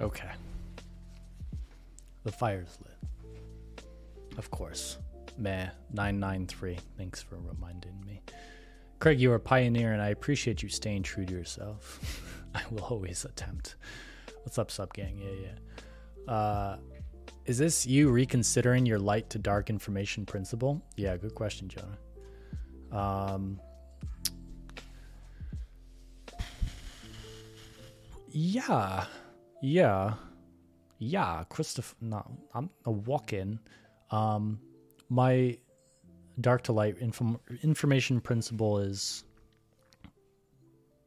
Okay. 0.00 0.30
The 2.24 2.32
fire's 2.32 2.78
lit. 2.82 2.96
Of 4.38 4.50
course. 4.50 4.96
Meh, 5.40 5.70
993. 5.92 6.78
Thanks 6.98 7.22
for 7.22 7.36
reminding 7.38 7.98
me. 8.06 8.20
Kraig, 8.98 9.18
you 9.18 9.32
are 9.32 9.36
a 9.36 9.40
pioneer, 9.40 9.92
and 9.92 10.02
I 10.02 10.08
appreciate 10.08 10.62
you 10.62 10.68
staying 10.68 11.02
true 11.02 11.24
to 11.24 11.32
yourself. 11.32 12.34
I 12.54 12.62
will 12.70 12.84
always 12.84 13.24
attempt. 13.24 13.76
What's 14.42 14.58
up, 14.58 14.70
sub 14.70 14.92
gang? 14.92 15.18
Yeah, 15.18 15.48
yeah. 16.28 16.32
Uh, 16.32 16.76
is 17.46 17.56
this 17.56 17.86
you 17.86 18.10
reconsidering 18.10 18.84
your 18.84 18.98
light 18.98 19.30
to 19.30 19.38
dark 19.38 19.70
information 19.70 20.26
principle? 20.26 20.82
Yeah, 20.96 21.16
good 21.16 21.34
question, 21.34 21.68
Jonah. 21.68 21.98
Um, 22.92 23.58
yeah, 28.28 29.06
yeah, 29.62 30.14
yeah. 30.98 31.44
Christopher, 31.48 31.96
no, 32.02 32.24
I'm 32.52 32.68
a 32.84 32.90
walk-in. 32.90 33.58
Um, 34.10 34.60
my 35.10 35.58
dark 36.40 36.62
to 36.62 36.72
light 36.72 36.96
inform- 36.98 37.40
information 37.62 38.20
principle 38.20 38.78
is 38.78 39.24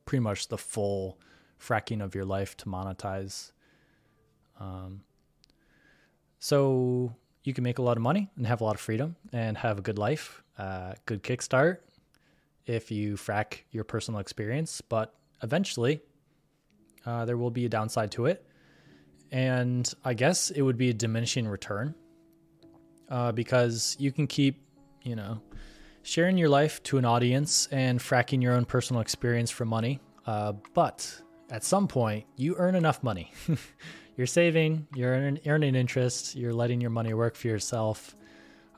pretty 0.06 0.22
much 0.22 0.50
the 0.50 0.58
full 0.58 1.18
fracking 1.60 2.04
of 2.04 2.14
your 2.14 2.26
life 2.26 2.56
to 2.58 2.66
monetize. 2.66 3.52
Um, 4.60 5.02
so 6.40 7.16
you 7.44 7.54
can 7.54 7.64
make 7.64 7.80
a 7.80 7.82
lot 7.82 7.98
of 7.98 8.04
money 8.04 8.30
and 8.36 8.46
have 8.46 8.62
a 8.62 8.64
lot 8.64 8.76
of 8.76 8.82
freedom 8.82 9.16
and 9.32 9.58
have 9.58 9.80
a 9.80 9.82
good 9.82 9.98
life, 9.98 10.44
uh, 10.58 10.94
good 11.06 11.24
kickstart 11.24 11.78
if 12.66 12.92
you 12.92 13.16
frack 13.16 13.62
your 13.72 13.86
personal 13.86 14.20
experience. 14.20 14.82
But 14.82 15.14
eventually, 15.42 16.02
uh, 17.06 17.26
there 17.26 17.38
will 17.38 17.52
be 17.52 17.66
a 17.66 17.70
downside 17.70 18.12
to 18.12 18.26
it. 18.26 18.46
And 19.32 19.92
I 20.04 20.14
guess 20.14 20.52
it 20.52 20.62
would 20.62 20.78
be 20.78 20.90
a 20.90 20.94
diminishing 20.94 21.48
return 21.48 21.96
uh, 23.10 23.32
because 23.32 23.96
you 24.00 24.12
can 24.12 24.28
keep, 24.28 24.62
you 25.04 25.16
know, 25.16 25.42
sharing 26.04 26.38
your 26.38 26.50
life 26.50 26.84
to 26.84 26.98
an 26.98 27.06
audience 27.06 27.68
and 27.72 28.00
fracking 28.00 28.42
your 28.42 28.54
own 28.54 28.66
personal 28.66 29.02
experience 29.02 29.50
for 29.50 29.66
money. 29.66 30.00
Uh, 30.26 30.54
but 30.74 31.22
at 31.50 31.64
some 31.64 31.88
point, 31.88 32.26
you 32.36 32.56
earn 32.58 32.76
enough 32.76 33.04
money. 33.04 33.32
you're 34.18 34.28
saving, 34.28 34.88
you're 34.96 35.38
earning 35.46 35.76
interest, 35.76 36.36
you're 36.36 36.54
letting 36.54 36.82
your 36.82 36.90
money 36.90 37.14
work 37.14 37.36
for 37.36 37.48
yourself. 37.48 38.16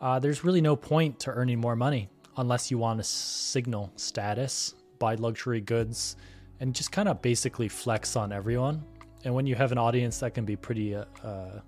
Uh, 0.02 0.20
there's 0.20 0.44
really 0.44 0.62
no 0.62 0.76
point 0.76 1.20
to 1.20 1.32
earning 1.32 1.60
more 1.60 1.76
money 1.76 2.10
unless 2.38 2.70
you 2.70 2.78
want 2.78 3.00
to 3.00 3.04
signal 3.04 3.92
status, 3.96 4.76
buy 5.00 5.16
luxury 5.16 5.62
goods, 5.62 6.16
and 6.60 6.76
just 6.76 6.92
kind 6.92 7.10
of 7.10 7.22
basically 7.22 7.68
flex 7.68 8.16
on 8.16 8.32
everyone. 8.32 8.84
And 9.24 9.34
when 9.34 9.48
you 9.48 9.56
have 9.56 9.72
an 9.72 9.78
audience, 9.78 10.20
that 10.20 10.34
can 10.34 10.46
be 10.46 10.56
pretty, 10.56 10.96
uh, 10.96 11.06
uh 11.24 11.60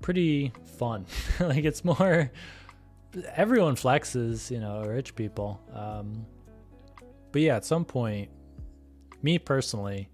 pretty 0.00 0.52
fun. 0.78 1.06
like 1.40 1.64
it's 1.64 1.84
more, 1.84 2.30
everyone 3.34 3.76
flexes, 3.76 4.50
you 4.50 4.60
know, 4.60 4.82
rich 4.82 5.14
people. 5.14 5.60
Um, 5.72 6.26
but 7.32 7.42
yeah, 7.42 7.56
at 7.56 7.64
some 7.64 7.84
point, 7.84 8.30
me 9.22 9.38
personally, 9.38 10.08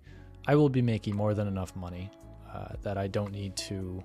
I 0.47 0.55
will 0.55 0.69
be 0.69 0.83
making 0.83 1.17
more 1.17 1.35
than 1.35 1.49
enough 1.49 1.75
money 1.75 2.11
uh, 2.53 2.69
that 2.83 2.97
I 2.99 3.07
don't 3.07 3.33
need 3.33 3.57
to 3.57 4.03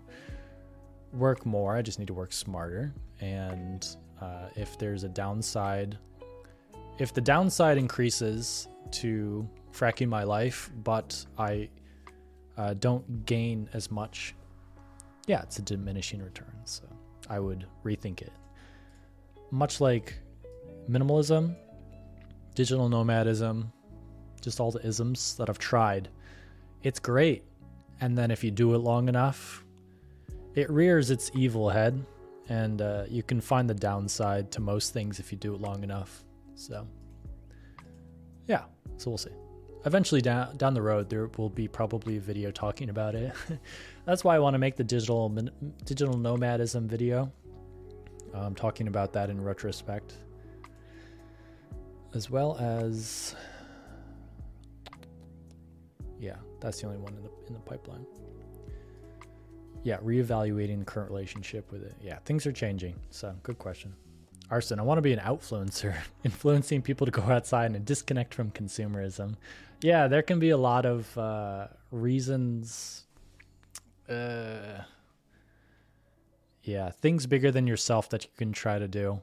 work 1.13 1.45
more. 1.45 1.75
I 1.75 1.81
just 1.81 1.99
need 1.99 2.07
to 2.07 2.13
work 2.13 2.31
smarter. 2.31 2.93
And 3.19 3.87
uh, 4.21 4.47
if 4.55 4.77
there's 4.77 5.03
a 5.03 5.09
downside, 5.09 5.97
if 6.99 7.13
the 7.13 7.21
downside 7.21 7.77
increases 7.77 8.67
to 8.91 9.47
fracking 9.73 10.07
my 10.07 10.23
life, 10.23 10.69
but 10.83 11.25
I 11.37 11.69
uh, 12.57 12.73
don't 12.75 13.25
gain 13.25 13.69
as 13.73 13.89
much, 13.91 14.35
yeah, 15.27 15.41
it's 15.41 15.59
a 15.59 15.61
diminishing 15.61 16.21
return. 16.21 16.53
So 16.65 16.83
I 17.29 17.39
would 17.39 17.65
rethink 17.83 18.21
it. 18.21 18.33
Much 19.51 19.81
like 19.81 20.15
minimalism, 20.89 21.55
digital 22.55 22.89
nomadism, 22.89 23.71
just 24.41 24.59
all 24.59 24.71
the 24.71 24.85
isms 24.85 25.35
that 25.35 25.49
I've 25.49 25.59
tried. 25.59 26.09
It's 26.83 26.99
great. 26.99 27.43
And 27.99 28.17
then 28.17 28.31
if 28.31 28.43
you 28.43 28.51
do 28.51 28.73
it 28.73 28.79
long 28.79 29.07
enough, 29.07 29.63
it 30.55 30.69
rears 30.69 31.11
its 31.11 31.31
evil 31.35 31.69
head. 31.69 32.03
And 32.49 32.81
uh, 32.81 33.03
you 33.07 33.23
can 33.23 33.39
find 33.39 33.69
the 33.69 33.73
downside 33.73 34.51
to 34.51 34.61
most 34.61 34.91
things 34.91 35.19
if 35.19 35.31
you 35.31 35.37
do 35.37 35.53
it 35.53 35.61
long 35.61 35.83
enough. 35.83 36.23
So, 36.55 36.85
yeah, 38.47 38.63
so 38.97 39.11
we'll 39.11 39.17
see. 39.17 39.31
Eventually, 39.85 40.21
down 40.21 40.57
down 40.57 40.73
the 40.73 40.81
road, 40.81 41.09
there 41.09 41.29
will 41.37 41.49
be 41.49 41.67
probably 41.67 42.17
a 42.17 42.19
video 42.19 42.51
talking 42.51 42.89
about 42.89 43.15
it. 43.15 43.33
That's 44.05 44.23
why 44.23 44.35
I 44.35 44.39
want 44.39 44.55
to 44.55 44.59
make 44.59 44.75
the 44.75 44.83
digital 44.83 45.29
digital 45.85 46.17
nomadism 46.17 46.87
video. 46.87 47.31
I'm 48.33 48.43
um, 48.43 48.55
talking 48.55 48.87
about 48.87 49.13
that 49.13 49.29
in 49.29 49.41
retrospect, 49.41 50.13
as 52.13 52.29
well 52.29 52.57
as 52.59 53.35
yeah, 56.19 56.35
that's 56.59 56.79
the 56.79 56.87
only 56.87 56.99
one 56.99 57.13
in 57.15 57.23
the 57.23 57.29
in 57.47 57.53
the 57.53 57.59
pipeline. 57.59 58.05
Yeah, 59.83 59.97
reevaluating 59.97 60.79
the 60.79 60.85
current 60.85 61.09
relationship 61.09 61.71
with 61.71 61.83
it. 61.83 61.95
Yeah, 62.01 62.19
things 62.25 62.45
are 62.45 62.51
changing. 62.51 62.95
So, 63.09 63.35
good 63.41 63.57
question. 63.57 63.95
Arson, 64.51 64.79
I 64.79 64.83
want 64.83 64.97
to 64.99 65.01
be 65.01 65.13
an 65.13 65.19
influencer, 65.19 65.95
influencing 66.23 66.81
people 66.81 67.05
to 67.05 67.11
go 67.11 67.23
outside 67.23 67.73
and 67.73 67.83
disconnect 67.85 68.33
from 68.33 68.51
consumerism. 68.51 69.35
Yeah, 69.81 70.07
there 70.07 70.21
can 70.21 70.39
be 70.39 70.51
a 70.51 70.57
lot 70.57 70.85
of 70.85 71.17
uh, 71.17 71.67
reasons. 71.89 73.05
Uh, 74.11 74.83
yeah, 76.63 76.89
things 76.89 77.25
bigger 77.25 77.51
than 77.51 77.65
yourself 77.65 78.09
that 78.09 78.23
you 78.23 78.29
can 78.37 78.51
try 78.51 78.77
to 78.77 78.87
do. 78.87 79.21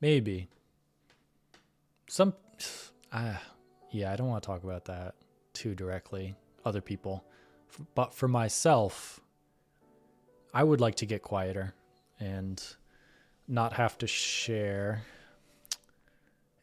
Maybe. 0.00 0.48
Some. 2.08 2.34
Ah, 3.14 3.42
yeah, 3.90 4.10
I 4.10 4.16
don't 4.16 4.28
want 4.28 4.42
to 4.42 4.46
talk 4.46 4.64
about 4.64 4.86
that 4.86 5.14
too 5.52 5.74
directly, 5.74 6.34
other 6.64 6.80
people. 6.80 7.22
But 7.94 8.14
for 8.14 8.26
myself, 8.26 9.20
I 10.54 10.64
would 10.64 10.80
like 10.80 10.94
to 10.94 11.04
get 11.04 11.20
quieter 11.20 11.74
and 12.18 12.62
not 13.46 13.74
have 13.74 13.98
to 13.98 14.06
share. 14.06 15.02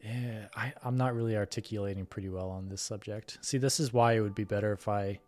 Yeah, 0.04 0.48
I, 0.56 0.74
I'm 0.84 0.98
not 0.98 1.14
really 1.14 1.38
articulating 1.38 2.08
pretty 2.08 2.30
well 2.30 2.50
on 2.50 2.68
this 2.68 2.82
subject. 2.82 3.38
See, 3.42 3.60
this 3.60 3.80
is 3.80 3.94
why 3.94 4.14
it 4.14 4.22
would 4.22 4.34
be 4.34 4.46
better 4.46 4.74
if 4.74 4.88
I 4.88 5.20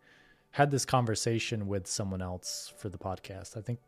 had 0.52 0.70
this 0.70 0.84
conversation 0.84 1.66
with 1.66 1.86
someone 1.86 2.22
else 2.22 2.72
for 2.78 2.88
the 2.88 2.98
podcast. 2.98 3.56
I 3.56 3.62
think, 3.62 3.80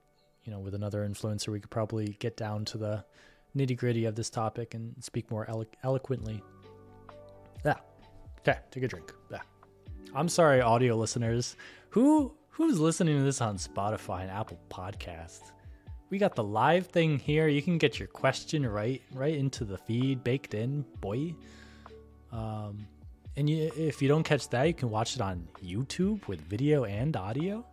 you 0.44 0.52
know, 0.52 0.58
with 0.58 0.74
another 0.74 1.06
influencer, 1.06 1.48
we 1.48 1.60
could 1.60 1.70
probably 1.70 2.16
get 2.18 2.36
down 2.36 2.64
to 2.66 2.78
the 2.78 3.04
nitty 3.56 3.76
gritty 3.76 4.06
of 4.06 4.14
this 4.14 4.30
topic 4.30 4.74
and 4.74 4.94
speak 5.02 5.30
more 5.30 5.48
elo- 5.48 5.66
eloquently. 5.82 6.42
Yeah. 7.64 7.74
Okay, 8.40 8.58
take 8.70 8.82
a 8.82 8.88
drink. 8.88 9.12
Yeah. 9.30 9.40
I'm 10.14 10.28
sorry, 10.28 10.60
audio 10.60 10.96
listeners. 10.96 11.56
Who 11.90 12.34
who's 12.48 12.78
listening 12.78 13.18
to 13.18 13.24
this 13.24 13.40
on 13.40 13.56
Spotify 13.56 14.22
and 14.22 14.30
Apple 14.30 14.58
Podcasts? 14.70 15.52
We 16.10 16.18
got 16.18 16.34
the 16.34 16.44
live 16.44 16.86
thing 16.86 17.18
here. 17.18 17.48
You 17.48 17.62
can 17.62 17.78
get 17.78 17.98
your 17.98 18.08
question 18.08 18.66
right 18.66 19.02
right 19.12 19.34
into 19.34 19.64
the 19.64 19.76
feed, 19.76 20.24
baked 20.24 20.54
in, 20.54 20.84
boy. 21.00 21.34
Um, 22.32 22.86
and 23.36 23.50
you, 23.50 23.70
if 23.76 24.00
you 24.00 24.08
don't 24.08 24.22
catch 24.22 24.48
that, 24.50 24.64
you 24.64 24.74
can 24.74 24.90
watch 24.90 25.16
it 25.16 25.20
on 25.20 25.46
YouTube 25.62 26.26
with 26.28 26.40
video 26.40 26.84
and 26.84 27.16
audio. 27.16 27.64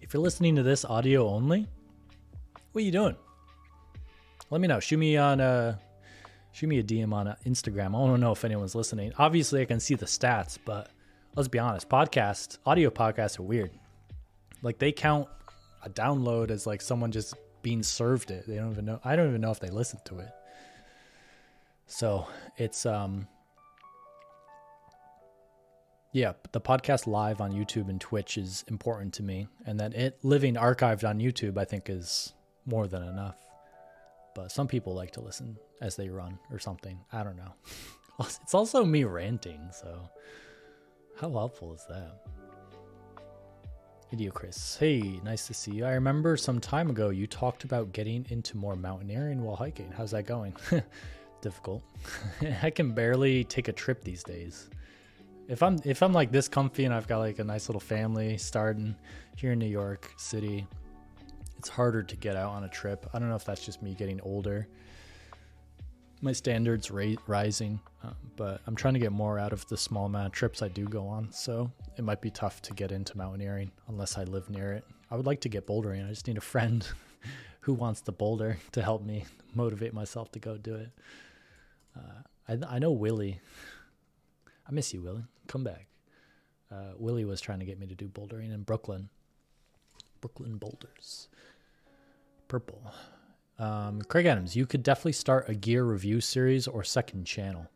If 0.00 0.14
you're 0.14 0.22
listening 0.22 0.56
to 0.56 0.62
this 0.62 0.84
audio 0.84 1.28
only, 1.28 1.66
what 2.72 2.82
are 2.82 2.84
you 2.84 2.92
doing? 2.92 3.16
Let 4.50 4.60
me 4.60 4.68
know. 4.68 4.80
Shoot 4.80 4.98
me 4.98 5.16
on 5.16 5.40
uh, 5.40 5.76
shoot 6.52 6.68
me 6.68 6.78
a 6.78 6.82
DM 6.82 7.12
on 7.12 7.28
uh, 7.28 7.36
Instagram. 7.44 7.88
I 7.88 7.98
want 7.98 8.14
to 8.14 8.20
know 8.20 8.32
if 8.32 8.44
anyone's 8.44 8.74
listening. 8.74 9.12
Obviously, 9.18 9.60
I 9.60 9.64
can 9.64 9.80
see 9.80 9.94
the 9.94 10.06
stats, 10.06 10.56
but 10.64 10.90
let's 11.34 11.48
be 11.48 11.58
honest, 11.58 11.88
podcast, 11.88 12.58
audio 12.64 12.88
podcasts 12.90 13.38
are 13.38 13.42
weird. 13.42 13.70
Like 14.62 14.78
they 14.78 14.92
count 14.92 15.28
a 15.82 15.90
download 15.90 16.50
as 16.50 16.66
like 16.66 16.80
someone 16.80 17.12
just 17.12 17.34
being 17.62 17.82
served 17.82 18.30
it. 18.30 18.46
They 18.46 18.56
don't 18.56 18.70
even 18.70 18.84
know. 18.84 19.00
I 19.04 19.16
don't 19.16 19.28
even 19.28 19.40
know 19.40 19.50
if 19.50 19.60
they 19.60 19.70
listen 19.70 19.98
to 20.06 20.20
it. 20.20 20.30
So 21.86 22.26
it's 22.56 22.86
um 22.86 23.28
yeah, 26.12 26.32
the 26.52 26.60
podcast 26.60 27.06
live 27.06 27.40
on 27.40 27.52
YouTube 27.52 27.90
and 27.90 28.00
Twitch 28.00 28.38
is 28.38 28.64
important 28.68 29.12
to 29.14 29.22
me, 29.22 29.48
and 29.66 29.78
that 29.80 29.94
it 29.94 30.18
living 30.22 30.54
archived 30.54 31.08
on 31.08 31.18
YouTube 31.18 31.58
I 31.58 31.64
think 31.64 31.88
is 31.88 32.32
more 32.64 32.86
than 32.86 33.02
enough 33.02 33.36
but 34.36 34.52
some 34.52 34.68
people 34.68 34.94
like 34.94 35.10
to 35.12 35.20
listen 35.20 35.56
as 35.80 35.96
they 35.96 36.10
run 36.10 36.38
or 36.52 36.58
something. 36.58 37.00
I 37.12 37.24
don't 37.24 37.36
know. 37.36 37.54
It's 38.18 38.54
also 38.54 38.82
me 38.82 39.04
ranting, 39.04 39.68
so 39.70 40.08
how 41.20 41.30
helpful 41.30 41.74
is 41.74 41.84
that? 41.86 42.22
Idio 44.10 44.32
Chris, 44.32 44.78
hey, 44.80 45.20
nice 45.22 45.46
to 45.48 45.52
see 45.52 45.72
you. 45.72 45.84
I 45.84 45.90
remember 45.90 46.38
some 46.38 46.58
time 46.58 46.88
ago 46.88 47.10
you 47.10 47.26
talked 47.26 47.64
about 47.64 47.92
getting 47.92 48.24
into 48.30 48.56
more 48.56 48.74
mountaineering 48.74 49.42
while 49.42 49.54
hiking. 49.54 49.92
How's 49.94 50.12
that 50.12 50.24
going? 50.24 50.54
Difficult. 51.40 51.82
I 52.62 52.70
can 52.70 52.92
barely 52.92 53.44
take 53.44 53.68
a 53.68 53.72
trip 53.72 54.02
these 54.02 54.22
days. 54.22 54.68
If 55.48 55.62
I'm 55.62 55.78
if 55.84 56.02
I'm 56.02 56.12
like 56.12 56.32
this 56.32 56.48
comfy 56.48 56.84
and 56.86 56.94
I've 56.94 57.06
got 57.06 57.18
like 57.18 57.38
a 57.38 57.44
nice 57.44 57.68
little 57.68 57.80
family 57.80 58.36
starting 58.36 58.96
here 59.36 59.52
in 59.52 59.58
New 59.60 59.66
York 59.66 60.12
City, 60.16 60.66
it's 61.58 61.68
harder 61.68 62.02
to 62.02 62.16
get 62.16 62.34
out 62.36 62.50
on 62.50 62.64
a 62.64 62.68
trip. 62.68 63.06
I 63.14 63.18
don't 63.20 63.28
know 63.28 63.36
if 63.36 63.44
that's 63.44 63.64
just 63.64 63.82
me 63.82 63.94
getting 63.94 64.20
older. 64.22 64.66
my 66.22 66.32
standards 66.32 66.90
ra- 66.90 67.14
rising, 67.26 67.78
um, 68.02 68.16
but 68.36 68.60
I'm 68.66 68.74
trying 68.74 68.94
to 68.94 69.00
get 69.00 69.12
more 69.12 69.38
out 69.38 69.52
of 69.52 69.66
the 69.68 69.76
small 69.76 70.06
amount 70.06 70.26
of 70.26 70.32
trips 70.32 70.62
I 70.62 70.68
do 70.68 70.86
go 70.86 71.06
on. 71.06 71.30
So 71.30 71.70
it 71.96 72.02
might 72.02 72.20
be 72.20 72.30
tough 72.30 72.62
to 72.62 72.72
get 72.74 72.90
into 72.90 73.16
mountaineering 73.16 73.70
unless 73.88 74.16
I 74.18 74.24
live 74.24 74.48
near 74.50 74.72
it. 74.72 74.84
I 75.10 75.16
would 75.16 75.26
like 75.26 75.40
to 75.42 75.48
get 75.48 75.66
bouldering. 75.66 76.04
I 76.04 76.08
just 76.08 76.26
need 76.26 76.38
a 76.38 76.40
friend 76.40 76.86
who 77.60 77.74
wants 77.74 78.00
to 78.02 78.12
boulder 78.12 78.58
to 78.72 78.82
help 78.82 79.04
me 79.04 79.24
motivate 79.54 79.92
myself 79.94 80.32
to 80.32 80.38
go 80.38 80.56
do 80.56 80.74
it. 80.74 80.88
Uh, 81.96 82.22
I, 82.48 82.76
I 82.76 82.78
know 82.78 82.92
Willie. 82.92 83.40
I 84.68 84.72
miss 84.72 84.92
you, 84.92 85.00
Willie. 85.00 85.24
Come 85.46 85.64
back. 85.64 85.86
Uh, 86.70 86.92
Willie 86.98 87.24
was 87.24 87.40
trying 87.40 87.60
to 87.60 87.64
get 87.64 87.78
me 87.78 87.86
to 87.86 87.94
do 87.94 88.08
bouldering 88.08 88.52
in 88.52 88.62
Brooklyn. 88.62 89.08
Brooklyn 90.20 90.58
Boulders. 90.58 91.28
Purple. 92.48 92.82
Um, 93.58 94.02
Kraig 94.02 94.26
Adams, 94.26 94.54
you 94.54 94.66
could 94.66 94.82
definitely 94.82 95.12
start 95.12 95.48
a 95.48 95.54
gear 95.54 95.84
review 95.84 96.20
series 96.20 96.66
or 96.66 96.84
second 96.84 97.24
channel. 97.24 97.66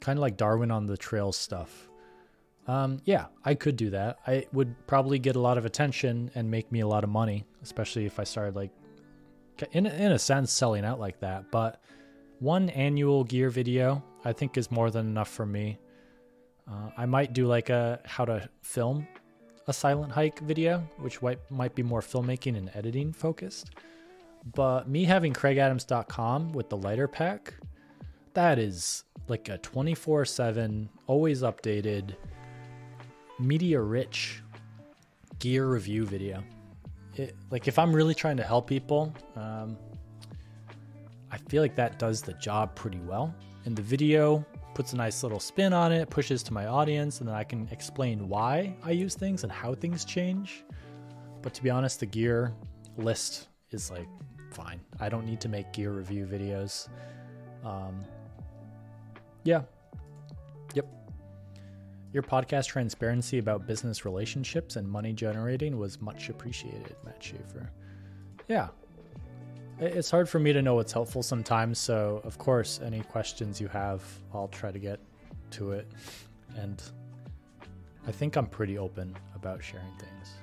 Kind 0.00 0.18
of 0.18 0.20
like 0.20 0.36
Darwin 0.36 0.70
on 0.70 0.86
the 0.86 0.96
trails 0.96 1.36
stuff. 1.36 1.88
Um, 2.66 3.00
yeah, 3.04 3.26
I 3.44 3.54
could 3.54 3.76
do 3.76 3.90
that. 3.90 4.20
I 4.26 4.46
would 4.52 4.74
probably 4.86 5.18
get 5.18 5.36
a 5.36 5.40
lot 5.40 5.58
of 5.58 5.64
attention 5.64 6.30
and 6.34 6.50
make 6.50 6.70
me 6.70 6.80
a 6.80 6.86
lot 6.86 7.04
of 7.04 7.10
money, 7.10 7.44
especially 7.62 8.06
if 8.06 8.20
I 8.20 8.24
started 8.24 8.54
like, 8.54 8.70
in 9.72 9.86
in 9.86 10.12
a 10.12 10.18
sense, 10.18 10.52
selling 10.52 10.84
out 10.84 10.98
like 10.98 11.20
that. 11.20 11.50
But 11.50 11.82
one 12.42 12.68
annual 12.70 13.22
gear 13.22 13.50
video, 13.50 14.02
I 14.24 14.32
think, 14.32 14.58
is 14.58 14.68
more 14.68 14.90
than 14.90 15.06
enough 15.06 15.28
for 15.28 15.46
me. 15.46 15.78
Uh, 16.68 16.90
I 16.96 17.06
might 17.06 17.32
do 17.32 17.46
like 17.46 17.70
a 17.70 18.00
how 18.04 18.24
to 18.24 18.48
film 18.62 19.06
a 19.68 19.72
silent 19.72 20.10
hike 20.10 20.40
video, 20.40 20.78
which 20.98 21.20
might 21.22 21.74
be 21.76 21.84
more 21.84 22.00
filmmaking 22.00 22.56
and 22.56 22.68
editing 22.74 23.12
focused. 23.12 23.70
But 24.56 24.88
me 24.88 25.04
having 25.04 25.32
KraigAdams.com 25.32 26.52
with 26.52 26.68
the 26.68 26.76
lighter 26.76 27.06
pack, 27.06 27.54
that 28.34 28.58
is 28.58 29.04
like 29.28 29.48
a 29.48 29.58
24 29.58 30.24
7, 30.24 30.88
always 31.06 31.42
updated, 31.42 32.16
media 33.38 33.80
rich 33.80 34.42
gear 35.38 35.68
review 35.68 36.06
video. 36.06 36.42
It, 37.14 37.36
like 37.50 37.68
if 37.68 37.78
I'm 37.78 37.94
really 37.94 38.14
trying 38.16 38.38
to 38.38 38.42
help 38.42 38.66
people, 38.66 39.14
um, 39.36 39.76
I 41.32 41.38
feel 41.48 41.62
like 41.62 41.74
that 41.76 41.98
does 41.98 42.20
the 42.20 42.34
job 42.34 42.74
pretty 42.76 43.00
well. 43.00 43.34
And 43.64 43.74
the 43.74 43.82
video 43.82 44.44
puts 44.74 44.92
a 44.92 44.96
nice 44.96 45.22
little 45.22 45.40
spin 45.40 45.72
on 45.72 45.90
it, 45.90 46.10
pushes 46.10 46.42
to 46.44 46.52
my 46.52 46.66
audience, 46.66 47.20
and 47.20 47.28
then 47.28 47.34
I 47.34 47.42
can 47.42 47.68
explain 47.70 48.28
why 48.28 48.76
I 48.84 48.90
use 48.90 49.14
things 49.14 49.42
and 49.42 49.50
how 49.50 49.74
things 49.74 50.04
change. 50.04 50.64
But 51.40 51.54
to 51.54 51.62
be 51.62 51.70
honest, 51.70 52.00
the 52.00 52.06
gear 52.06 52.52
list 52.98 53.48
is 53.70 53.90
like 53.90 54.08
fine. 54.50 54.80
I 55.00 55.08
don't 55.08 55.24
need 55.24 55.40
to 55.40 55.48
make 55.48 55.72
gear 55.72 55.90
review 55.90 56.26
videos. 56.26 56.88
Um, 57.64 58.04
yeah. 59.44 59.62
Yep. 60.74 60.86
Your 62.12 62.22
podcast 62.22 62.66
transparency 62.66 63.38
about 63.38 63.66
business 63.66 64.04
relationships 64.04 64.76
and 64.76 64.86
money 64.86 65.14
generating 65.14 65.78
was 65.78 66.00
much 66.02 66.28
appreciated, 66.28 66.94
Matt 67.04 67.22
Schaefer. 67.22 67.70
Yeah. 68.48 68.68
It's 69.84 70.12
hard 70.12 70.28
for 70.28 70.38
me 70.38 70.52
to 70.52 70.62
know 70.62 70.76
what's 70.76 70.92
helpful 70.92 71.24
sometimes, 71.24 71.76
so 71.76 72.20
of 72.22 72.38
course, 72.38 72.78
any 72.84 73.00
questions 73.00 73.60
you 73.60 73.66
have, 73.66 74.00
I'll 74.32 74.46
try 74.46 74.70
to 74.70 74.78
get 74.78 75.00
to 75.52 75.72
it. 75.72 75.90
And 76.56 76.80
I 78.06 78.12
think 78.12 78.36
I'm 78.36 78.46
pretty 78.46 78.78
open 78.78 79.16
about 79.34 79.60
sharing 79.60 79.90
things. 79.98 80.34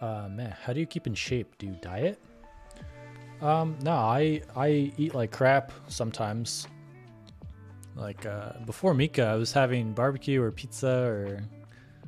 Uh, 0.00 0.26
man, 0.30 0.56
how 0.62 0.72
do 0.72 0.80
you 0.80 0.86
keep 0.86 1.06
in 1.06 1.12
shape? 1.14 1.58
Do 1.58 1.66
you 1.66 1.76
diet? 1.82 2.18
Um, 3.42 3.76
no, 3.82 3.92
I 3.92 4.40
I 4.56 4.90
eat 4.96 5.14
like 5.14 5.30
crap 5.30 5.70
sometimes. 5.88 6.66
Like 7.94 8.24
uh, 8.24 8.52
before 8.64 8.94
Mika, 8.94 9.24
I 9.24 9.34
was 9.34 9.52
having 9.52 9.92
barbecue 9.92 10.40
or 10.40 10.50
pizza 10.50 11.04
or 11.04 11.44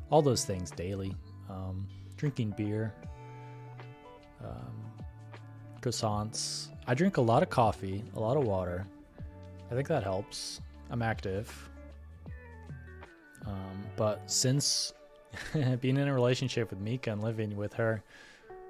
all 0.09 0.23
those 0.23 0.47
things 0.47 0.71
daily. 0.71 1.15
Um, 1.51 1.87
drinking 2.17 2.55
beer, 2.57 2.95
um, 4.43 4.80
croissants. 5.81 6.69
I 6.87 6.95
drink 6.95 7.17
a 7.17 7.21
lot 7.21 7.43
of 7.43 7.51
coffee, 7.51 8.03
a 8.17 8.21
lot 8.21 8.37
of 8.37 8.45
water. 8.45 8.87
I 9.71 9.75
think 9.75 9.89
that 9.89 10.03
helps. 10.03 10.61
I'm 10.91 11.03
active. 11.03 11.71
Um, 13.47 13.85
but 13.97 14.21
since 14.27 14.93
being 15.81 15.97
in 15.97 16.09
a 16.09 16.15
relationship 16.15 16.71
with 16.71 16.81
Mika 16.81 17.13
and 17.13 17.23
living 17.23 17.57
with 17.57 17.73
her, 17.75 18.03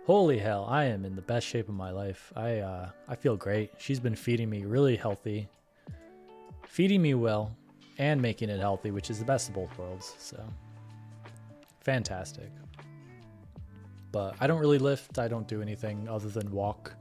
holy 0.06 0.38
hell, 0.38 0.66
I 0.68 0.84
am 0.84 1.04
in 1.04 1.16
the 1.16 1.22
best 1.22 1.46
shape 1.46 1.68
of 1.68 1.74
my 1.74 1.90
life. 1.90 2.32
I 2.36 2.58
uh, 2.58 2.90
I 3.08 3.14
feel 3.16 3.36
great. 3.36 3.72
She's 3.78 4.00
been 4.00 4.14
feeding 4.14 4.50
me 4.50 4.64
really 4.64 4.96
healthy, 4.96 5.48
feeding 6.66 7.02
me 7.02 7.14
well, 7.14 7.56
and 7.98 8.20
making 8.20 8.50
it 8.50 8.60
healthy, 8.60 8.90
which 8.90 9.10
is 9.10 9.18
the 9.18 9.24
best 9.24 9.48
of 9.48 9.54
both 9.54 9.76
worlds. 9.78 10.14
So 10.18 10.42
fantastic. 11.80 12.50
But 14.12 14.34
I 14.40 14.46
don't 14.46 14.58
really 14.58 14.78
lift. 14.78 15.18
I 15.18 15.28
don't 15.28 15.46
do 15.46 15.62
anything 15.62 16.08
other 16.08 16.28
than 16.28 16.50
walk 16.50 16.92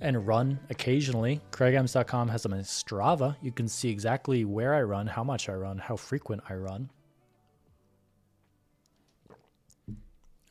and 0.00 0.26
run 0.26 0.58
occasionally. 0.70 1.40
KraigAdams.com 1.52 2.28
has 2.28 2.42
them 2.42 2.52
Strava. 2.52 3.36
You 3.42 3.52
can 3.52 3.68
see 3.68 3.90
exactly 3.90 4.44
where 4.44 4.74
I 4.74 4.82
run, 4.82 5.06
how 5.06 5.24
much 5.24 5.48
I 5.48 5.54
run, 5.54 5.78
how 5.78 5.96
frequent 5.96 6.42
I 6.48 6.54
run. 6.54 6.90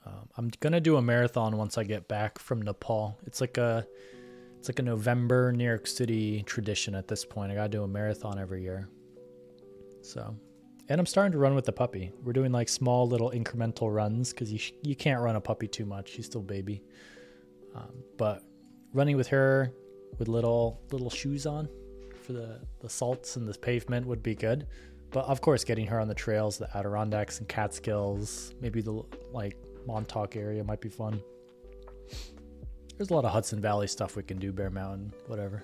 Um, 0.05 0.29
I'm 0.37 0.51
gonna 0.59 0.79
do 0.79 0.97
a 0.97 1.01
marathon 1.01 1.57
once 1.57 1.77
I 1.77 1.83
get 1.83 2.07
back 2.07 2.39
from 2.39 2.61
Nepal. 2.61 3.17
It's 3.25 3.41
like 3.41 3.57
a 3.57 3.85
it's 4.57 4.67
like 4.67 4.79
a 4.79 4.83
November 4.83 5.51
New 5.51 5.63
York 5.63 5.87
City 5.87 6.43
tradition 6.43 6.95
at 6.95 7.07
this 7.07 7.25
point. 7.25 7.51
I 7.51 7.55
gotta 7.55 7.69
do 7.69 7.83
a 7.83 7.87
marathon 7.87 8.39
every 8.39 8.61
year. 8.61 8.89
So, 10.01 10.35
and 10.87 10.99
I'm 10.99 11.05
starting 11.05 11.31
to 11.33 11.37
run 11.37 11.55
with 11.55 11.65
the 11.65 11.71
puppy. 11.71 12.11
We're 12.23 12.33
doing 12.33 12.51
like 12.51 12.69
small 12.69 13.07
little 13.07 13.31
incremental 13.31 13.93
runs 13.93 14.31
because 14.31 14.51
you 14.51 14.57
sh- 14.57 14.73
you 14.83 14.95
can't 14.95 15.21
run 15.21 15.35
a 15.35 15.41
puppy 15.41 15.67
too 15.67 15.85
much. 15.85 16.09
She's 16.09 16.25
still 16.25 16.41
baby. 16.41 16.81
Um, 17.75 18.03
but 18.17 18.43
running 18.93 19.17
with 19.17 19.27
her 19.27 19.71
with 20.17 20.27
little 20.27 20.81
little 20.91 21.09
shoes 21.09 21.45
on 21.45 21.69
for 22.23 22.33
the 22.33 22.59
the 22.79 22.89
salts 22.89 23.35
and 23.35 23.47
the 23.47 23.57
pavement 23.57 24.05
would 24.05 24.23
be 24.23 24.35
good. 24.35 24.67
But 25.11 25.25
of 25.25 25.41
course, 25.41 25.63
getting 25.63 25.87
her 25.87 25.99
on 25.99 26.07
the 26.07 26.15
trails, 26.15 26.57
the 26.57 26.69
Adirondacks 26.77 27.39
and 27.39 27.47
Catskills, 27.47 28.53
maybe 28.61 28.81
the 28.81 29.03
like 29.31 29.57
Montauk 29.87 30.35
area 30.35 30.63
might 30.63 30.81
be 30.81 30.89
fun. 30.89 31.21
There's 32.97 33.09
a 33.09 33.13
lot 33.13 33.25
of 33.25 33.31
Hudson 33.31 33.61
Valley 33.61 33.87
stuff 33.87 34.15
we 34.15 34.23
can 34.23 34.37
do, 34.37 34.51
Bear 34.51 34.69
Mountain, 34.69 35.13
whatever. 35.27 35.63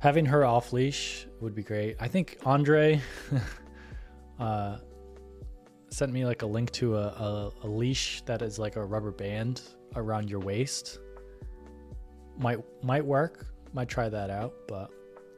Having 0.00 0.26
her 0.26 0.44
off 0.44 0.72
leash 0.72 1.26
would 1.40 1.54
be 1.54 1.62
great. 1.62 1.96
I 1.98 2.06
think 2.06 2.38
Andre 2.44 3.00
uh, 4.38 4.76
sent 5.90 6.12
me 6.12 6.24
like 6.24 6.42
a 6.42 6.46
link 6.46 6.70
to 6.72 6.96
a, 6.96 7.06
a, 7.06 7.52
a 7.64 7.66
leash 7.66 8.22
that 8.26 8.42
is 8.42 8.58
like 8.58 8.76
a 8.76 8.84
rubber 8.84 9.10
band 9.10 9.62
around 9.96 10.30
your 10.30 10.40
waist. 10.40 10.98
Might 12.38 12.58
might 12.82 13.04
work. 13.04 13.46
Might 13.72 13.88
try 13.88 14.08
that 14.08 14.30
out. 14.30 14.54
But 14.66 14.90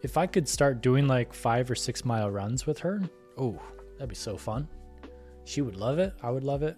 if 0.03 0.17
I 0.17 0.27
could 0.27 0.49
start 0.49 0.83
doing 0.83 1.09
like 1.09 1.33
five 1.33 1.71
or 1.71 1.75
six 1.75 2.05
mile 2.05 2.31
runs 2.31 2.67
with 2.67 2.79
her, 2.81 3.03
oh, 3.39 3.61
that'd 3.95 4.09
be 4.09 4.15
so 4.15 4.37
fun. 4.37 4.69
She 5.45 5.63
would 5.63 5.77
love 5.77 5.99
it. 5.99 6.15
I 6.23 6.31
would 6.31 6.45
love 6.45 6.63
it. 6.63 6.77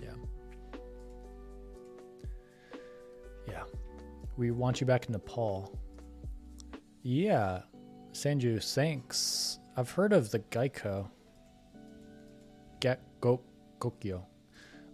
Yeah. 0.00 0.08
Yeah. 3.46 3.62
We 4.36 4.50
want 4.52 4.80
you 4.80 4.86
back 4.86 5.06
in 5.06 5.12
Nepal. 5.12 5.78
Yeah, 7.02 7.62
Sanju, 8.12 8.62
thanks. 8.74 9.58
I've 9.76 9.90
heard 9.90 10.12
of 10.12 10.30
the 10.30 10.40
Geico. 10.40 11.08
Get 12.80 13.00
go 13.20 13.40
Gokyo. 13.78 14.22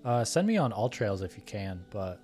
Uh, 0.04 0.24
send 0.24 0.46
me 0.46 0.56
on 0.56 0.72
AllTrails 0.72 1.22
if 1.22 1.36
you 1.36 1.42
can, 1.44 1.84
but 1.90 2.20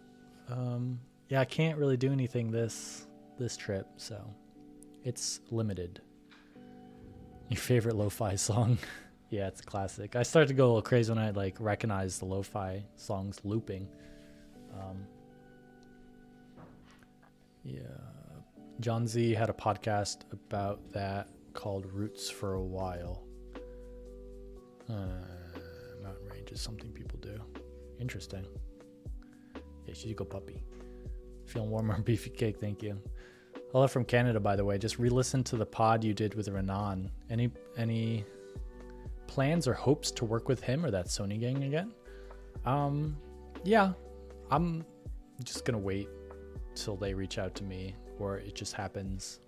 um, 0.49 1.01
yeah, 1.33 1.41
I 1.41 1.47
can't 1.47 1.79
really 1.79 1.97
do 1.97 2.13
anything 2.13 2.51
this 2.51 3.07
this 3.39 3.57
trip, 3.57 3.87
so 3.97 4.23
it's 5.03 5.41
limited. 5.51 6.03
Your 7.49 7.59
favorite 7.59 7.97
lo-fi 7.97 8.37
song? 8.37 8.77
yeah, 9.31 9.49
it's 9.49 9.63
a 9.63 9.65
classic. 9.65 10.15
I 10.15 10.25
started 10.25 10.49
to 10.49 10.55
go 10.55 10.65
a 10.65 10.69
little 10.69 10.83
crazy 10.83 11.11
when 11.11 11.19
I 11.19 11.31
like 11.31 11.57
recognized 11.59 12.21
the 12.21 12.27
lo-fi 12.27 12.85
songs 12.97 13.41
looping. 13.45 13.89
Um, 14.75 15.07
yeah. 17.65 17.81
John 18.81 19.07
Z 19.07 19.33
had 19.33 19.49
a 19.49 19.55
podcast 19.55 20.31
about 20.33 20.81
that 20.93 21.31
called 21.55 21.87
Roots 21.87 22.29
for 22.29 22.55
a 22.55 22.63
while. 22.63 23.23
Uh, 24.87 25.07
mountain 26.03 26.29
range 26.31 26.53
is 26.53 26.61
something 26.61 26.93
people 26.93 27.19
do. 27.21 27.41
Interesting. 27.99 28.45
Yeah, 29.87 29.95
she's 29.95 30.11
a 30.11 30.15
go 30.15 30.27
puppy. 30.27 30.63
Feeling 31.47 31.71
warmer, 31.71 31.99
beefy 32.05 32.31
cake, 32.31 32.59
thank 32.61 32.83
you. 32.83 32.99
Hello 33.73 33.87
from 33.87 34.05
Canada, 34.05 34.39
by 34.39 34.55
the 34.55 34.65
way. 34.65 34.77
Just 34.77 34.99
re-listen 34.99 35.43
to 35.45 35.57
the 35.57 35.65
pod 35.65 36.05
you 36.05 36.13
did 36.13 36.35
with 36.35 36.49
Renan. 36.49 37.11
Any 37.31 37.51
any 37.79 38.25
plans 39.27 39.67
or 39.67 39.73
hopes 39.73 40.11
to 40.11 40.27
work 40.27 40.47
with 40.49 40.63
him 40.63 40.85
or 40.85 40.91
that 40.91 41.07
Sony 41.07 41.41
gang 41.41 41.65
again? 41.65 41.93
Um, 42.67 43.17
yeah, 43.65 43.93
I'm 44.51 44.85
just 45.43 45.65
gonna 45.65 45.79
wait 45.79 46.09
till 46.75 46.97
they 46.97 47.15
reach 47.15 47.39
out 47.39 47.55
to 47.57 47.65
me 47.65 47.95
or 48.19 48.39
it 48.39 48.55
just 48.55 48.75
happens. 48.75 49.41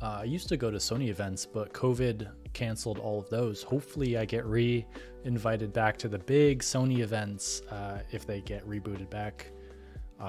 Uh, 0.00 0.20
I 0.20 0.24
used 0.24 0.48
to 0.48 0.56
go 0.56 0.70
to 0.70 0.78
Sony 0.78 1.08
events, 1.08 1.46
but 1.46 1.72
COVID 1.72 2.28
canceled 2.54 2.98
all 2.98 3.20
of 3.20 3.30
those. 3.30 3.62
Hopefully, 3.62 4.16
I 4.16 4.24
get 4.24 4.44
re 4.44 4.84
invited 5.24 5.72
back 5.72 5.96
to 5.98 6.08
the 6.08 6.18
big 6.18 6.60
Sony 6.60 7.00
events 7.00 7.60
uh, 7.70 8.00
if 8.10 8.26
they 8.26 8.40
get 8.40 8.66
rebooted 8.68 9.08
back, 9.10 9.52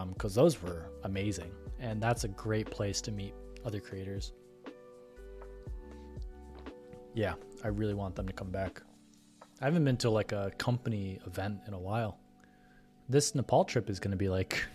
because 0.09 0.37
um, 0.37 0.43
those 0.43 0.61
were 0.61 0.89
amazing. 1.03 1.51
And 1.79 2.01
that's 2.01 2.23
a 2.23 2.27
great 2.29 2.69
place 2.69 3.01
to 3.01 3.11
meet 3.11 3.33
other 3.65 3.79
creators. 3.79 4.33
Yeah, 7.13 7.33
I 7.63 7.67
really 7.67 7.93
want 7.93 8.15
them 8.15 8.25
to 8.27 8.33
come 8.33 8.49
back. 8.49 8.81
I 9.61 9.65
haven't 9.65 9.85
been 9.85 9.97
to 9.97 10.09
like 10.09 10.31
a 10.31 10.51
company 10.57 11.19
event 11.27 11.59
in 11.67 11.73
a 11.73 11.79
while. 11.79 12.17
This 13.07 13.35
Nepal 13.35 13.65
trip 13.65 13.89
is 13.89 13.99
going 13.99 14.11
to 14.11 14.17
be 14.17 14.29
like 14.29 14.65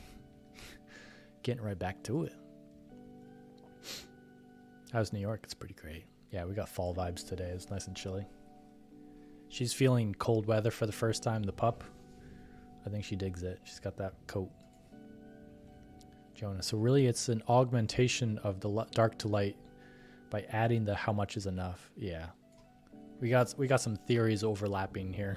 getting 1.42 1.62
right 1.62 1.78
back 1.78 2.02
to 2.04 2.24
it. 2.24 2.34
How's 4.92 5.12
New 5.12 5.20
York? 5.20 5.40
It's 5.44 5.54
pretty 5.54 5.74
great. 5.74 6.04
Yeah, 6.30 6.44
we 6.44 6.54
got 6.54 6.68
fall 6.68 6.94
vibes 6.94 7.26
today. 7.26 7.50
It's 7.54 7.70
nice 7.70 7.86
and 7.86 7.96
chilly. 7.96 8.26
She's 9.48 9.72
feeling 9.72 10.14
cold 10.14 10.46
weather 10.46 10.70
for 10.70 10.86
the 10.86 10.92
first 10.92 11.22
time, 11.22 11.42
the 11.42 11.52
pup. 11.52 11.82
I 12.86 12.90
think 12.90 13.04
she 13.04 13.16
digs 13.16 13.42
it. 13.42 13.60
She's 13.64 13.80
got 13.80 13.96
that 13.96 14.14
coat. 14.26 14.50
Jonah. 16.38 16.62
So 16.62 16.78
really 16.78 17.06
it's 17.08 17.28
an 17.28 17.42
augmentation 17.48 18.38
of 18.44 18.60
the 18.60 18.86
dark 18.92 19.18
to 19.18 19.28
light 19.28 19.56
by 20.30 20.42
adding 20.50 20.84
the 20.84 20.94
how 20.94 21.12
much 21.12 21.36
is 21.36 21.46
enough. 21.46 21.90
Yeah. 21.96 22.26
We 23.20 23.28
got 23.28 23.52
we 23.58 23.66
got 23.66 23.80
some 23.80 23.96
theories 23.96 24.44
overlapping 24.44 25.12
here. 25.12 25.36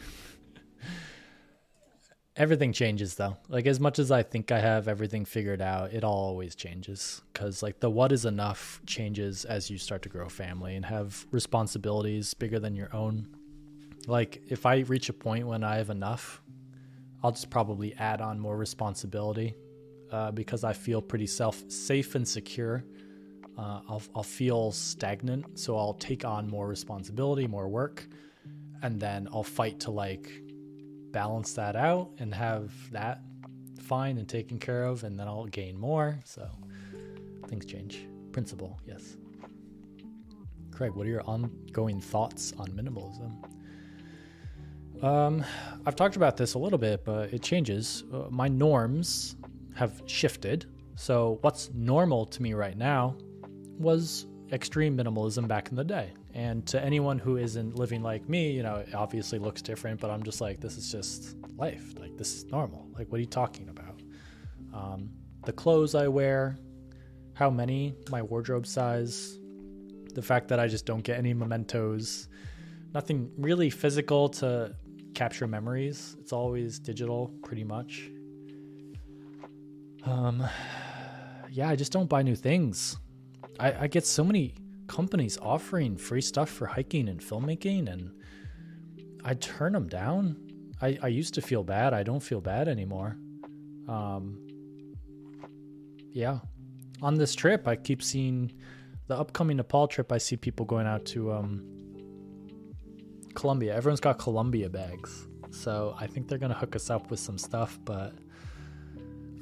everything 2.38 2.72
changes 2.72 3.16
though. 3.16 3.36
Like 3.50 3.66
as 3.66 3.80
much 3.80 3.98
as 3.98 4.12
I 4.12 4.22
think 4.22 4.52
I 4.52 4.60
have 4.60 4.88
everything 4.88 5.26
figured 5.26 5.60
out, 5.60 5.92
it 5.92 6.04
all 6.04 6.14
always 6.14 6.54
changes 6.54 7.24
cuz 7.34 7.64
like 7.64 7.80
the 7.80 7.90
what 7.90 8.12
is 8.12 8.26
enough 8.26 8.80
changes 8.86 9.44
as 9.44 9.72
you 9.72 9.80
start 9.80 10.04
to 10.04 10.10
grow 10.10 10.30
family 10.30 10.76
and 10.76 10.86
have 10.86 11.26
responsibilities 11.32 12.36
bigger 12.36 12.60
than 12.60 12.76
your 12.76 12.96
own. 12.96 13.28
Like 14.06 14.44
if 14.50 14.68
I 14.68 14.80
reach 14.82 15.10
a 15.10 15.14
point 15.14 15.48
when 15.48 15.64
I 15.64 15.78
have 15.78 15.90
enough, 15.90 16.44
I'll 17.24 17.32
just 17.32 17.50
probably 17.50 17.96
add 17.96 18.22
on 18.22 18.40
more 18.40 18.56
responsibility 18.56 19.56
uh, 20.12 20.32
because 20.32 20.64
I 20.64 20.74
feel 20.74 21.02
pretty 21.02 21.28
self 21.28 21.64
safe 21.70 22.16
and 22.16 22.28
secure. 22.28 22.84
Uh, 23.58 23.82
I'll, 23.90 24.02
I'll 24.16 24.24
feel 24.24 24.72
stagnant, 24.72 25.60
so 25.60 25.78
I'll 25.78 25.94
take 25.94 26.26
on 26.26 26.50
more 26.50 26.68
responsibility, 26.68 27.48
more 27.48 27.68
work, 27.68 28.08
and 28.82 29.00
then 29.00 29.28
I'll 29.32 29.44
fight 29.44 29.80
to 29.82 29.92
like 29.92 30.32
balance 31.12 31.54
that 31.54 31.76
out 31.76 32.10
and 32.20 32.34
have 32.34 32.72
that 32.92 33.22
fine 33.80 34.18
and 34.18 34.28
taken 34.28 34.58
care 34.58 34.86
of, 34.86 35.04
and 35.04 35.20
then 35.20 35.28
I'll 35.28 35.46
gain 35.46 35.78
more. 35.78 36.20
So 36.24 36.50
things 37.48 37.66
change. 37.66 38.06
Principle, 38.32 38.80
yes. 38.88 39.18
Kraig, 40.72 40.94
what 40.96 41.06
are 41.06 41.10
your 41.10 41.24
ongoing 41.24 42.00
thoughts 42.00 42.54
on 42.58 42.68
minimalism? 42.70 43.44
Um, 45.04 45.44
I've 45.86 45.96
talked 45.96 46.16
about 46.16 46.38
this 46.38 46.54
a 46.54 46.60
little 46.60 46.78
bit, 46.78 47.04
but 47.04 47.34
it 47.34 47.42
changes. 47.42 48.04
Uh, 48.14 48.28
my 48.30 48.48
norms 48.48 49.36
have 49.76 50.02
shifted. 50.06 50.66
So, 50.96 51.40
what's 51.42 51.72
normal 51.74 52.26
to 52.28 52.42
me 52.42 52.54
right 52.54 52.78
now 52.78 53.16
was 53.78 54.28
extreme 54.52 54.98
minimalism 54.98 55.48
back 55.48 55.70
in 55.70 55.76
the 55.76 55.84
day. 55.84 56.12
And 56.34 56.66
to 56.68 56.84
anyone 56.84 57.18
who 57.18 57.38
isn't 57.38 57.78
living 57.78 58.02
like 58.02 58.28
me, 58.30 58.52
you 58.52 58.64
know, 58.64 58.76
it 58.76 58.94
obviously 58.94 59.40
looks 59.40 59.62
different, 59.62 60.00
but 60.00 60.10
I'm 60.10 60.24
just 60.24 60.42
like, 60.42 60.60
this 60.60 60.78
is 60.78 60.92
just 60.92 61.36
life. 61.58 61.94
Like, 62.00 62.18
this 62.18 62.36
is 62.36 62.46
normal. 62.46 62.88
Like, 62.98 63.12
what 63.12 63.18
are 63.18 63.22
you 63.22 63.28
talking 63.28 63.70
about? 63.70 64.02
Um, 64.74 65.10
the 65.46 65.54
clothes 65.54 65.96
I 65.96 66.08
wear, 66.08 66.58
how 67.34 67.50
many, 67.50 67.96
my 68.10 68.22
wardrobe 68.22 68.68
size, 68.68 69.40
the 70.14 70.22
fact 70.22 70.48
that 70.50 70.60
I 70.60 70.68
just 70.68 70.86
don't 70.86 71.04
get 71.04 71.18
any 71.18 71.34
mementos, 71.34 72.28
nothing 72.94 73.32
really 73.38 73.70
physical 73.70 74.30
to 74.30 74.76
capture 75.14 75.48
memories. 75.48 76.16
It's 76.20 76.34
always 76.34 76.80
digital, 76.80 77.34
pretty 77.44 77.64
much. 77.64 78.10
Um, 80.06 80.48
yeah, 81.50 81.70
I 81.70 81.76
just 81.76 81.92
don't 81.92 82.10
buy 82.10 82.22
new 82.22 82.36
things. 82.36 82.98
I, 83.60 83.84
I 83.84 83.88
get 83.88 84.06
so 84.06 84.24
many 84.24 84.56
companies 84.88 85.38
offering 85.42 85.98
free 85.98 86.22
stuff 86.22 86.50
for 86.50 86.66
hiking 86.66 87.10
and 87.10 87.20
filmmaking, 87.20 87.92
and 87.92 88.12
I 89.24 89.36
turn 89.36 89.74
them 89.74 89.88
down. 89.88 90.38
I, 90.82 90.98
I 91.02 91.08
used 91.08 91.34
to 91.36 91.42
feel 91.42 91.64
bad. 91.64 91.94
I 91.94 92.04
don't 92.04 92.22
feel 92.22 92.42
bad 92.42 92.68
anymore. 92.68 93.18
Um, 93.88 94.40
yeah. 96.12 96.40
On 97.02 97.16
this 97.16 97.36
trip, 97.36 97.68
I 97.68 97.76
keep 97.76 98.02
seeing 98.02 98.52
the 99.08 99.18
upcoming 99.18 99.58
Nepal 99.58 99.88
trip. 99.88 100.12
I 100.12 100.18
see 100.18 100.38
people 100.38 100.66
going 100.66 100.88
out 100.88 101.06
to 101.08 101.32
um, 101.34 101.64
Colombia. 103.36 103.76
Everyone's 103.76 104.00
got 104.00 104.20
Colombia 104.20 104.70
bags. 104.70 105.28
So 105.52 105.96
I 106.00 106.08
think 106.08 106.28
they're 106.28 106.38
going 106.38 106.52
to 106.52 106.58
hook 106.58 106.76
us 106.76 106.90
up 106.90 107.12
with 107.12 107.20
some 107.20 107.38
stuff, 107.38 107.80
but 107.84 108.14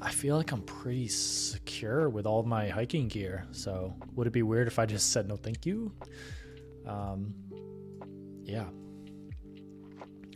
I 0.02 0.12
feel 0.12 0.38
like 0.38 0.52
I'm 0.52 0.62
pretty 0.62 1.08
secure 1.10 2.10
with 2.10 2.26
all 2.26 2.44
my 2.44 2.70
hiking 2.70 3.08
gear. 3.10 3.46
So 3.52 3.94
would 4.16 4.28
it 4.28 4.34
be 4.34 4.44
weird 4.44 4.68
if 4.68 4.80
I 4.80 4.86
just 4.86 5.12
said 5.12 5.28
no 5.28 5.36
thank 5.36 5.66
you? 5.66 5.92
Um, 6.88 7.34
yeah. 8.44 8.66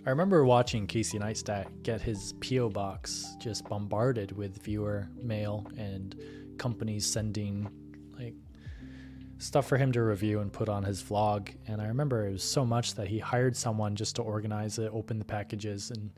I 0.06 0.10
remember 0.10 0.44
watching 0.44 0.86
Casey 0.86 1.18
Neistat 1.18 1.82
get 1.82 2.02
his 2.02 2.34
P.O. 2.42 2.70
box 2.70 3.38
just 3.40 3.64
bombarded 3.70 4.34
with 4.34 4.62
viewer 4.62 5.08
mail 5.16 5.66
and 5.78 6.14
companies 6.58 7.10
sending 7.10 7.70
like 8.20 8.36
stuff 9.38 9.66
for 9.66 9.78
him 9.78 9.94
to 9.94 10.04
review 10.04 10.42
and 10.42 10.52
put 10.52 10.68
on 10.68 10.84
his 10.84 11.02
vlog. 11.02 11.56
And 11.68 11.82
I 11.82 11.86
remember 11.86 12.28
it 12.28 12.34
was 12.34 12.44
so 12.44 12.66
much 12.66 12.96
that 12.96 13.08
he 13.08 13.18
hired 13.18 13.56
someone 13.56 13.96
just 13.96 14.18
to 14.18 14.24
organize 14.24 14.78
it, 14.78 14.92
open 14.94 15.20
the 15.20 15.26
packages, 15.26 15.90
and 15.90 16.12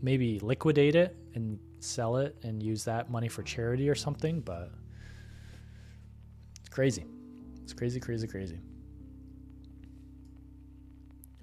maybe 0.00 0.38
liquidate 0.38 0.94
it 0.94 1.16
and 1.34 1.58
sell 1.80 2.16
it 2.16 2.36
and 2.42 2.62
use 2.62 2.84
that 2.84 3.10
money 3.10 3.28
for 3.28 3.42
charity 3.42 3.88
or 3.88 3.94
something, 3.94 4.40
but 4.40 4.70
it's 6.60 6.68
crazy. 6.68 7.04
It's 7.62 7.72
crazy, 7.72 8.00
crazy, 8.00 8.26
crazy. 8.26 8.60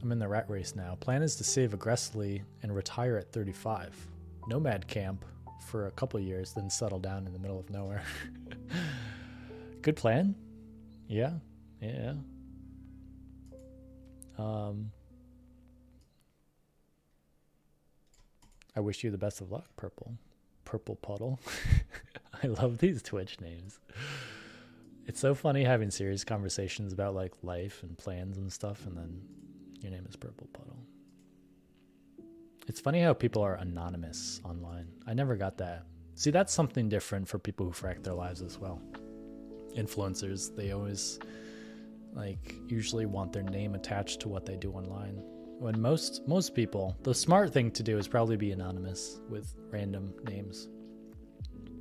I'm 0.02 0.12
in 0.12 0.20
the 0.20 0.28
rat 0.28 0.50
race 0.50 0.76
now. 0.76 0.96
Plan 1.00 1.24
is 1.24 1.36
to 1.38 1.44
save 1.44 1.74
aggressively 1.74 2.44
and 2.62 2.76
retire 2.76 3.18
at 3.18 3.32
35. 3.32 3.96
Nomad 4.48 4.88
camp 4.88 5.26
for 5.66 5.88
a 5.88 5.92
couple 5.92 6.20
years, 6.20 6.54
then 6.54 6.70
settle 6.70 7.00
down 7.00 7.26
in 7.26 7.34
the 7.34 7.40
middle 7.40 7.60
of 7.60 7.70
nowhere. 7.70 8.04
Good 9.82 9.96
plan. 9.96 10.36
Yeah. 11.08 11.34
Yeah. 11.82 12.14
Um, 14.38 14.92
I 18.76 18.82
wish 18.82 19.04
you 19.04 19.12
the 19.12 19.18
best 19.18 19.42
of 19.42 19.52
luck, 19.52 19.68
Purple. 19.78 20.18
Purple 20.66 20.96
Puddle. 20.96 21.40
I 22.44 22.48
love 22.48 22.80
these 22.80 23.02
Twitch 23.02 23.40
names. 23.40 23.80
It's 25.06 25.20
so 25.20 25.34
funny 25.34 25.64
having 25.64 25.92
serious 25.92 26.24
conversations 26.24 26.92
about 26.92 27.16
like 27.16 27.34
life 27.44 27.84
and 27.84 27.98
plans 27.98 28.38
and 28.38 28.52
stuff, 28.52 28.86
and 28.86 28.98
then 28.98 29.22
your 29.82 29.92
name 29.92 30.06
is 30.10 30.16
Purple 30.16 30.48
Puddle. 30.52 30.78
It's 32.68 32.82
funny 32.82 33.02
how 33.02 33.14
people 33.14 33.44
are 33.44 33.56
anonymous 33.56 34.42
online. 34.44 34.88
I 35.06 35.14
never 35.14 35.36
got 35.36 35.58
that. 35.60 35.86
See, 36.16 36.32
that's 36.32 36.54
something 36.54 36.90
different 36.90 37.28
for 37.28 37.38
people 37.38 37.66
who 37.68 37.72
frack 37.72 38.04
their 38.04 38.14
lives 38.14 38.42
as 38.42 38.58
well. 38.58 38.82
Influencers, 39.78 40.56
they 40.56 40.72
always 40.72 41.20
like 42.14 42.56
usually 42.68 43.06
want 43.06 43.32
their 43.32 43.44
name 43.44 43.76
attached 43.76 44.22
to 44.22 44.30
what 44.30 44.46
they 44.46 44.56
do 44.56 44.72
online 44.72 45.22
when 45.60 45.80
most 45.80 46.28
most 46.28 46.54
people 46.54 46.96
the 47.04 47.14
smart 47.14 47.54
thing 47.54 47.72
to 47.72 47.84
do 47.84 47.98
is 47.98 48.08
probably 48.08 48.36
be 48.36 48.52
anonymous 48.52 49.20
with 49.30 49.54
random 49.72 50.14
names. 50.28 50.68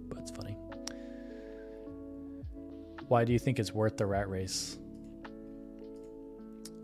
But 0.09 0.19
it's 0.19 0.31
funny. 0.31 0.57
Why 3.09 3.25
do 3.25 3.33
you 3.33 3.39
think 3.39 3.59
it's 3.59 3.73
worth 3.73 3.97
the 3.97 4.07
rat 4.07 4.29
race? 4.29 4.79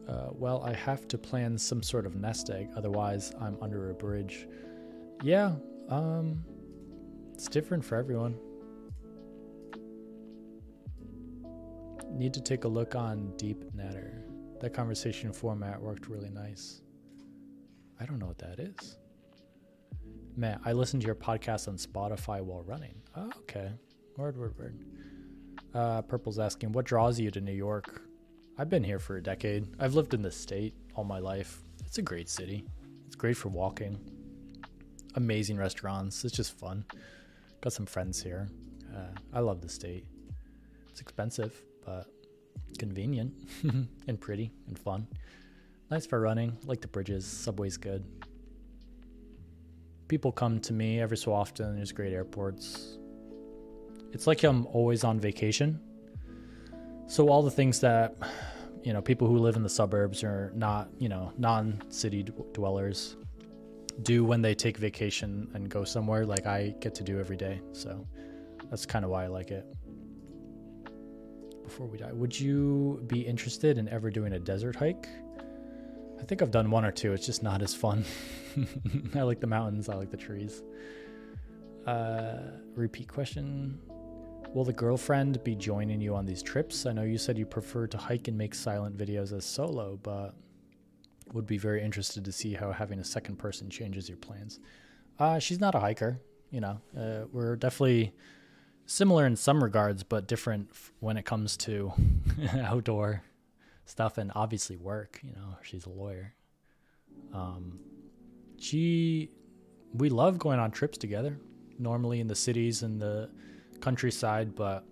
Uh, 0.09 0.31
well 0.33 0.61
i 0.65 0.73
have 0.73 1.07
to 1.07 1.17
plan 1.17 1.57
some 1.57 1.85
sort 1.85 2.05
of 2.05 2.17
nest 2.17 2.51
egg 2.51 2.69
otherwise 2.77 3.33
i'm 3.41 3.57
under 3.63 3.91
a 3.91 3.95
bridge. 3.95 4.49
Yeah 5.23 5.55
um 5.89 6.45
it's 7.35 7.47
different 7.49 7.85
for 7.85 7.97
everyone. 7.97 8.37
Need 12.11 12.35
to 12.35 12.41
take 12.43 12.65
a 12.65 12.69
look 12.69 12.95
on 12.97 13.33
deep 13.37 13.65
natter 13.73 14.25
that 14.61 14.75
conversation 14.75 15.33
format 15.33 15.81
worked 15.81 16.09
really 16.09 16.31
nice. 16.31 16.83
I 18.01 18.07
don't 18.07 18.19
know 18.19 18.27
what 18.27 18.39
that 18.39 18.59
is. 18.59 18.99
Man, 20.37 20.61
I 20.65 20.73
listened 20.73 21.03
to 21.03 21.07
your 21.07 21.15
podcast 21.15 21.69
on 21.69 21.77
Spotify 21.77 22.41
while 22.43 22.63
running. 22.63 22.95
Oh, 23.17 23.31
okay. 23.41 23.71
Word, 24.17 24.37
word, 24.37 24.57
word. 24.59 24.79
Uh, 25.75 26.03
Purple's 26.03 26.39
asking, 26.39 26.73
what 26.73 26.85
draws 26.85 27.19
you 27.19 27.31
to 27.31 27.41
New 27.41 27.53
York? 27.53 28.03
I've 28.59 28.69
been 28.69 28.85
here 28.85 28.99
for 28.99 29.17
a 29.17 29.23
decade. 29.23 29.67
I've 29.79 29.95
lived 29.95 30.15
in 30.15 30.23
the 30.23 30.31
state 30.31 30.75
all 30.95 31.05
my 31.05 31.19
life. 31.19 31.63
It's 31.87 31.99
a 31.99 32.03
great 32.03 32.29
city. 32.29 32.65
It's 33.07 33.17
great 33.17 33.37
for 33.37 33.49
walking. 33.49 33.99
Amazing 35.15 35.57
restaurants. 35.57 36.25
It's 36.25 36.37
just 36.37 36.59
fun. 36.59 36.85
Got 37.61 37.73
some 37.73 37.87
friends 37.87 38.23
here. 38.23 38.49
Uh, 38.95 39.19
I 39.33 39.41
love 39.41 39.61
the 39.61 39.69
state. 39.69 40.07
It's 40.89 41.01
expensive, 41.01 41.63
but 41.85 42.07
convenient 42.79 43.33
and 44.09 44.21
pretty 44.21 44.53
and 44.69 44.79
fun. 44.79 45.07
Nice 45.91 46.07
for 46.07 46.21
running. 46.21 46.57
Like 46.65 46.81
the 46.81 46.89
bridges. 46.89 47.27
Subway's 47.27 47.77
good. 47.77 48.05
People 50.09 50.33
come 50.33 50.61
to 50.61 50.73
me 50.73 51.01
every 51.01 51.17
so 51.17 51.33
often. 51.33 51.77
There's 51.77 51.93
great 51.93 52.13
airports. 52.13 52.99
It's 54.13 54.27
like 54.27 54.43
I'm 54.45 54.67
always 54.67 55.05
on 55.05 55.21
vacation. 55.21 55.81
So 57.07 57.29
all 57.29 57.43
the 57.43 57.51
things 57.51 57.81
that 57.81 58.17
you 58.83 58.93
know 58.93 59.03
people 59.03 59.27
who 59.27 59.39
live 59.39 59.57
in 59.57 59.63
the 59.63 59.69
suburbs 59.69 60.25
or 60.25 60.53
not 60.55 60.89
you 60.99 61.09
know 61.09 61.33
non-city 61.37 62.23
dwellers 62.55 63.17
do 64.03 64.25
when 64.25 64.41
they 64.41 64.55
take 64.55 64.79
vacation 64.79 65.49
and 65.55 65.69
go 65.69 65.85
somewhere 65.85 66.25
like 66.25 66.47
I 66.47 66.75
get 66.81 66.95
to 66.97 67.05
do 67.05 67.21
every 67.21 67.37
day. 67.37 67.61
So 67.73 68.07
that's 68.71 68.87
kind 68.87 69.05
of 69.05 69.11
why 69.11 69.25
I 69.25 69.27
like 69.27 69.51
it. 69.51 69.67
Before 71.71 71.87
we 71.87 71.99
die, 71.99 72.13
would 72.13 72.39
you 72.39 73.01
be 73.07 73.21
interested 73.21 73.79
in 73.79 73.89
ever 73.91 74.11
doing 74.11 74.33
a 74.33 74.41
desert 74.41 74.75
hike? 74.75 75.09
I 76.21 76.25
think 76.25 76.43
I've 76.43 76.51
done 76.51 76.69
one 76.69 76.85
or 76.85 76.91
two. 76.91 77.13
It's 77.13 77.25
just 77.25 77.45
not 77.45 77.63
as 77.63 77.77
fun. 77.77 78.05
I 79.15 79.23
like 79.23 79.39
the 79.39 79.47
mountains, 79.47 79.89
I 79.89 79.95
like 79.95 80.11
the 80.11 80.17
trees. 80.17 80.65
Uh, 81.87 82.39
repeat 82.75 83.07
question 83.07 83.79
Will 84.53 84.65
the 84.65 84.73
girlfriend 84.73 85.45
be 85.45 85.55
joining 85.55 86.01
you 86.01 86.17
on 86.17 86.27
these 86.27 86.43
trips? 86.43 86.87
I 86.87 86.93
know 86.93 87.05
you 87.05 87.17
said 87.17 87.39
you 87.39 87.47
prefer 87.47 87.87
to 87.87 87.97
hike 87.97 88.27
and 88.27 88.37
make 88.37 88.57
silent 88.57 88.99
videos 88.99 89.33
as 89.33 89.45
solo, 89.45 89.97
but 90.03 90.35
would 91.33 91.47
be 91.47 91.57
very 91.57 91.85
interested 91.85 92.25
to 92.25 92.33
see 92.33 92.53
how 92.53 92.73
having 92.73 92.99
a 92.99 93.05
second 93.05 93.37
person 93.37 93.71
changes 93.71 94.09
your 94.09 94.19
plans. 94.19 94.59
Uh, 95.21 95.39
she's 95.39 95.61
not 95.61 95.77
a 95.77 95.79
hiker, 95.79 96.21
you 96.51 96.61
know. 96.61 96.81
Uh, 96.99 97.27
we're 97.33 97.55
definitely 97.55 98.13
similar 98.91 99.25
in 99.25 99.37
some 99.37 99.63
regards, 99.63 100.03
but 100.03 100.27
different 100.27 100.69
when 100.99 101.17
it 101.17 101.25
comes 101.25 101.57
to 101.57 101.93
outdoor 102.59 103.23
stuff 103.85 104.19
and 104.19 104.33
obviously 104.35 104.77
work. 104.77 105.21
You 105.23 105.33
know, 105.33 105.57
she's 105.63 105.87
a 105.87 105.91
lawyer. 105.91 106.35
Um, 107.33 107.79
she, 108.59 109.31
we 109.95 110.09
love 110.09 110.39
going 110.39 110.59
on 110.59 110.73
trips 110.73 110.99
together. 110.99 111.39
Normally 111.79 112.21
in 112.21 112.27
the 112.27 112.35
cities 112.35 112.83
and 112.83 113.01
the 113.01 113.31
countryside, 113.81 114.55
but 114.57 114.85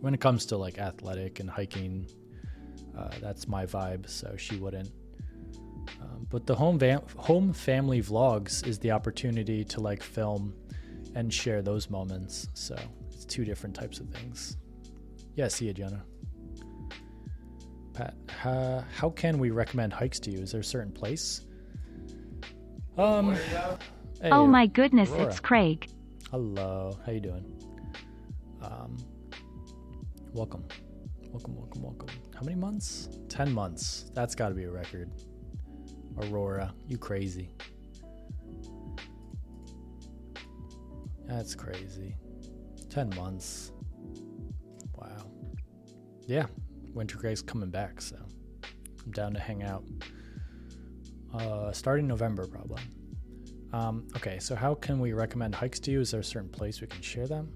when 0.00 0.12
it 0.12 0.20
comes 0.20 0.44
to 0.46 0.58
like 0.58 0.78
athletic 0.78 1.40
and 1.40 1.48
hiking, 1.48 2.06
uh, 2.96 3.08
that's 3.20 3.48
my 3.48 3.64
vibe. 3.64 4.08
So 4.08 4.36
she 4.36 4.56
wouldn't. 4.56 4.90
Um, 6.00 6.26
but 6.28 6.46
the 6.46 6.54
home 6.54 6.78
va- 6.78 7.02
home 7.16 7.54
family 7.54 8.02
vlogs 8.02 8.66
is 8.66 8.78
the 8.78 8.90
opportunity 8.90 9.64
to 9.64 9.80
like 9.80 10.02
film 10.02 10.54
and 11.14 11.32
share 11.32 11.62
those 11.62 11.88
moments. 11.88 12.48
So 12.52 12.76
it's 13.24 13.34
two 13.34 13.44
different 13.44 13.74
types 13.74 14.00
of 14.00 14.08
things. 14.10 14.56
Yeah, 15.34 15.48
see 15.48 15.66
you, 15.66 15.72
Jenna. 15.72 16.04
Pat, 17.94 18.14
how, 18.28 18.84
how 18.94 19.10
can 19.10 19.38
we 19.38 19.50
recommend 19.50 19.92
hikes 19.92 20.18
to 20.20 20.30
you? 20.30 20.40
Is 20.40 20.52
there 20.52 20.60
a 20.60 20.64
certain 20.64 20.92
place? 20.92 21.42
Um. 22.98 23.34
Hey, 24.20 24.30
oh 24.30 24.46
my 24.46 24.66
goodness, 24.66 25.10
Aurora. 25.10 25.26
it's 25.26 25.40
Kraig. 25.40 25.88
Hello, 26.30 26.96
how 27.04 27.12
you 27.12 27.20
doing? 27.20 27.44
Um, 28.62 28.96
welcome, 30.32 30.64
welcome, 31.30 31.56
welcome, 31.56 31.82
welcome. 31.82 32.08
How 32.34 32.42
many 32.42 32.56
months? 32.56 33.08
Ten 33.28 33.52
months. 33.52 34.10
That's 34.14 34.34
got 34.34 34.50
to 34.50 34.54
be 34.54 34.64
a 34.64 34.70
record. 34.70 35.10
Aurora, 36.22 36.72
you 36.86 36.98
crazy? 36.98 37.50
That's 41.26 41.54
crazy. 41.54 42.16
Ten 42.94 43.10
months. 43.16 43.72
Wow. 44.94 45.26
Yeah, 46.28 46.46
Winter 46.92 47.18
Kraig's 47.18 47.42
coming 47.42 47.68
back, 47.68 48.00
so 48.00 48.14
I'm 49.04 49.10
down 49.10 49.34
to 49.34 49.40
hang 49.40 49.64
out. 49.64 49.82
Uh, 51.34 51.72
starting 51.72 52.06
November, 52.06 52.46
probably. 52.46 52.80
Um, 53.72 54.06
okay, 54.14 54.38
so 54.38 54.54
how 54.54 54.76
can 54.76 55.00
we 55.00 55.12
recommend 55.12 55.56
hikes 55.56 55.80
to 55.80 55.90
you? 55.90 56.02
Is 56.02 56.12
there 56.12 56.20
a 56.20 56.24
certain 56.24 56.48
place 56.48 56.80
we 56.80 56.86
can 56.86 57.02
share 57.02 57.26
them? 57.26 57.52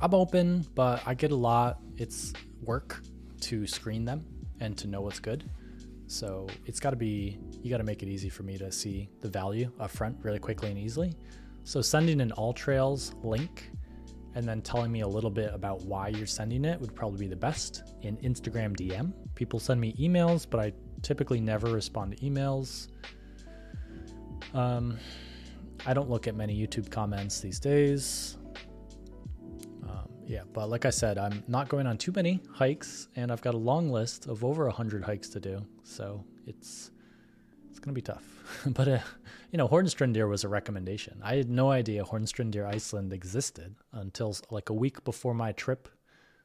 I'm 0.00 0.14
open, 0.14 0.64
but 0.74 1.02
I 1.04 1.12
get 1.12 1.30
a 1.30 1.36
lot. 1.36 1.80
It's 1.98 2.32
work 2.62 3.02
to 3.42 3.66
screen 3.66 4.06
them 4.06 4.24
and 4.58 4.74
to 4.78 4.86
know 4.86 5.02
what's 5.02 5.20
good. 5.20 5.50
So 6.06 6.46
it's 6.64 6.80
got 6.80 6.90
to 6.90 6.96
be, 6.96 7.38
you 7.62 7.68
got 7.68 7.76
to 7.76 7.84
make 7.84 8.02
it 8.02 8.08
easy 8.08 8.30
for 8.30 8.42
me 8.42 8.56
to 8.56 8.72
see 8.72 9.10
the 9.20 9.28
value 9.28 9.70
up 9.78 9.90
front 9.90 10.16
really 10.22 10.38
quickly 10.38 10.70
and 10.70 10.78
easily. 10.78 11.14
So 11.64 11.82
sending 11.82 12.22
an 12.22 12.32
AllTrails 12.38 13.22
link 13.22 13.70
and 14.34 14.46
then 14.46 14.60
telling 14.62 14.90
me 14.90 15.00
a 15.00 15.08
little 15.08 15.30
bit 15.30 15.52
about 15.54 15.82
why 15.82 16.08
you're 16.08 16.26
sending 16.26 16.64
it 16.64 16.80
would 16.80 16.94
probably 16.94 17.20
be 17.20 17.26
the 17.26 17.36
best 17.36 17.94
in 18.02 18.16
Instagram 18.18 18.76
DM. 18.76 19.12
People 19.34 19.60
send 19.60 19.80
me 19.80 19.94
emails, 19.94 20.46
but 20.48 20.60
I 20.60 20.72
typically 21.02 21.40
never 21.40 21.68
respond 21.68 22.16
to 22.16 22.24
emails. 22.24 22.88
Um, 24.52 24.98
I 25.86 25.94
don't 25.94 26.10
look 26.10 26.26
at 26.26 26.34
many 26.34 26.56
YouTube 26.56 26.90
comments 26.90 27.40
these 27.40 27.60
days. 27.60 28.38
Um, 29.88 30.08
yeah, 30.26 30.42
but 30.52 30.68
like 30.68 30.84
I 30.84 30.90
said, 30.90 31.18
I'm 31.18 31.42
not 31.46 31.68
going 31.68 31.86
on 31.86 31.98
too 31.98 32.12
many 32.12 32.40
hikes, 32.52 33.08
and 33.16 33.30
I've 33.30 33.42
got 33.42 33.54
a 33.54 33.58
long 33.58 33.90
list 33.90 34.26
of 34.26 34.44
over 34.44 34.68
hundred 34.70 35.04
hikes 35.04 35.28
to 35.30 35.40
do. 35.40 35.64
So 35.82 36.24
it's 36.46 36.90
it's 37.70 37.78
gonna 37.78 37.92
be 37.92 38.02
tough. 38.02 38.24
but 38.66 38.88
uh, 38.88 38.98
you 39.54 39.58
know, 39.58 39.68
Hornstrandir 39.68 40.28
was 40.28 40.42
a 40.42 40.48
recommendation. 40.48 41.20
I 41.22 41.36
had 41.36 41.48
no 41.48 41.70
idea 41.70 42.02
Hornstrandir 42.02 42.66
Iceland 42.66 43.12
existed 43.12 43.76
until 43.92 44.36
like 44.50 44.68
a 44.68 44.74
week 44.74 45.04
before 45.04 45.32
my 45.32 45.52
trip. 45.52 45.88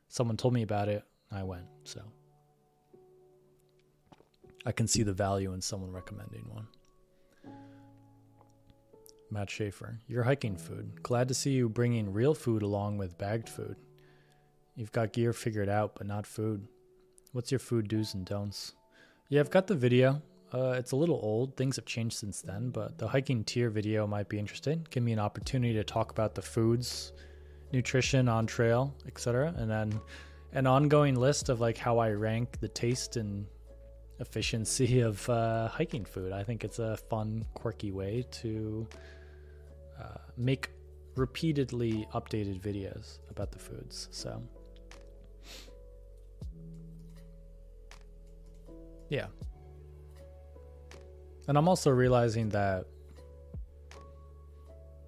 Someone 0.09 0.37
told 0.37 0.53
me 0.53 0.61
about 0.61 0.89
it. 0.89 1.03
I 1.31 1.41
went. 1.41 1.65
So 1.85 2.03
I 4.63 4.71
can 4.71 4.85
see 4.85 5.01
the 5.01 5.11
value 5.11 5.53
in 5.53 5.61
someone 5.61 5.91
recommending 5.91 6.45
one. 6.53 6.67
Matt 9.31 9.49
Schaefer, 9.49 9.97
your 10.07 10.21
hiking 10.21 10.55
food. 10.55 11.01
Glad 11.01 11.29
to 11.29 11.33
see 11.33 11.53
you 11.53 11.67
bringing 11.67 12.13
real 12.13 12.35
food 12.35 12.61
along 12.61 12.99
with 12.99 13.17
bagged 13.17 13.49
food. 13.49 13.75
You've 14.75 14.91
got 14.91 15.13
gear 15.13 15.33
figured 15.33 15.67
out, 15.67 15.95
but 15.95 16.05
not 16.05 16.27
food. 16.27 16.67
What's 17.31 17.51
your 17.51 17.57
food 17.57 17.87
do's 17.87 18.13
and 18.13 18.23
don'ts? 18.23 18.75
Yeah, 19.29 19.39
I've 19.39 19.49
got 19.49 19.65
the 19.65 19.73
video. 19.73 20.21
Uh, 20.53 20.71
it's 20.71 20.93
a 20.93 20.95
little 20.95 21.19
old. 21.21 21.55
Things 21.55 21.75
have 21.75 21.85
changed 21.85 22.17
since 22.17 22.41
then, 22.41 22.69
but 22.71 22.97
the 22.97 23.07
hiking 23.07 23.43
tier 23.43 23.69
video 23.69 24.07
might 24.07 24.29
be 24.29 24.39
interesting. 24.39 24.85
Give 24.89 25.03
me 25.03 25.13
an 25.13 25.19
opportunity 25.19 25.73
to 25.73 25.83
talk 25.83 26.11
about 26.11 26.33
the 26.33 26.41
foods, 26.41 27.13
nutrition 27.71 28.27
on 28.27 28.47
trail, 28.47 28.93
etc., 29.05 29.53
and 29.57 29.69
then 29.69 29.99
an 30.53 30.65
ongoing 30.65 31.15
list 31.15 31.49
of 31.49 31.61
like 31.61 31.77
how 31.77 31.99
I 31.99 32.11
rank 32.11 32.59
the 32.59 32.67
taste 32.67 33.15
and 33.15 33.45
efficiency 34.19 35.01
of 35.09 35.29
uh, 35.29 35.67
hiking 35.67 36.03
food. 36.03 36.31
I 36.31 36.43
think 36.43 36.63
it's 36.63 36.79
a 36.79 36.97
fun, 36.97 37.45
quirky 37.53 37.91
way 37.91 38.25
to 38.31 38.87
uh, 39.99 40.17
make 40.35 40.71
repeatedly 41.15 42.07
updated 42.13 42.59
videos 42.61 43.19
about 43.29 43.51
the 43.51 43.59
foods. 43.59 44.07
So, 44.11 44.41
yeah. 49.09 49.27
And 51.49 51.57
I'm 51.57 51.67
also 51.67 51.89
realizing 51.89 52.47
that 52.49 52.85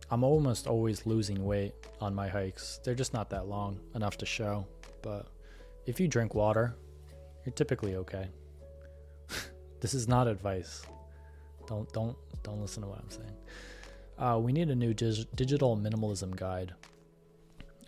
I'm 0.09 0.23
almost 0.23 0.65
always 0.65 1.05
losing 1.05 1.45
weight 1.45 1.75
on 2.01 2.15
my 2.15 2.27
hikes. 2.27 2.79
They're 2.83 2.95
just 2.95 3.13
not 3.13 3.29
that 3.29 3.45
long 3.45 3.79
enough 3.93 4.17
to 4.17 4.25
show. 4.25 4.65
But 5.03 5.27
if 5.85 5.99
you 5.99 6.07
drink 6.07 6.33
water, 6.33 6.73
you're 7.45 7.53
typically 7.53 7.95
okay. 7.95 8.27
this 9.81 9.93
is 9.93 10.07
not 10.07 10.27
advice. 10.27 10.81
Don't 11.67 11.87
don't 11.93 12.17
don't 12.41 12.59
listen 12.59 12.81
to 12.81 12.89
what 12.89 12.97
I'm 12.97 13.11
saying. 13.11 13.37
Uh, 14.17 14.39
we 14.39 14.51
need 14.51 14.71
a 14.71 14.75
new 14.75 14.95
dig- 14.95 15.27
digital 15.35 15.77
minimalism 15.77 16.35
guide. 16.35 16.73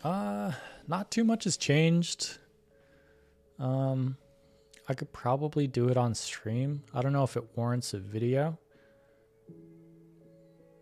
Uh, 0.04 0.51
not 0.88 1.10
too 1.10 1.24
much 1.24 1.45
has 1.45 1.58
changed. 1.58 2.38
Um, 3.58 4.16
I 4.88 4.93
could 4.93 5.11
probably 5.13 5.67
do 5.67 5.89
it 5.89 5.97
on 5.97 6.13
stream. 6.13 6.84
I 6.93 7.01
don't 7.01 7.13
know 7.13 7.23
if 7.23 7.38
it 7.38 7.55
warrants 7.55 7.93
a 7.93 7.99
video. 7.99 8.57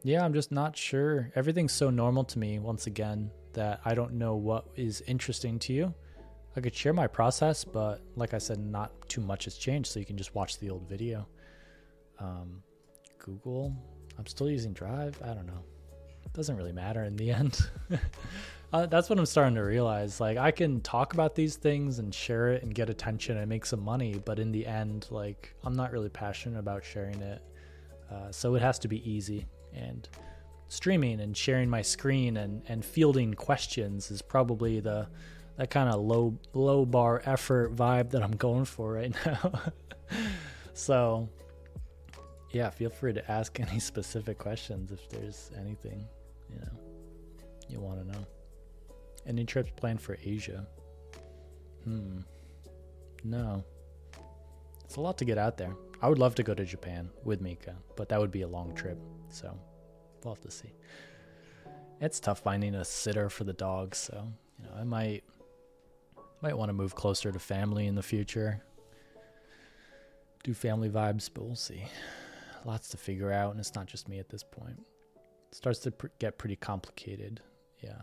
Yeah, 0.03 0.25
I'm 0.25 0.33
just 0.33 0.51
not 0.51 0.75
sure. 0.75 1.31
Everything's 1.35 1.73
so 1.73 1.91
normal 1.91 2.23
to 2.25 2.39
me 2.39 2.57
once 2.57 2.87
again 2.87 3.29
that 3.53 3.81
I 3.85 3.93
don't 3.93 4.13
know 4.13 4.35
what 4.35 4.65
is 4.75 5.01
interesting 5.01 5.59
to 5.59 5.73
you. 5.73 5.93
I 6.55 6.61
could 6.61 6.75
share 6.75 6.93
my 6.93 7.07
process, 7.07 7.63
but 7.63 8.01
like 8.15 8.33
I 8.33 8.39
said, 8.39 8.59
not 8.59 8.91
too 9.07 9.21
much 9.21 9.45
has 9.45 9.55
changed, 9.57 9.91
so 9.91 9.99
you 9.99 10.05
can 10.05 10.17
just 10.17 10.33
watch 10.33 10.59
the 10.59 10.69
old 10.69 10.89
video. 10.89 11.27
Um, 12.19 12.63
Google, 13.19 13.75
I'm 14.17 14.25
still 14.25 14.49
using 14.49 14.73
Drive. 14.73 15.21
I 15.23 15.33
don't 15.33 15.45
know. 15.45 15.63
It 16.25 16.33
doesn't 16.33 16.57
really 16.57 16.73
matter 16.73 17.03
in 17.03 17.15
the 17.15 17.31
end. 17.41 17.59
Uh, 18.73 18.85
that's 18.85 19.09
what 19.09 19.19
I'm 19.19 19.25
starting 19.25 19.55
to 19.55 19.61
realize. 19.61 20.19
Like, 20.19 20.37
I 20.37 20.51
can 20.51 20.81
talk 20.81 21.13
about 21.13 21.35
these 21.35 21.55
things 21.55 21.99
and 21.99 22.13
share 22.13 22.53
it 22.53 22.63
and 22.63 22.73
get 22.73 22.89
attention 22.89 23.37
and 23.37 23.49
make 23.49 23.65
some 23.65 23.83
money, 23.83 24.21
but 24.23 24.39
in 24.39 24.51
the 24.51 24.65
end, 24.65 25.07
like, 25.09 25.53
I'm 25.63 25.75
not 25.75 25.91
really 25.91 26.09
passionate 26.09 26.59
about 26.59 26.83
sharing 26.83 27.21
it. 27.21 27.41
Uh, 28.09 28.31
so 28.31 28.55
it 28.55 28.61
has 28.61 28.79
to 28.79 28.87
be 28.87 29.09
easy. 29.09 29.45
And 29.73 30.07
streaming 30.67 31.19
and 31.19 31.35
sharing 31.35 31.69
my 31.69 31.81
screen 31.81 32.37
and, 32.37 32.61
and 32.69 32.83
fielding 32.83 33.33
questions 33.33 34.09
is 34.09 34.21
probably 34.21 34.79
the 34.79 35.07
that 35.57 35.69
kind 35.69 35.89
of 35.89 35.99
low 35.99 36.37
low 36.53 36.85
bar 36.85 37.21
effort 37.25 37.75
vibe 37.75 38.09
that 38.11 38.23
I'm 38.23 38.35
going 38.35 38.63
for 38.63 38.93
right 38.93 39.13
now. 39.25 39.61
so 40.73 41.29
yeah, 42.51 42.69
feel 42.69 42.89
free 42.89 43.13
to 43.13 43.31
ask 43.31 43.59
any 43.69 43.79
specific 43.79 44.37
questions 44.37 44.91
if 44.91 45.09
there's 45.09 45.51
anything, 45.59 46.05
you 46.49 46.59
know, 46.59 46.71
you 47.67 47.79
want 47.79 47.99
to 47.99 48.07
know. 48.11 48.25
Any 49.25 49.45
trips 49.45 49.71
planned 49.75 50.01
for 50.01 50.17
Asia? 50.23 50.65
Hmm. 51.83 52.19
No. 53.23 53.63
It's 54.83 54.95
a 54.95 55.01
lot 55.01 55.17
to 55.19 55.25
get 55.25 55.37
out 55.37 55.57
there. 55.57 55.75
I 56.01 56.09
would 56.09 56.19
love 56.19 56.35
to 56.35 56.43
go 56.43 56.53
to 56.53 56.65
Japan 56.65 57.09
with 57.23 57.41
Mika, 57.41 57.75
but 57.95 58.09
that 58.09 58.19
would 58.19 58.31
be 58.31 58.41
a 58.41 58.47
long 58.47 58.73
trip. 58.73 58.97
So 59.29 59.57
we'll 60.23 60.33
have 60.33 60.43
to 60.43 60.51
see. 60.51 60.73
It's 61.99 62.19
tough 62.19 62.39
finding 62.39 62.75
a 62.75 62.83
sitter 62.83 63.29
for 63.29 63.43
the 63.43 63.53
dogs, 63.53 63.99
so 63.99 64.27
you 64.57 64.65
know, 64.65 64.71
I 64.75 64.83
might 64.83 65.23
might 66.41 66.57
want 66.57 66.69
to 66.69 66.73
move 66.73 66.95
closer 66.95 67.31
to 67.31 67.37
family 67.37 67.85
in 67.85 67.93
the 67.93 68.01
future. 68.01 68.63
Do 70.43 70.55
family 70.55 70.89
vibes, 70.89 71.29
but 71.31 71.45
we'll 71.45 71.55
see. 71.55 71.83
Lots 72.65 72.89
to 72.89 72.97
figure 72.97 73.31
out, 73.31 73.51
and 73.51 73.59
it's 73.59 73.75
not 73.75 73.85
just 73.85 74.09
me 74.09 74.17
at 74.17 74.29
this 74.29 74.43
point. 74.43 74.83
It 75.51 75.55
starts 75.55 75.79
to 75.79 75.91
pr- 75.91 76.07
get 76.17 76.39
pretty 76.39 76.55
complicated. 76.55 77.41
Yeah. 77.83 78.01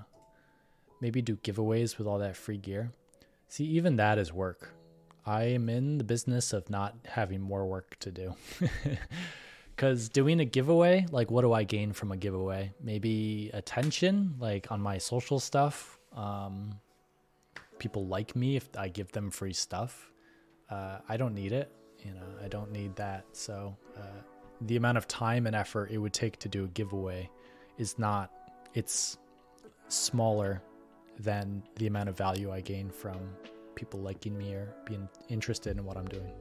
Maybe 1.01 1.23
do 1.23 1.37
giveaways 1.37 1.99
with 1.99 2.07
all 2.07 2.19
that 2.19 2.37
free 2.37 2.59
gear. 2.59 2.91
See, 3.49 3.65
even 3.65 3.97
that 3.97 4.19
is 4.19 4.33
work. 4.33 4.71
I 5.25 5.45
am 5.45 5.69
in 5.69 5.99
the 5.99 6.05
business 6.05 6.53
of 6.53 6.71
not 6.71 6.95
having 7.05 7.41
more 7.41 7.67
work 7.67 7.97
to 8.01 8.11
do. 8.11 8.35
Because 9.79 10.09
doing 10.09 10.41
a 10.41 10.45
giveaway, 10.45 11.07
like, 11.13 11.31
what 11.31 11.43
do 11.43 11.53
I 11.53 11.63
gain 11.63 11.93
from 11.93 12.11
a 12.11 12.17
giveaway? 12.17 12.73
Maybe 12.83 13.49
attention, 13.55 14.35
like 14.41 14.73
on 14.73 14.81
my 14.81 14.99
social 14.99 15.39
stuff. 15.39 16.01
Um, 16.17 16.73
people 17.79 18.05
like 18.09 18.35
me 18.35 18.57
if 18.57 18.69
I 18.77 18.89
give 18.89 19.13
them 19.13 19.31
free 19.31 19.53
stuff. 19.53 20.11
Uh, 20.69 20.99
I 21.09 21.17
don't 21.17 21.33
need 21.33 21.53
it. 21.53 21.71
You 22.05 22.11
know, 22.11 22.27
I 22.45 22.49
don't 22.49 22.73
need 22.73 22.97
that. 22.97 23.25
So, 23.31 23.77
uh, 23.97 24.01
the 24.63 24.75
amount 24.75 24.99
of 24.99 25.07
time 25.07 25.47
and 25.47 25.55
effort 25.55 25.93
it 25.93 25.99
would 25.99 26.13
take 26.13 26.41
to 26.41 26.49
do 26.49 26.65
a 26.65 26.69
giveaway 26.69 27.31
is 27.77 28.01
not, 28.01 28.33
it's 28.75 29.19
smaller 29.87 30.61
than 31.19 31.63
the 31.77 31.87
amount 31.87 32.09
of 32.09 32.17
value 32.17 32.53
I 32.53 32.61
gain 32.61 32.91
from 32.91 33.19
people 33.75 34.01
liking 34.01 34.37
me 34.37 34.55
or 34.55 34.75
being 34.85 35.09
interested 35.29 35.77
in 35.77 35.85
what 35.85 35.97
I'm 35.97 36.09
doing. 36.09 36.33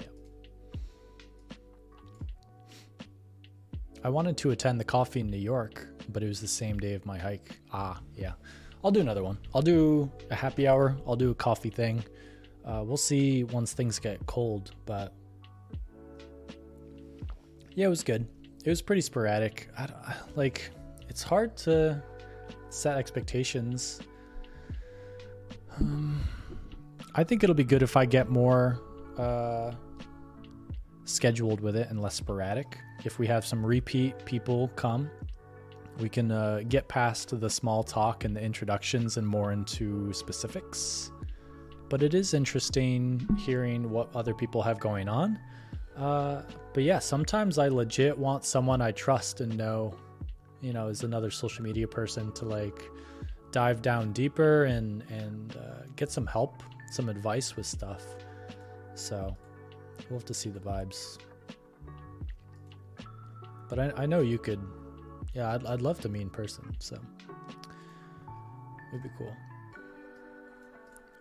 Yeah. 0.00 0.06
I 4.02 4.08
wanted 4.08 4.36
to 4.38 4.50
attend 4.50 4.80
the 4.80 4.84
coffee 4.84 5.20
in 5.20 5.30
New 5.30 5.36
York, 5.36 5.86
but 6.10 6.22
it 6.22 6.28
was 6.28 6.40
the 6.40 6.48
same 6.48 6.78
day 6.78 6.94
of 6.94 7.04
my 7.06 7.18
hike. 7.18 7.58
Ah, 7.72 8.00
yeah. 8.16 8.32
I'll 8.82 8.90
do 8.90 9.00
another 9.00 9.22
one. 9.22 9.38
I'll 9.54 9.62
do 9.62 10.10
a 10.30 10.34
happy 10.34 10.68
hour. 10.68 10.96
I'll 11.06 11.16
do 11.16 11.30
a 11.30 11.34
coffee 11.34 11.70
thing. 11.70 12.04
Uh, 12.64 12.82
we'll 12.84 12.96
see 12.96 13.44
once 13.44 13.72
things 13.72 13.98
get 13.98 14.24
cold, 14.26 14.72
but 14.86 15.12
yeah, 17.74 17.86
it 17.86 17.90
was 17.90 18.02
good. 18.02 18.26
It 18.64 18.70
was 18.70 18.80
pretty 18.80 19.02
sporadic. 19.02 19.68
I, 19.78 19.88
like, 20.34 20.70
it's 21.08 21.22
hard 21.22 21.56
to 21.58 22.02
set 22.74 22.96
expectations. 22.96 24.00
Um, 25.76 26.20
I 27.14 27.24
think 27.24 27.44
it'll 27.44 27.54
be 27.54 27.64
good 27.64 27.82
if 27.82 27.96
I 27.96 28.04
get 28.04 28.28
more 28.28 28.80
uh, 29.16 29.72
scheduled 31.04 31.60
with 31.60 31.76
it 31.76 31.88
and 31.90 32.00
less 32.00 32.14
sporadic. 32.14 32.78
If 33.04 33.18
we 33.18 33.26
have 33.28 33.46
some 33.46 33.64
repeat 33.64 34.24
people 34.24 34.68
come, 34.76 35.10
we 36.00 36.08
can 36.08 36.32
uh, 36.32 36.62
get 36.68 36.88
past 36.88 37.38
the 37.38 37.48
small 37.48 37.84
talk 37.84 38.24
and 38.24 38.34
the 38.34 38.42
introductions 38.42 39.16
and 39.16 39.26
more 39.26 39.52
into 39.52 40.12
specifics. 40.12 41.12
But 41.88 42.02
it 42.02 42.14
is 42.14 42.34
interesting 42.34 43.26
hearing 43.38 43.90
what 43.90 44.14
other 44.16 44.34
people 44.34 44.62
have 44.62 44.80
going 44.80 45.08
on. 45.08 45.38
Uh, 45.96 46.42
but 46.72 46.82
yeah, 46.82 46.98
sometimes 46.98 47.58
I 47.58 47.68
legit 47.68 48.18
want 48.18 48.44
someone 48.44 48.82
I 48.82 48.90
trust 48.90 49.40
and 49.40 49.56
know 49.56 49.94
you 50.64 50.72
know, 50.72 50.88
as 50.88 51.02
another 51.04 51.30
social 51.30 51.62
media 51.62 51.86
person 51.86 52.32
to 52.32 52.46
like 52.46 52.90
dive 53.52 53.82
down 53.82 54.12
deeper 54.12 54.64
and 54.64 55.04
and 55.10 55.56
uh, 55.56 55.82
get 55.96 56.10
some 56.10 56.26
help, 56.26 56.62
some 56.90 57.08
advice 57.08 57.54
with 57.54 57.66
stuff. 57.66 58.02
So 58.94 59.36
we'll 60.08 60.18
have 60.18 60.24
to 60.24 60.34
see 60.34 60.48
the 60.48 60.60
vibes. 60.60 61.18
But 63.68 63.78
I, 63.78 63.92
I 64.02 64.06
know 64.06 64.20
you 64.20 64.38
could, 64.38 64.60
yeah, 65.34 65.54
I'd, 65.54 65.66
I'd 65.66 65.82
love 65.82 66.00
to 66.00 66.08
meet 66.08 66.22
in 66.22 66.30
person. 66.30 66.64
So 66.78 66.98
it'd 68.90 69.02
be 69.02 69.10
cool. 69.18 69.34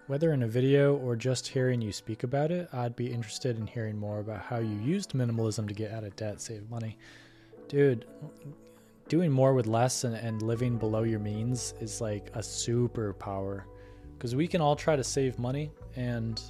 Whether 0.07 0.33
in 0.33 0.43
a 0.43 0.47
video 0.47 0.97
or 0.97 1.15
just 1.15 1.47
hearing 1.47 1.81
you 1.81 1.91
speak 1.91 2.23
about 2.23 2.51
it, 2.51 2.67
I'd 2.73 2.95
be 2.95 3.11
interested 3.11 3.57
in 3.57 3.65
hearing 3.65 3.97
more 3.97 4.19
about 4.19 4.41
how 4.41 4.59
you 4.59 4.75
used 4.75 5.13
minimalism 5.13 5.67
to 5.67 5.73
get 5.73 5.91
out 5.91 6.03
of 6.03 6.15
debt, 6.15 6.41
save 6.41 6.69
money. 6.69 6.97
Dude, 7.69 8.05
doing 9.14 9.32
more 9.32 9.53
with 9.53 9.68
less 9.68 10.05
and, 10.05 10.16
and 10.16 10.41
living 10.41 10.76
below 10.76 11.03
your 11.03 11.20
means 11.20 11.76
is 11.80 12.01
like 12.01 12.32
a 12.34 12.39
superpower. 12.39 13.61
Because 14.14 14.36
we 14.36 14.47
can 14.47 14.59
all 14.59 14.76
try 14.76 14.95
to 14.95 15.03
save 15.03 15.38
money 15.38 15.70
and 15.95 16.41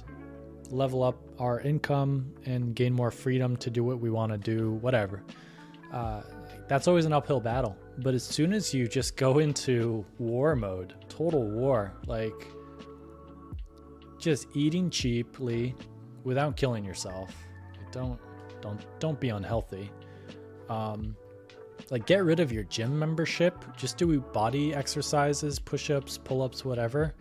level 0.70 1.02
up 1.02 1.18
our 1.38 1.60
income 1.60 2.32
and 2.46 2.74
gain 2.74 2.94
more 2.94 3.10
freedom 3.10 3.54
to 3.54 3.68
do 3.68 3.84
what 3.84 4.00
we 4.00 4.08
want 4.08 4.32
to 4.32 4.38
do 4.38 4.72
whatever. 4.80 5.22
Uh, 5.92 6.22
that's 6.66 6.88
always 6.88 7.04
an 7.04 7.12
uphill 7.12 7.38
battle. 7.38 7.76
But 7.98 8.14
as 8.14 8.22
soon 8.22 8.54
as 8.54 8.72
you 8.72 8.88
just 8.88 9.14
go 9.14 9.38
into 9.46 10.02
war 10.18 10.56
mode 10.56 10.94
total 11.10 11.46
war 11.46 11.92
like 12.06 12.48
just 14.18 14.46
eating 14.54 14.88
cheaply 14.88 15.74
without 16.24 16.56
killing 16.56 16.82
yourself 16.82 17.30
don't 17.92 18.18
don't 18.62 18.80
don't 19.00 19.20
be 19.20 19.28
unhealthy. 19.28 19.90
Um, 20.70 21.14
like 21.90 22.06
get 22.06 22.24
rid 22.24 22.40
of 22.40 22.52
your 22.52 22.64
gym 22.64 22.98
membership. 22.98 23.64
Just 23.76 23.98
do 23.98 24.20
body 24.20 24.74
exercises 24.74 25.58
push-ups 25.58 26.18
pull-ups 26.18 26.64
whatever. 26.64 27.14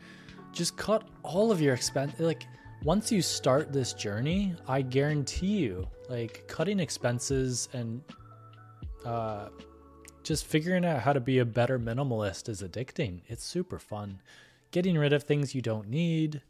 Just 0.52 0.78
cut 0.78 1.08
all 1.24 1.52
of 1.52 1.62
your 1.62 1.74
expense 1.74 2.20
like 2.20 2.46
once 2.84 3.12
you 3.12 3.22
start 3.22 3.72
this 3.72 3.94
journey 3.94 4.54
i 4.68 4.82
guarantee 4.82 5.56
you 5.58 5.88
like 6.10 6.44
cutting 6.48 6.82
expenses 6.82 7.70
and 7.72 8.02
uh 9.06 9.48
just 10.24 10.46
figuring 10.46 10.86
out 10.86 11.02
how 11.02 11.14
to 11.14 11.20
be 11.20 11.40
a 11.40 11.46
better 11.46 11.78
minimalist 11.78 12.48
is 12.48 12.62
addicting. 12.62 13.20
It's 13.28 13.44
super 13.44 13.78
fun. 13.78 14.22
Getting 14.72 14.98
rid 14.98 15.12
of 15.12 15.24
things 15.24 15.54
you 15.54 15.62
don't 15.62 15.90
need 15.90 16.42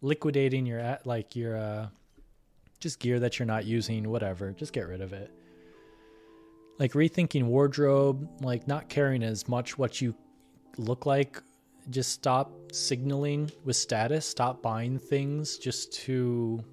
liquidating 0.00 0.64
your 0.64 0.98
like 1.04 1.34
your 1.36 1.56
uh 1.56 1.88
just 2.78 3.00
gear 3.00 3.18
that 3.20 3.38
you're 3.38 3.46
not 3.46 3.64
using 3.64 4.08
whatever. 4.08 4.52
Just 4.52 4.72
get 4.72 4.86
rid 4.86 5.00
of 5.00 5.12
it 5.12 5.30
like 6.80 6.92
rethinking 6.94 7.44
wardrobe, 7.44 8.26
like 8.40 8.66
not 8.66 8.88
caring 8.88 9.22
as 9.22 9.46
much 9.46 9.76
what 9.76 10.00
you 10.00 10.14
look 10.78 11.04
like. 11.04 11.40
Just 11.90 12.12
stop 12.12 12.50
signaling 12.72 13.50
with 13.64 13.76
status, 13.76 14.26
stop 14.26 14.62
buying 14.62 14.98
things 14.98 15.58
just 15.58 15.92
to 15.92 16.64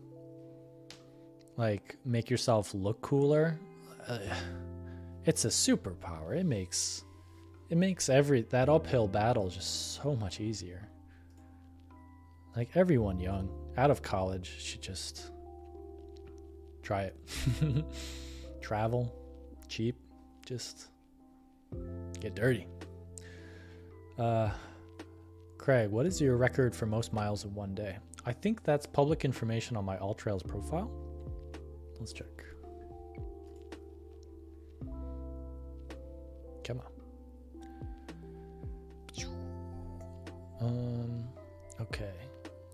like 1.57 1.97
make 2.05 2.29
yourself 2.29 2.73
look 2.73 3.01
cooler. 3.01 3.59
Uh, 4.07 4.19
it's 5.25 5.43
a 5.43 5.49
superpower. 5.49 6.37
It 6.37 6.45
makes 6.45 7.03
it 7.69 7.77
makes 7.77 8.07
every 8.07 8.43
that 8.43 8.69
uphill 8.69 9.09
battle 9.09 9.49
just 9.49 9.95
so 9.95 10.15
much 10.15 10.39
easier. 10.39 10.87
Like 12.55 12.69
everyone 12.75 13.19
young 13.19 13.49
out 13.75 13.91
of 13.91 14.01
college 14.01 14.49
should 14.59 14.81
just 14.81 15.31
try 16.81 17.03
it. 17.03 17.15
Travel, 18.61 19.13
cheap. 19.67 19.95
Just 20.45 20.87
get 22.19 22.35
dirty. 22.35 22.67
Uh, 24.17 24.49
Kraig, 25.57 25.89
what 25.89 26.05
is 26.05 26.19
your 26.21 26.37
record 26.37 26.75
for 26.75 26.85
most 26.85 27.13
miles 27.13 27.43
in 27.43 27.53
one 27.53 27.75
day? 27.75 27.97
I 28.25 28.33
think 28.33 28.63
that's 28.63 28.85
public 28.85 29.25
information 29.25 29.77
on 29.77 29.85
my 29.85 29.97
AllTrails 29.97 30.45
profile. 30.47 30.91
Let's 31.99 32.13
check. 32.13 32.25
Come 36.63 36.81
on. 36.81 36.91
Um, 40.59 41.23
okay. 41.81 42.13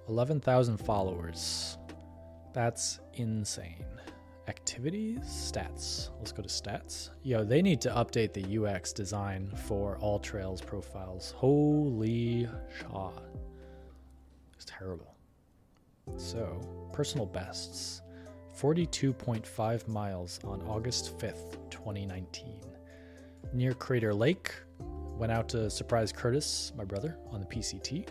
11,000 0.10 0.78
followers. 0.78 1.78
That's 2.54 3.00
insane 3.14 3.86
activities 4.48 5.20
stats 5.22 6.10
let's 6.20 6.32
go 6.32 6.42
to 6.42 6.50
stats 6.50 7.12
yo 7.24 7.44
they 7.44 7.62
need 7.62 7.80
to 7.80 7.90
update 7.92 8.34
the 8.34 8.58
ux 8.58 8.92
design 8.92 9.50
for 9.66 9.98
AllTrails 10.02 10.66
profiles 10.66 11.32
holy 11.38 12.48
shaw 12.80 13.12
it's 14.54 14.66
terrible 14.66 15.16
so 16.18 16.60
personal 16.92 17.26
bests 17.26 18.02
42.5 18.58 19.88
miles 19.88 20.40
on 20.44 20.62
august 20.64 21.18
5th 21.18 21.58
2019 21.70 22.74
near 23.54 23.74
Crater 23.74 24.14
Lake. 24.14 24.54
Went 25.18 25.32
out 25.32 25.48
to 25.50 25.70
surprise 25.70 26.12
Curtis, 26.12 26.74
my 26.76 26.84
brother, 26.84 27.18
on 27.32 27.40
the 27.40 27.46
PCT. 27.46 28.08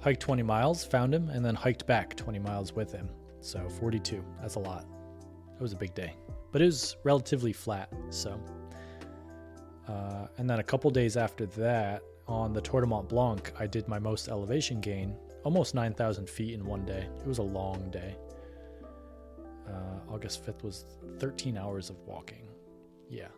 Hiked 0.00 0.20
20 0.20 0.42
miles, 0.42 0.84
found 0.84 1.14
him, 1.14 1.30
and 1.30 1.44
then 1.44 1.54
hiked 1.54 1.86
back 1.86 2.14
20 2.16 2.38
miles 2.38 2.72
with 2.72 2.92
him. 2.92 3.08
So 3.46 3.68
42. 3.68 4.24
That's 4.40 4.56
a 4.56 4.58
lot. 4.58 4.86
It 5.54 5.62
was 5.62 5.72
a 5.72 5.76
big 5.76 5.94
day, 5.94 6.14
but 6.50 6.60
it 6.60 6.64
was 6.64 6.96
relatively 7.04 7.52
flat. 7.52 7.92
So, 8.10 8.40
uh, 9.86 10.26
and 10.36 10.50
then 10.50 10.58
a 10.58 10.64
couple 10.64 10.90
days 10.90 11.16
after 11.16 11.46
that, 11.46 12.02
on 12.26 12.52
the 12.52 12.60
Tour 12.60 12.80
de 12.80 12.88
Mont 12.88 13.08
Blanc, 13.08 13.52
I 13.56 13.68
did 13.68 13.86
my 13.86 14.00
most 14.00 14.28
elevation 14.28 14.80
gain, 14.80 15.16
almost 15.44 15.76
9,000 15.76 16.28
feet 16.28 16.54
in 16.54 16.64
one 16.64 16.84
day. 16.84 17.06
It 17.20 17.26
was 17.26 17.38
a 17.38 17.42
long 17.42 17.88
day. 17.92 18.16
Uh, 19.68 20.12
August 20.12 20.44
5th 20.44 20.64
was 20.64 20.84
13 21.20 21.56
hours 21.56 21.88
of 21.88 22.00
walking. 22.00 22.48
Yeah. 23.08 23.28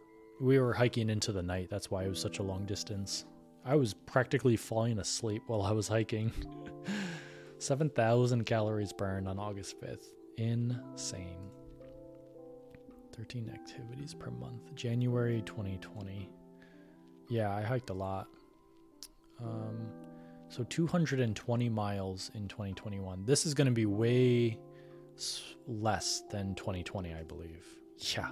We 0.40 0.59
were 0.59 0.72
hiking 0.72 1.10
into 1.10 1.32
the 1.32 1.43
night. 1.43 1.68
That's 1.70 1.90
why 1.90 2.05
it 2.05 2.09
was 2.09 2.20
such 2.20 2.39
a 2.39 2.43
long 2.43 2.64
distance. 2.64 3.26
I 3.62 3.76
was 3.76 3.93
practically 3.93 4.56
falling 4.56 5.01
asleep 5.01 5.43
while 5.48 5.60
I 5.60 5.72
was 5.72 5.86
hiking. 5.86 6.32
7,000 7.59 8.44
calories 8.44 8.93
burned 8.93 9.28
on 9.28 9.39
August 9.39 9.80
5th. 9.80 10.05
Insane. 10.36 11.51
13 13.16 13.51
activities 13.52 14.14
per 14.14 14.30
month. 14.30 14.74
January 14.74 15.43
2020. 15.43 16.30
Yeah, 17.28 17.55
I 17.55 17.62
hiked 17.62 17.90
a 17.90 17.94
lot. 17.94 18.28
Um, 19.43 19.89
so 20.48 20.64
220 20.64 21.68
miles 21.68 22.30
in 22.35 22.48
2021. 22.48 23.24
This 23.24 23.44
is 23.44 23.55
going 23.55 23.66
to 23.66 23.72
be 23.72 23.86
way 23.86 24.59
less 25.66 26.22
than 26.30 26.55
2020, 26.55 27.12
I 27.14 27.22
believe. 27.22 27.66
Yeah. 28.16 28.30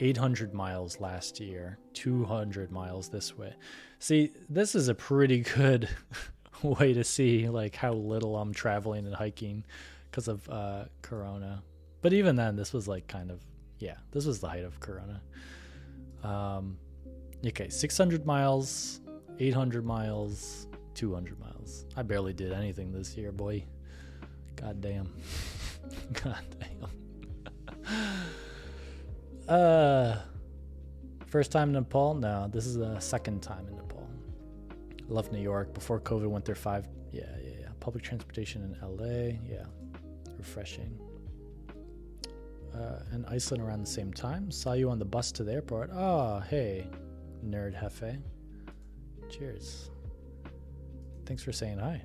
800 0.00 0.54
miles 0.54 0.98
last 0.98 1.38
year, 1.38 1.78
200 1.92 2.72
miles 2.72 3.08
this 3.08 3.36
way. 3.36 3.54
See, 3.98 4.32
this 4.48 4.74
is 4.74 4.88
a 4.88 4.94
pretty 4.94 5.40
good 5.40 5.88
way 6.80 6.92
to 6.94 7.04
see 7.04 7.48
like 7.48 7.74
how 7.74 7.92
little 7.92 8.36
I'm 8.36 8.52
traveling 8.54 9.06
and 9.06 9.14
hiking 9.14 9.64
because 10.10 10.28
of 10.28 10.48
uh, 10.48 10.84
Corona. 11.02 11.62
But 12.00 12.12
even 12.12 12.36
then, 12.36 12.56
this 12.56 12.72
was 12.72 12.88
like 12.88 13.06
kind 13.06 13.30
of 13.30 13.40
yeah, 13.78 13.96
this 14.12 14.26
was 14.26 14.40
the 14.40 14.48
height 14.48 14.64
of 14.64 14.78
Corona. 14.78 15.20
Um, 16.22 16.78
okay, 17.44 17.68
600 17.68 18.24
miles, 18.24 19.00
800 19.40 19.84
miles, 19.84 20.68
200 20.94 21.40
miles. 21.40 21.86
I 21.96 22.02
barely 22.02 22.32
did 22.32 22.52
anything 22.52 22.92
this 22.92 23.16
year, 23.16 23.32
boy. 23.32 23.64
God 24.54 24.80
damn. 24.80 25.12
God 26.12 26.44
damn. 26.60 27.88
uh, 29.48 30.16
first 31.26 31.50
time 31.50 31.70
in 31.70 31.74
Nepal? 31.74 32.14
No, 32.14 32.48
this 32.52 32.66
is 32.66 32.76
the 32.76 33.00
second 33.00 33.42
time 33.42 33.66
in 33.66 33.76
Nepal. 33.76 34.01
Left 35.12 35.30
New 35.30 35.40
York 35.40 35.74
before 35.74 36.00
COVID 36.00 36.26
went 36.26 36.44
there 36.44 36.54
five. 36.54 36.88
Yeah, 37.12 37.22
yeah, 37.42 37.50
yeah. 37.60 37.66
Public 37.80 38.02
transportation 38.02 38.62
in 38.62 38.96
LA. 38.96 39.36
Yeah, 39.48 39.66
refreshing. 40.38 40.98
Uh, 42.74 43.00
and 43.10 43.26
Iceland 43.26 43.62
around 43.62 43.82
the 43.82 43.90
same 43.90 44.12
time. 44.12 44.50
Saw 44.50 44.72
you 44.72 44.88
on 44.88 44.98
the 44.98 45.04
bus 45.04 45.30
to 45.32 45.44
the 45.44 45.52
airport. 45.52 45.90
Oh, 45.92 46.42
hey, 46.48 46.88
nerd 47.44 47.78
hefe. 47.78 48.18
Cheers. 49.28 49.90
Thanks 51.26 51.42
for 51.42 51.52
saying 51.52 51.78
hi. 51.78 52.02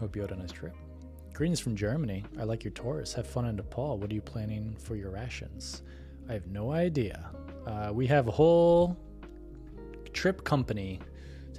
Hope 0.00 0.16
you 0.16 0.22
had 0.22 0.32
a 0.32 0.36
nice 0.36 0.50
trip. 0.50 0.74
Greetings 1.32 1.60
from 1.60 1.76
Germany. 1.76 2.24
I 2.38 2.44
like 2.44 2.64
your 2.64 2.72
tours. 2.72 3.14
Have 3.14 3.26
fun 3.26 3.46
in 3.46 3.56
Nepal. 3.56 3.98
What 3.98 4.10
are 4.10 4.14
you 4.14 4.20
planning 4.20 4.76
for 4.78 4.96
your 4.96 5.10
rations? 5.10 5.82
I 6.28 6.32
have 6.32 6.48
no 6.48 6.72
idea. 6.72 7.30
Uh, 7.66 7.90
we 7.92 8.06
have 8.08 8.26
a 8.26 8.30
whole 8.30 8.96
trip 10.12 10.42
company 10.42 11.00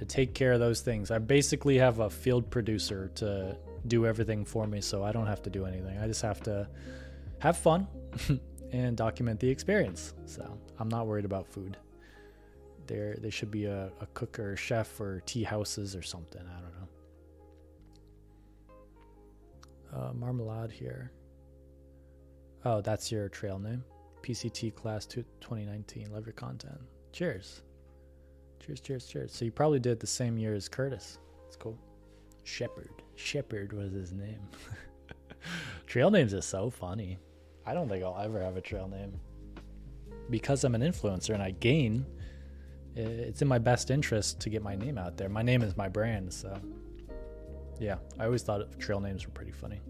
to 0.02 0.16
take 0.16 0.34
care 0.34 0.52
of 0.52 0.58
those 0.58 0.80
things. 0.80 1.12
I 1.12 1.18
basically 1.18 1.78
have 1.78 2.00
a 2.00 2.10
field 2.10 2.50
producer 2.50 3.08
to 3.14 3.56
do 3.86 4.04
everything 4.04 4.44
for 4.44 4.66
me, 4.66 4.80
so 4.80 5.04
I 5.04 5.12
don't 5.12 5.28
have 5.28 5.42
to 5.42 5.50
do 5.50 5.64
anything. 5.64 5.96
I 5.98 6.08
just 6.08 6.22
have 6.22 6.40
to 6.42 6.68
have 7.38 7.56
fun 7.56 7.86
and 8.72 8.96
document 8.96 9.38
the 9.38 9.48
experience. 9.48 10.14
So 10.26 10.58
I'm 10.80 10.88
not 10.88 11.06
worried 11.06 11.24
about 11.24 11.46
food. 11.46 11.76
There, 12.88 13.14
there 13.20 13.30
should 13.30 13.52
be 13.52 13.66
a, 13.66 13.92
a 14.00 14.06
cook 14.06 14.40
or 14.40 14.54
a 14.54 14.56
chef 14.56 15.00
or 15.00 15.22
tea 15.24 15.44
houses 15.44 15.94
or 15.94 16.02
something. 16.02 16.42
I 16.42 16.60
don't 16.60 16.74
know. 20.00 20.08
Uh, 20.08 20.12
marmalade 20.14 20.72
here. 20.72 21.12
Oh, 22.64 22.80
that's 22.80 23.12
your 23.12 23.28
trail 23.28 23.60
name. 23.60 23.84
PCT 24.22 24.74
class 24.74 25.06
2019. 25.06 26.10
Love 26.10 26.26
your 26.26 26.32
content. 26.32 26.80
Cheers. 27.12 27.62
Cheers, 28.64 28.80
cheers, 28.80 29.06
cheers. 29.06 29.34
So 29.34 29.44
you 29.44 29.50
probably 29.50 29.80
did 29.80 29.98
the 29.98 30.06
same 30.06 30.38
year 30.38 30.54
as 30.54 30.68
Curtis. 30.68 31.18
It's 31.48 31.56
cool. 31.56 31.76
Shepherd. 32.44 33.02
Shepherd 33.16 33.72
was 33.72 33.92
his 33.92 34.12
name. 34.12 34.40
trail 35.86 36.10
names 36.12 36.32
is 36.32 36.44
so 36.44 36.70
funny. 36.70 37.18
I 37.66 37.74
don't 37.74 37.88
think 37.88 38.04
I'll 38.04 38.18
ever 38.18 38.40
have 38.40 38.56
a 38.56 38.60
trail 38.60 38.86
name. 38.86 39.18
Because 40.30 40.62
I'm 40.62 40.76
an 40.76 40.80
influencer 40.80 41.34
and 41.34 41.42
I 41.42 41.50
gain, 41.50 42.06
it's 42.94 43.42
in 43.42 43.48
my 43.48 43.58
best 43.58 43.90
interest 43.90 44.40
to 44.40 44.50
get 44.50 44.62
my 44.62 44.76
name 44.76 44.96
out 44.96 45.16
there. 45.16 45.28
My 45.28 45.42
name 45.42 45.62
is 45.62 45.76
my 45.76 45.88
brand, 45.88 46.32
so 46.32 46.56
yeah, 47.80 47.96
I 48.18 48.26
always 48.26 48.42
thought 48.42 48.78
trail 48.78 49.00
names 49.00 49.26
were 49.26 49.32
pretty 49.32 49.52
funny. 49.52 49.80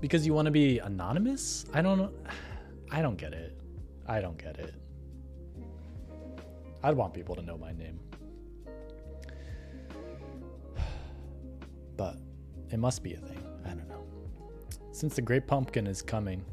Because 0.00 0.24
you 0.24 0.34
want 0.34 0.46
to 0.46 0.52
be 0.52 0.78
anonymous? 0.78 1.66
I 1.72 1.82
don't 1.82 2.14
I 2.90 3.02
don't 3.02 3.16
get 3.16 3.32
it. 3.32 3.56
I 4.06 4.20
don't 4.20 4.38
get 4.38 4.58
it. 4.58 4.74
I'd 6.82 6.94
want 6.94 7.14
people 7.14 7.34
to 7.36 7.42
know 7.42 7.56
my 7.56 7.72
name. 7.72 8.00
But 11.96 12.16
it 12.70 12.78
must 12.78 13.02
be 13.02 13.14
a 13.14 13.18
thing. 13.18 13.42
I 13.64 13.68
don't 13.68 13.88
know. 13.88 14.04
Since 14.90 15.14
the 15.14 15.22
Great 15.22 15.46
Pumpkin 15.46 15.86
is 15.86 16.02
coming, 16.02 16.44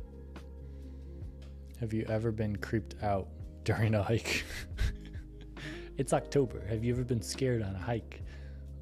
have 1.80 1.94
you 1.94 2.06
ever 2.10 2.32
been 2.32 2.56
creeped 2.58 2.96
out 3.02 3.28
during 3.64 3.96
a 3.96 4.04
hike? 4.04 4.44
it's 5.98 6.14
October. 6.14 6.66
Have 6.68 6.84
you 6.84 6.94
ever 6.94 7.04
been 7.04 7.22
scared 7.22 7.64
on 7.64 7.76
a 7.76 7.80
hike? 7.80 8.22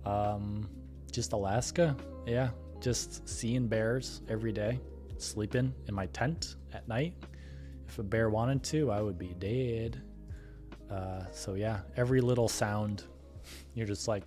Um, 0.05 0.67
just 1.11 1.31
Alaska? 1.33 1.95
Yeah, 2.25 2.49
just 2.81 3.27
seeing 3.27 3.67
bears 3.67 4.21
every 4.29 4.51
day, 4.51 4.79
sleeping 5.17 5.73
in 5.87 5.93
my 5.93 6.07
tent 6.07 6.55
at 6.73 6.87
night. 6.87 7.13
If 7.87 7.99
a 7.99 8.03
bear 8.03 8.29
wanted 8.29 8.63
to, 8.65 8.91
I 8.91 9.01
would 9.01 9.17
be 9.17 9.33
dead. 9.39 10.01
Uh, 10.89 11.23
so 11.31 11.53
yeah, 11.53 11.79
every 11.95 12.21
little 12.21 12.47
sound, 12.47 13.03
you're 13.73 13.87
just 13.87 14.07
like, 14.07 14.23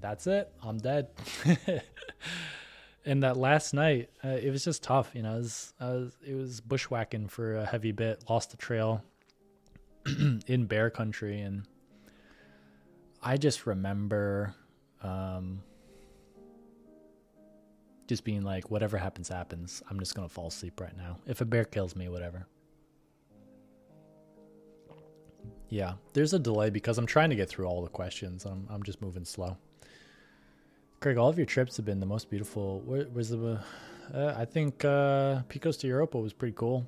that's 0.00 0.26
it, 0.26 0.50
I'm 0.62 0.78
dead. 0.78 1.08
and 3.04 3.22
that 3.22 3.36
last 3.36 3.74
night, 3.74 4.10
uh, 4.24 4.28
it 4.28 4.50
was 4.50 4.64
just 4.64 4.82
tough. 4.82 5.10
You 5.14 5.22
know, 5.22 5.34
it 5.34 5.38
was, 5.38 5.74
was, 5.80 6.16
it 6.26 6.34
was 6.34 6.60
bushwhacking 6.60 7.28
for 7.28 7.56
a 7.56 7.66
heavy 7.66 7.92
bit. 7.92 8.24
Lost 8.28 8.50
the 8.50 8.56
trail 8.56 9.02
in 10.46 10.64
bear 10.66 10.90
country, 10.90 11.40
and 11.40 11.66
I 13.22 13.36
just 13.36 13.66
remember 13.66 14.54
um, 15.02 15.62
just 18.06 18.24
being 18.24 18.42
like, 18.42 18.70
whatever 18.70 18.96
happens, 18.96 19.28
happens. 19.28 19.82
I'm 19.90 19.98
just 19.98 20.14
gonna 20.14 20.28
fall 20.28 20.48
asleep 20.48 20.80
right 20.80 20.96
now. 20.96 21.18
If 21.26 21.40
a 21.40 21.44
bear 21.44 21.64
kills 21.64 21.94
me, 21.94 22.08
whatever. 22.08 22.46
Yeah, 25.70 25.94
there's 26.14 26.34
a 26.34 26.38
delay 26.38 26.68
because 26.70 26.98
I'm 26.98 27.06
trying 27.06 27.30
to 27.30 27.36
get 27.36 27.48
through 27.48 27.66
all 27.66 27.82
the 27.82 27.88
questions. 27.88 28.44
I'm 28.44 28.66
I'm 28.68 28.82
just 28.82 29.00
moving 29.00 29.24
slow. 29.24 29.56
Kraig, 30.98 31.16
all 31.16 31.28
of 31.28 31.38
your 31.38 31.46
trips 31.46 31.76
have 31.76 31.86
been 31.86 32.00
the 32.00 32.06
most 32.06 32.28
beautiful. 32.28 32.80
Where 32.80 33.06
was 33.14 33.30
the? 33.30 33.60
Uh, 34.12 34.34
I 34.36 34.44
think 34.44 34.84
uh, 34.84 35.42
Picos 35.48 35.78
de 35.78 35.86
Europa 35.86 36.18
was 36.18 36.32
pretty 36.32 36.54
cool. 36.56 36.84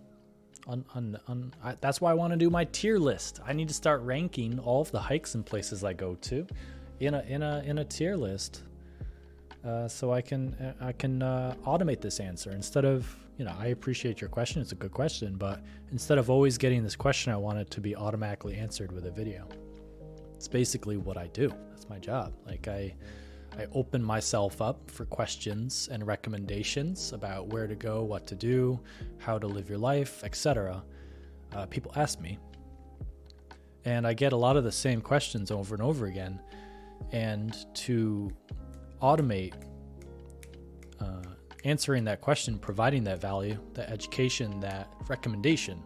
On, 0.67 0.85
on, 0.95 1.19
on, 1.27 1.55
I, 1.63 1.77
that's 1.81 2.01
why 2.01 2.11
I 2.13 2.15
want 2.15 2.33
to 2.33 2.37
do 2.37 2.49
my 2.51 2.65
tier 2.67 2.99
list. 2.99 3.41
I 3.45 3.53
need 3.53 3.69
to 3.69 3.75
start 3.75 4.01
ranking 4.03 4.61
all 4.61 4.81
of 4.81 4.93
the 4.93 5.01
hikes 5.01 5.35
and 5.35 5.45
places 5.47 5.83
I 5.83 5.93
go 5.93 6.15
to, 6.17 6.47
in 7.01 7.15
a 7.15 7.23
in 7.23 7.43
a 7.43 7.63
in 7.65 7.79
a 7.79 7.85
tier 7.85 8.17
list, 8.17 8.63
uh, 9.65 9.89
so 9.89 10.13
I 10.13 10.21
can 10.21 10.55
uh, 10.55 10.75
I 10.81 10.93
can 10.93 11.23
uh, 11.23 11.55
automate 11.65 12.01
this 12.01 12.21
answer 12.21 12.51
instead 12.51 12.85
of 12.85 13.17
you 13.43 13.49
know 13.49 13.57
I 13.59 13.67
appreciate 13.67 14.21
your 14.21 14.31
question. 14.31 14.63
It's 14.63 14.71
a 14.71 14.77
good 14.77 14.93
question, 14.93 15.35
but 15.35 15.65
instead 15.91 16.17
of 16.17 16.31
always 16.31 16.57
getting 16.57 16.85
this 16.85 16.95
question, 16.95 17.33
I 17.33 17.37
want 17.37 17.59
it 17.59 17.69
to 17.73 17.81
be 17.81 17.97
automatically 17.97 18.55
answered 18.55 18.93
with 18.93 19.05
a 19.07 19.11
video. 19.11 19.49
It's 20.37 20.47
basically 20.47 20.97
what 20.97 21.17
I 21.17 21.27
do. 21.27 21.53
That's 21.71 21.89
my 21.89 21.99
job. 21.99 22.35
Like 22.47 22.69
I 22.69 22.95
I 23.59 23.67
open 23.75 24.01
myself 24.01 24.63
up 24.63 24.89
for 24.89 25.07
questions 25.07 25.89
and 25.91 26.07
recommendations 26.07 27.13
about 27.13 27.49
where 27.49 27.67
to 27.67 27.75
go, 27.75 28.05
what 28.05 28.29
to 28.29 28.37
do, 28.37 28.79
how 29.19 29.41
to 29.41 29.49
live 29.49 29.69
your 29.69 29.79
life, 29.79 30.23
etc. 30.23 30.81
Uh, 31.53 31.67
people 31.67 31.91
ask 31.97 32.21
me. 32.21 32.39
And 33.85 34.07
I 34.07 34.15
get 34.15 34.33
a 34.33 34.37
lot 34.37 34.57
of 34.57 34.63
the 34.63 34.71
same 34.71 35.01
questions 35.01 35.51
over 35.51 35.75
and 35.75 35.83
over 35.83 36.07
again. 36.07 36.41
And 37.11 37.57
to 37.75 38.31
automate 39.03 39.55
uh, 41.01 41.32
answering 41.65 42.05
that 42.05 42.21
question, 42.21 42.59
providing 42.59 43.05
that 43.05 43.21
value, 43.21 43.59
that 43.75 43.91
education, 43.91 44.61
that 44.61 44.93
recommendation, 45.09 45.83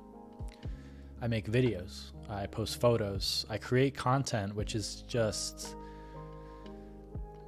I 1.20 1.28
make 1.28 1.50
videos, 1.50 2.12
I 2.28 2.46
post 2.46 2.80
photos, 2.80 3.46
I 3.48 3.58
create 3.58 3.94
content, 3.94 4.54
which 4.54 4.74
is 4.74 5.04
just 5.06 5.76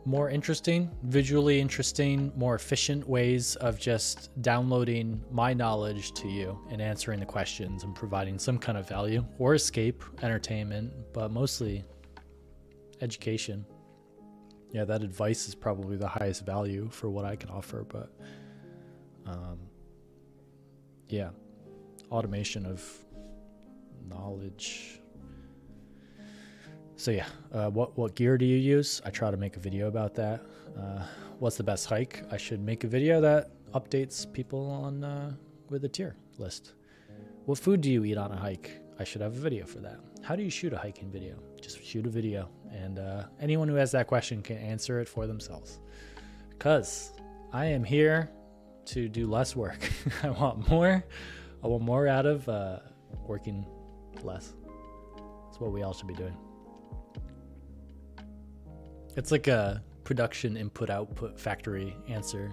more 0.05 0.31
interesting, 0.31 0.91
visually 1.03 1.61
interesting, 1.61 2.33
more 2.35 2.55
efficient 2.55 3.07
ways 3.07 3.57
of 3.57 3.79
just 3.79 4.31
downloading 4.41 5.23
my 5.31 5.53
knowledge 5.53 6.13
to 6.15 6.29
you 6.29 6.59
and 6.71 6.81
answering 6.81 7.21
the 7.21 7.27
questions 7.27 7.85
and 7.85 7.95
providing 7.95 8.39
some 8.39 8.59
kind 8.59 8.79
of 8.79 8.89
value 8.89 9.23
or 9.39 9.55
escape, 9.55 10.03
entertainment, 10.23 10.91
but 11.13 11.31
mostly 11.31 11.85
education. 13.03 13.67
Yeah, 14.71 14.85
that 14.85 15.03
advice 15.03 15.49
is 15.49 15.55
probably 15.55 15.97
the 15.97 16.09
highest 16.09 16.45
value 16.45 16.89
for 16.91 17.09
what 17.09 17.25
I 17.25 17.37
can 17.37 17.51
offer, 17.51 17.85
but 17.89 18.11
um, 19.27 19.59
yeah, 21.09 21.31
automation 22.11 22.67
of 22.67 22.85
knowledge 24.09 25.01
so 26.99 27.13
yeah, 27.13 27.27
uh, 27.53 27.71
what 27.71 27.97
what 27.97 28.17
gear 28.17 28.37
do 28.37 28.45
you 28.45 28.57
use? 28.57 29.01
I 29.05 29.11
try 29.11 29.31
to 29.31 29.37
make 29.37 29.57
a 29.57 29.61
video 29.61 29.87
about 29.87 30.17
that. 30.17 30.45
Uh, 30.77 31.05
what's 31.39 31.57
the 31.57 31.63
best 31.63 31.87
hike? 31.87 32.25
I 32.33 32.37
should 32.37 32.61
make 32.61 32.83
a 32.83 32.89
video 32.89 33.21
that 33.21 33.53
updates 33.73 34.31
people 34.33 34.69
on 34.69 35.05
uh, 35.05 35.33
with 35.71 35.85
a 35.85 35.89
tier 35.89 36.17
list. 36.39 36.73
What 37.45 37.57
food 37.57 37.83
do 37.83 37.91
you 37.93 38.05
eat 38.05 38.19
on 38.19 38.33
a 38.33 38.37
hike? 38.37 38.83
I 38.99 39.05
should 39.05 39.21
have 39.21 39.37
a 39.37 39.41
video 39.41 39.65
for 39.65 39.79
that. 39.79 40.01
How 40.23 40.37
do 40.37 40.43
you 40.43 40.51
shoot 40.51 40.73
a 40.73 40.79
hiking 40.79 41.11
video? 41.11 41.37
Just 41.61 41.83
shoot 41.83 42.07
a 42.07 42.11
video, 42.11 42.51
and 42.71 42.99
uh, 42.99 43.25
anyone 43.41 43.69
who 43.69 43.75
has 43.77 43.91
that 43.93 44.07
question 44.07 44.43
can 44.43 44.59
answer 44.59 45.01
it 45.01 45.09
for 45.09 45.27
themselves. 45.27 45.81
Because 46.51 47.13
I 47.53 47.67
am 47.67 47.83
here 47.83 48.31
to 48.87 49.09
do 49.09 49.27
less 49.27 49.57
work. 49.57 49.91
I 50.23 50.31
want 50.31 50.69
more. 50.69 51.05
I 51.63 51.67
want 51.67 51.83
more 51.83 52.09
out 52.09 52.27
of 52.27 52.49
uh, 52.49 52.81
working 53.27 53.67
less. 54.23 54.55
That's 55.47 55.61
what 55.61 55.73
we 55.73 55.83
all 55.83 55.93
should 55.93 56.09
be 56.09 56.15
doing. 56.15 56.37
It's 59.17 59.33
like 59.33 59.47
a 59.49 59.83
production 60.05 60.57
input 60.57 60.91
output 60.91 61.39
factory 61.39 61.97
answer 62.09 62.53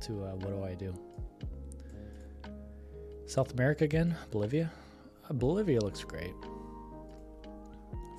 to 0.00 0.12
uh, 0.24 0.34
what 0.36 0.48
do 0.48 0.64
I 0.64 0.74
do? 0.74 0.94
South 3.26 3.52
America 3.52 3.84
again? 3.84 4.16
Bolivia? 4.30 4.70
Bolivia 5.32 5.80
looks 5.80 6.04
great. 6.04 6.34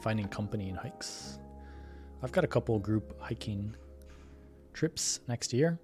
Finding 0.01 0.27
company 0.27 0.69
in 0.69 0.75
hikes. 0.75 1.39
I've 2.23 2.31
got 2.31 2.43
a 2.43 2.47
couple 2.47 2.77
group 2.79 3.19
hiking 3.19 3.75
trips 4.73 5.19
next 5.27 5.53
year 5.53 5.79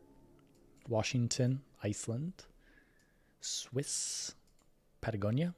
Washington, 0.87 1.61
Iceland, 1.83 2.45
Swiss, 3.39 4.35
Patagonia. 4.99 5.53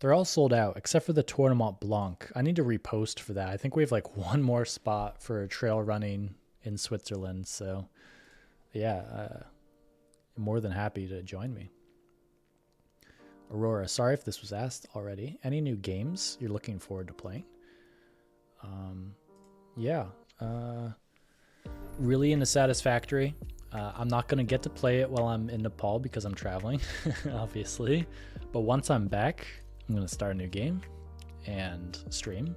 They're 0.00 0.12
all 0.12 0.24
sold 0.24 0.52
out 0.52 0.76
except 0.76 1.06
for 1.06 1.12
the 1.12 1.22
Tour 1.22 1.48
de 1.48 1.54
Mont 1.54 1.80
Blanc. 1.80 2.30
I 2.34 2.42
need 2.42 2.56
to 2.56 2.64
repost 2.64 3.20
for 3.20 3.32
that. 3.34 3.48
I 3.48 3.56
think 3.56 3.76
we 3.76 3.82
have 3.82 3.92
like 3.92 4.16
one 4.16 4.42
more 4.42 4.64
spot 4.64 5.22
for 5.22 5.46
trail 5.46 5.82
running 5.82 6.34
in 6.62 6.78
Switzerland. 6.78 7.46
So, 7.46 7.88
yeah, 8.72 9.02
uh, 9.12 9.42
more 10.36 10.60
than 10.60 10.72
happy 10.72 11.08
to 11.08 11.22
join 11.22 11.52
me. 11.52 11.70
Aurora, 13.50 13.88
sorry 13.88 14.14
if 14.14 14.24
this 14.24 14.40
was 14.40 14.52
asked 14.52 14.86
already. 14.94 15.38
Any 15.44 15.60
new 15.60 15.76
games 15.76 16.36
you're 16.40 16.50
looking 16.50 16.78
forward 16.78 17.08
to 17.08 17.14
playing? 17.14 17.44
Um, 18.62 19.14
yeah, 19.76 20.06
uh, 20.40 20.90
really 21.98 22.32
into 22.32 22.46
Satisfactory. 22.46 23.34
Uh, 23.72 23.92
I'm 23.96 24.08
not 24.08 24.28
going 24.28 24.38
to 24.38 24.48
get 24.48 24.62
to 24.62 24.70
play 24.70 25.00
it 25.00 25.10
while 25.10 25.28
I'm 25.28 25.50
in 25.50 25.62
Nepal 25.62 25.98
because 25.98 26.24
I'm 26.24 26.34
traveling, 26.34 26.80
obviously. 27.32 28.06
But 28.52 28.60
once 28.60 28.90
I'm 28.90 29.08
back, 29.08 29.46
I'm 29.88 29.94
gonna 29.94 30.08
start 30.08 30.34
a 30.34 30.38
new 30.38 30.48
game 30.48 30.80
and 31.46 31.98
stream 32.10 32.54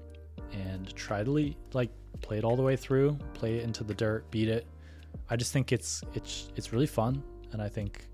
and 0.52 0.94
try 0.96 1.24
to 1.24 1.54
like 1.74 1.90
play 2.22 2.38
it 2.38 2.44
all 2.44 2.56
the 2.56 2.62
way 2.62 2.76
through, 2.76 3.18
play 3.34 3.58
it 3.58 3.64
into 3.64 3.84
the 3.84 3.94
dirt, 3.94 4.30
beat 4.32 4.50
it. 4.50 4.66
I 5.30 5.36
just 5.36 5.54
think 5.54 5.72
it's 5.72 6.04
it's 6.14 6.52
it's 6.56 6.74
really 6.74 6.88
fun, 6.88 7.24
and 7.52 7.62
I 7.62 7.70
think 7.70 8.08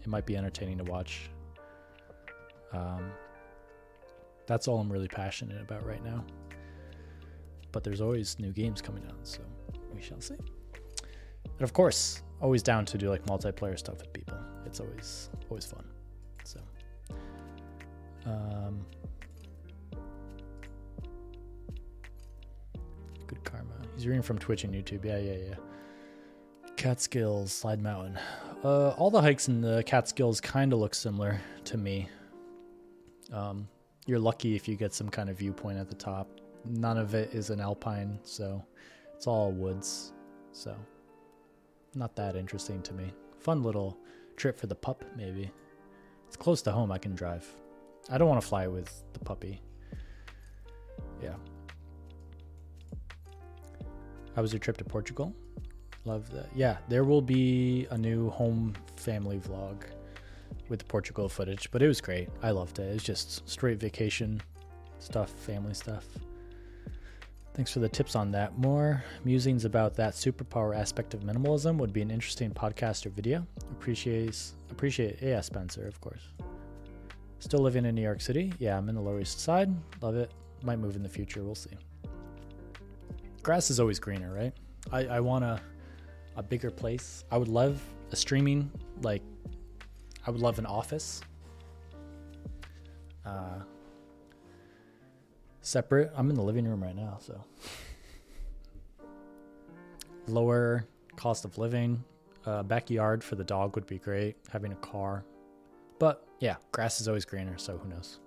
it 0.00 0.06
might 0.06 0.26
be 0.26 0.36
entertaining 0.36 0.78
to 0.78 0.84
watch. 0.84 1.30
Um, 2.72 3.12
that's 4.46 4.68
all 4.68 4.78
I'm 4.80 4.90
really 4.92 5.08
passionate 5.08 5.60
about 5.60 5.86
right 5.86 6.02
now. 6.04 6.24
But 7.70 7.84
there's 7.84 8.00
always 8.00 8.38
new 8.38 8.52
games 8.52 8.82
coming 8.82 9.04
out, 9.06 9.18
so 9.22 9.40
we 9.94 10.02
shall 10.02 10.20
see. 10.20 10.34
And 10.34 11.62
of 11.62 11.72
course, 11.72 12.22
always 12.40 12.62
down 12.62 12.84
to 12.86 12.98
do 12.98 13.08
like 13.08 13.24
multiplayer 13.26 13.78
stuff 13.78 13.98
with 13.98 14.12
people. 14.12 14.36
It's 14.66 14.80
always 14.80 15.30
always 15.48 15.64
fun. 15.64 15.84
So. 16.44 16.60
Um, 18.26 18.84
good 23.26 23.42
karma. 23.44 23.72
He's 23.94 24.06
reading 24.06 24.22
from 24.22 24.38
Twitch 24.38 24.64
and 24.64 24.74
YouTube. 24.74 25.04
Yeah, 25.04 25.18
yeah, 25.18 25.48
yeah. 25.48 25.54
Catskills, 26.76 27.52
Slide 27.52 27.80
Mountain. 27.80 28.18
Uh, 28.64 28.90
all 28.90 29.10
the 29.10 29.20
hikes 29.20 29.48
in 29.48 29.60
the 29.60 29.82
Catskills 29.84 30.40
kind 30.40 30.72
of 30.72 30.78
look 30.78 30.94
similar 30.94 31.40
to 31.64 31.76
me. 31.76 32.08
Um, 33.32 33.68
you're 34.06 34.18
lucky 34.18 34.54
if 34.56 34.68
you 34.68 34.76
get 34.76 34.92
some 34.92 35.08
kind 35.08 35.30
of 35.30 35.38
viewpoint 35.38 35.78
at 35.78 35.88
the 35.88 35.94
top. 35.94 36.28
None 36.64 36.98
of 36.98 37.14
it 37.14 37.32
is 37.32 37.50
an 37.50 37.60
alpine, 37.60 38.18
so 38.22 38.64
it's 39.14 39.26
all 39.26 39.52
woods. 39.52 40.12
So, 40.52 40.76
not 41.94 42.14
that 42.16 42.36
interesting 42.36 42.82
to 42.82 42.92
me. 42.92 43.12
Fun 43.38 43.62
little 43.62 43.96
trip 44.36 44.58
for 44.58 44.66
the 44.66 44.74
pup, 44.74 45.04
maybe. 45.16 45.50
It's 46.28 46.36
close 46.36 46.62
to 46.62 46.72
home. 46.72 46.92
I 46.92 46.98
can 46.98 47.14
drive. 47.14 47.48
I 48.10 48.18
don't 48.18 48.28
want 48.28 48.40
to 48.40 48.46
fly 48.46 48.66
with 48.66 49.04
the 49.12 49.20
puppy. 49.20 49.60
Yeah. 51.22 51.34
How 54.34 54.42
was 54.42 54.52
your 54.52 54.60
trip 54.60 54.76
to 54.78 54.84
Portugal? 54.84 55.34
Love 56.04 56.30
that. 56.32 56.48
Yeah, 56.54 56.78
there 56.88 57.04
will 57.04 57.22
be 57.22 57.86
a 57.90 57.98
new 57.98 58.30
home 58.30 58.74
family 58.96 59.38
vlog 59.38 59.82
with 60.72 60.80
the 60.80 60.86
Portugal 60.86 61.28
footage, 61.28 61.70
but 61.70 61.82
it 61.82 61.86
was 61.86 62.00
great. 62.00 62.30
I 62.42 62.50
loved 62.50 62.78
it. 62.78 62.84
It 62.84 62.94
was 62.94 63.04
just 63.04 63.46
straight 63.46 63.78
vacation 63.78 64.40
stuff, 65.00 65.28
family 65.30 65.74
stuff. 65.74 66.06
Thanks 67.52 67.70
for 67.70 67.80
the 67.80 67.90
tips 67.90 68.16
on 68.16 68.32
that. 68.32 68.56
More 68.56 69.04
musings 69.22 69.66
about 69.66 69.94
that 69.96 70.14
superpower 70.14 70.74
aspect 70.74 71.12
of 71.12 71.20
minimalism 71.20 71.76
would 71.76 71.92
be 71.92 72.00
an 72.00 72.10
interesting 72.10 72.50
podcast 72.50 73.04
or 73.04 73.10
video. 73.10 73.46
Appreciates 73.70 74.54
appreciate 74.70 75.20
yeah, 75.20 75.42
Spencer, 75.42 75.86
of 75.86 76.00
course. 76.00 76.22
Still 77.38 77.60
living 77.60 77.84
in 77.84 77.94
New 77.94 78.00
York 78.00 78.22
City. 78.22 78.50
Yeah, 78.58 78.78
I'm 78.78 78.88
in 78.88 78.94
the 78.94 79.02
Lower 79.02 79.20
East 79.20 79.40
Side. 79.40 79.68
Love 80.00 80.16
it. 80.16 80.32
Might 80.62 80.78
move 80.78 80.96
in 80.96 81.02
the 81.02 81.08
future. 81.08 81.42
We'll 81.42 81.54
see. 81.54 81.76
Grass 83.42 83.68
is 83.68 83.78
always 83.78 83.98
greener, 83.98 84.32
right? 84.32 84.54
I, 84.90 85.16
I 85.16 85.20
want 85.20 85.44
a, 85.44 85.60
a 86.36 86.42
bigger 86.42 86.70
place. 86.70 87.24
I 87.30 87.36
would 87.36 87.48
love 87.48 87.82
a 88.12 88.16
streaming, 88.16 88.70
like, 89.02 89.22
I 90.26 90.30
would 90.30 90.40
love 90.40 90.58
an 90.58 90.66
office. 90.66 91.20
Uh, 93.24 93.60
separate. 95.60 96.12
I'm 96.16 96.30
in 96.30 96.36
the 96.36 96.42
living 96.42 96.66
room 96.66 96.82
right 96.82 96.94
now, 96.94 97.18
so. 97.20 97.40
Lower 100.28 100.86
cost 101.16 101.44
of 101.44 101.58
living. 101.58 102.02
Uh, 102.44 102.62
backyard 102.62 103.22
for 103.22 103.36
the 103.36 103.44
dog 103.44 103.74
would 103.74 103.86
be 103.86 103.98
great. 103.98 104.36
Having 104.50 104.72
a 104.72 104.76
car. 104.76 105.24
But 105.98 106.26
yeah, 106.40 106.56
grass 106.72 107.00
is 107.00 107.08
always 107.08 107.24
greener, 107.24 107.58
so 107.58 107.78
who 107.78 107.88
knows? 107.88 108.18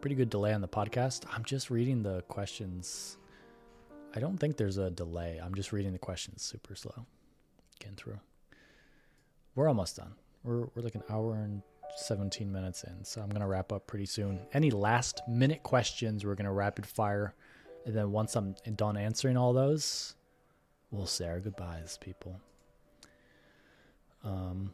Pretty 0.00 0.16
good 0.16 0.30
delay 0.30 0.52
on 0.52 0.60
the 0.60 0.68
podcast. 0.68 1.24
I'm 1.34 1.44
just 1.44 1.70
reading 1.70 2.02
the 2.02 2.22
questions. 2.22 3.18
I 4.14 4.20
don't 4.20 4.38
think 4.38 4.56
there's 4.56 4.78
a 4.78 4.90
delay. 4.90 5.40
I'm 5.42 5.54
just 5.54 5.72
reading 5.72 5.92
the 5.92 5.98
questions 5.98 6.42
super 6.42 6.74
slow. 6.74 7.06
Getting 7.78 7.96
through. 7.96 8.18
We're 9.60 9.68
almost 9.68 9.96
done. 9.96 10.14
We're, 10.42 10.68
we're 10.74 10.80
like 10.80 10.94
an 10.94 11.02
hour 11.10 11.34
and 11.34 11.60
17 11.94 12.50
minutes 12.50 12.82
in, 12.84 13.04
so 13.04 13.20
I'm 13.20 13.28
going 13.28 13.42
to 13.42 13.46
wrap 13.46 13.72
up 13.72 13.86
pretty 13.86 14.06
soon. 14.06 14.40
Any 14.54 14.70
last 14.70 15.20
minute 15.28 15.62
questions, 15.62 16.24
we're 16.24 16.34
going 16.34 16.46
to 16.46 16.50
rapid 16.50 16.86
fire. 16.86 17.34
And 17.84 17.94
then 17.94 18.10
once 18.10 18.36
I'm 18.36 18.54
done 18.76 18.96
answering 18.96 19.36
all 19.36 19.52
those, 19.52 20.14
we'll 20.90 21.04
say 21.04 21.28
our 21.28 21.40
goodbyes, 21.40 21.98
people. 22.00 22.40
Um, 24.24 24.72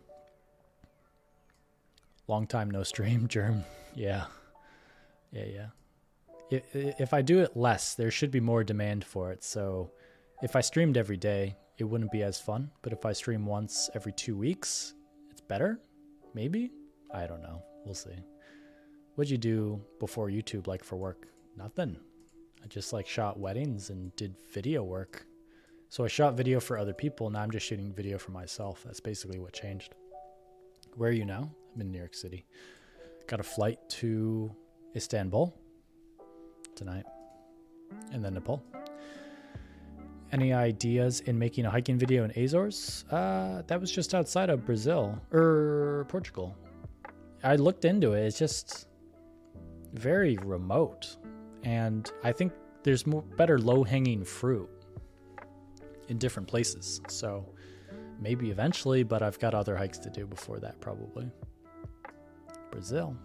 Long 2.28 2.46
time 2.46 2.70
no 2.70 2.84
stream, 2.84 3.26
Germ. 3.28 3.64
Yeah. 3.96 4.26
Yeah, 5.32 5.66
yeah. 6.52 6.60
If 6.60 7.12
I 7.12 7.22
do 7.22 7.40
it 7.40 7.56
less, 7.56 7.96
there 7.96 8.12
should 8.12 8.30
be 8.30 8.38
more 8.38 8.62
demand 8.62 9.04
for 9.04 9.32
it. 9.32 9.42
So 9.42 9.90
if 10.44 10.54
I 10.54 10.60
streamed 10.60 10.96
every 10.96 11.16
day, 11.16 11.56
it 11.78 11.84
wouldn't 11.84 12.12
be 12.12 12.22
as 12.22 12.40
fun. 12.40 12.70
But 12.82 12.92
if 12.92 13.04
I 13.04 13.12
stream 13.12 13.46
once 13.46 13.90
every 13.94 14.12
two 14.12 14.36
weeks, 14.36 14.94
it's 15.30 15.40
better? 15.40 15.80
Maybe? 16.34 16.70
I 17.12 17.26
don't 17.26 17.42
know. 17.42 17.62
We'll 17.84 17.94
see. 17.94 18.18
What'd 19.14 19.30
you 19.30 19.38
do 19.38 19.80
before 20.00 20.28
YouTube 20.28 20.66
like 20.66 20.84
for 20.84 20.96
work? 20.96 21.28
Nothing. 21.56 21.96
I 22.62 22.66
just 22.66 22.92
like 22.92 23.06
shot 23.06 23.38
weddings 23.38 23.90
and 23.90 24.14
did 24.16 24.34
video 24.52 24.82
work. 24.82 25.26
So 25.88 26.04
I 26.04 26.08
shot 26.08 26.36
video 26.36 26.60
for 26.60 26.76
other 26.76 26.92
people. 26.92 27.30
Now 27.30 27.40
I'm 27.40 27.50
just 27.50 27.66
shooting 27.66 27.92
video 27.94 28.18
for 28.18 28.32
myself. 28.32 28.82
That's 28.84 29.00
basically 29.00 29.38
what 29.38 29.52
changed. 29.52 29.94
Where 30.96 31.10
are 31.10 31.12
you 31.12 31.24
now? 31.24 31.50
I'm 31.74 31.80
in 31.80 31.90
New 31.92 31.98
York 31.98 32.14
City. 32.14 32.46
got 33.26 33.40
a 33.40 33.44
flight 33.44 33.78
to 33.90 34.54
Istanbul 34.94 35.54
tonight 36.74 37.04
and 38.12 38.24
then 38.24 38.34
Nepal. 38.34 38.62
Any 40.32 40.52
ideas 40.52 41.20
in 41.20 41.38
making 41.38 41.66
a 41.66 41.70
hiking 41.70 41.98
video 41.98 42.24
in 42.24 42.32
Azores? 42.32 43.04
Uh, 43.10 43.62
that 43.66 43.80
was 43.80 43.92
just 43.92 44.14
outside 44.14 44.50
of 44.50 44.66
Brazil 44.66 45.20
or 45.32 46.04
Portugal. 46.08 46.56
I 47.44 47.56
looked 47.56 47.84
into 47.84 48.14
it. 48.14 48.26
It's 48.26 48.38
just 48.38 48.88
very 49.94 50.36
remote, 50.38 51.16
and 51.62 52.10
I 52.24 52.32
think 52.32 52.52
there's 52.82 53.06
more 53.06 53.22
better 53.22 53.58
low 53.58 53.84
hanging 53.84 54.24
fruit 54.24 54.68
in 56.08 56.18
different 56.18 56.48
places. 56.48 57.00
So 57.08 57.46
maybe 58.20 58.50
eventually, 58.50 59.04
but 59.04 59.22
I've 59.22 59.38
got 59.38 59.54
other 59.54 59.76
hikes 59.76 59.98
to 59.98 60.10
do 60.10 60.26
before 60.26 60.58
that 60.58 60.80
probably. 60.80 61.30
Brazil. 62.70 63.16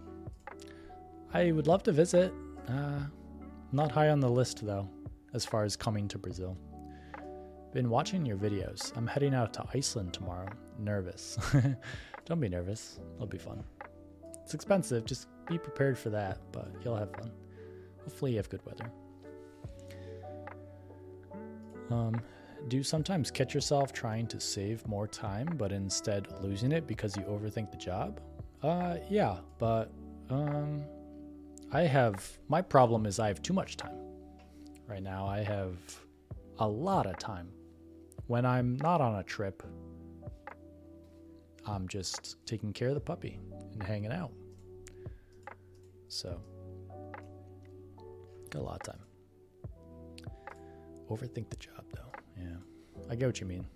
I 1.34 1.52
would 1.52 1.66
love 1.66 1.82
to 1.84 1.92
visit. 1.92 2.32
Uh, 2.68 3.00
not 3.72 3.90
high 3.90 4.10
on 4.10 4.20
the 4.20 4.28
list 4.28 4.64
though, 4.64 4.88
as 5.34 5.44
far 5.44 5.64
as 5.64 5.76
coming 5.76 6.06
to 6.08 6.18
Brazil. 6.18 6.56
Been 7.72 7.88
watching 7.88 8.26
your 8.26 8.36
videos. 8.36 8.94
I'm 8.96 9.06
heading 9.06 9.34
out 9.34 9.54
to 9.54 9.64
Iceland 9.72 10.12
tomorrow. 10.12 10.48
Nervous. 10.78 11.38
Don't 12.26 12.38
be 12.38 12.48
nervous. 12.48 13.00
It'll 13.16 13.26
be 13.26 13.38
fun. 13.38 13.64
It's 14.42 14.52
expensive. 14.52 15.06
Just 15.06 15.28
be 15.46 15.56
prepared 15.56 15.96
for 15.96 16.10
that, 16.10 16.38
but 16.52 16.68
you'll 16.84 16.96
have 16.96 17.10
fun. 17.12 17.30
Hopefully, 18.04 18.32
you 18.32 18.36
have 18.36 18.50
good 18.50 18.60
weather. 18.66 18.90
Um, 21.90 22.20
do 22.68 22.76
you 22.76 22.82
sometimes 22.82 23.30
catch 23.30 23.54
yourself 23.54 23.92
trying 23.92 24.26
to 24.28 24.38
save 24.38 24.86
more 24.86 25.06
time, 25.06 25.46
but 25.56 25.72
instead 25.72 26.28
losing 26.42 26.72
it 26.72 26.86
because 26.86 27.16
you 27.16 27.22
overthink 27.22 27.70
the 27.70 27.78
job? 27.78 28.20
Uh, 28.62 28.96
yeah, 29.08 29.38
but 29.58 29.90
um, 30.30 30.84
I 31.72 31.82
have 31.82 32.38
my 32.48 32.60
problem 32.60 33.06
is 33.06 33.18
I 33.18 33.28
have 33.28 33.40
too 33.42 33.54
much 33.54 33.78
time. 33.78 33.96
Right 34.86 35.02
now, 35.02 35.26
I 35.26 35.42
have 35.42 35.78
a 36.58 36.68
lot 36.68 37.06
of 37.06 37.18
time. 37.18 37.48
When 38.32 38.46
I'm 38.46 38.78
not 38.78 39.02
on 39.02 39.16
a 39.16 39.22
trip, 39.22 39.62
I'm 41.66 41.86
just 41.86 42.38
taking 42.46 42.72
care 42.72 42.88
of 42.88 42.94
the 42.94 43.00
puppy 43.00 43.38
and 43.74 43.82
hanging 43.82 44.10
out. 44.10 44.32
So, 46.08 46.40
got 48.48 48.60
a 48.60 48.64
lot 48.64 48.76
of 48.76 48.94
time. 48.94 49.02
Overthink 51.10 51.50
the 51.50 51.58
job, 51.58 51.84
though. 51.94 52.10
Yeah, 52.38 52.56
I 53.10 53.16
get 53.16 53.26
what 53.26 53.38
you 53.38 53.46
mean. 53.46 53.66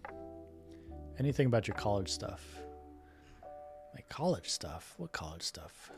Anything 1.19 1.49
about 1.49 1.69
your 1.69 1.77
college 1.77 2.09
stuff? 2.09 2.43
My 3.95 4.01
college 4.09 4.49
stuff? 4.49 4.95
What 4.97 5.13
college 5.13 5.43
stuff? 5.43 5.91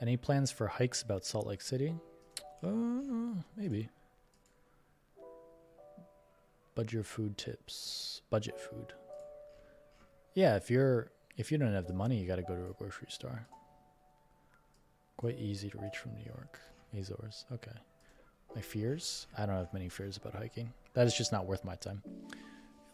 Any 0.00 0.16
plans 0.16 0.50
for 0.50 0.66
hikes 0.66 1.02
about 1.02 1.26
Salt 1.26 1.46
Lake 1.46 1.60
City? 1.60 1.94
Uh, 2.64 3.34
maybe. 3.58 3.90
Budget 6.80 7.04
food 7.04 7.36
tips. 7.36 8.22
Budget 8.30 8.58
food. 8.58 8.94
Yeah, 10.32 10.56
if 10.56 10.70
you're 10.70 11.10
if 11.36 11.52
you 11.52 11.58
don't 11.58 11.74
have 11.74 11.86
the 11.86 11.92
money, 11.92 12.16
you 12.18 12.26
got 12.26 12.36
to 12.36 12.42
go 12.42 12.56
to 12.56 12.70
a 12.70 12.72
grocery 12.72 13.08
store. 13.10 13.46
Quite 15.18 15.38
easy 15.38 15.68
to 15.68 15.78
reach 15.78 15.98
from 15.98 16.14
New 16.14 16.24
York. 16.24 16.58
Azores. 16.98 17.44
Okay. 17.52 17.76
My 18.54 18.62
fears? 18.62 19.26
I 19.36 19.44
don't 19.44 19.56
have 19.56 19.74
many 19.74 19.90
fears 19.90 20.16
about 20.16 20.34
hiking. 20.34 20.72
That 20.94 21.06
is 21.06 21.14
just 21.14 21.32
not 21.32 21.44
worth 21.44 21.66
my 21.66 21.74
time. 21.74 22.02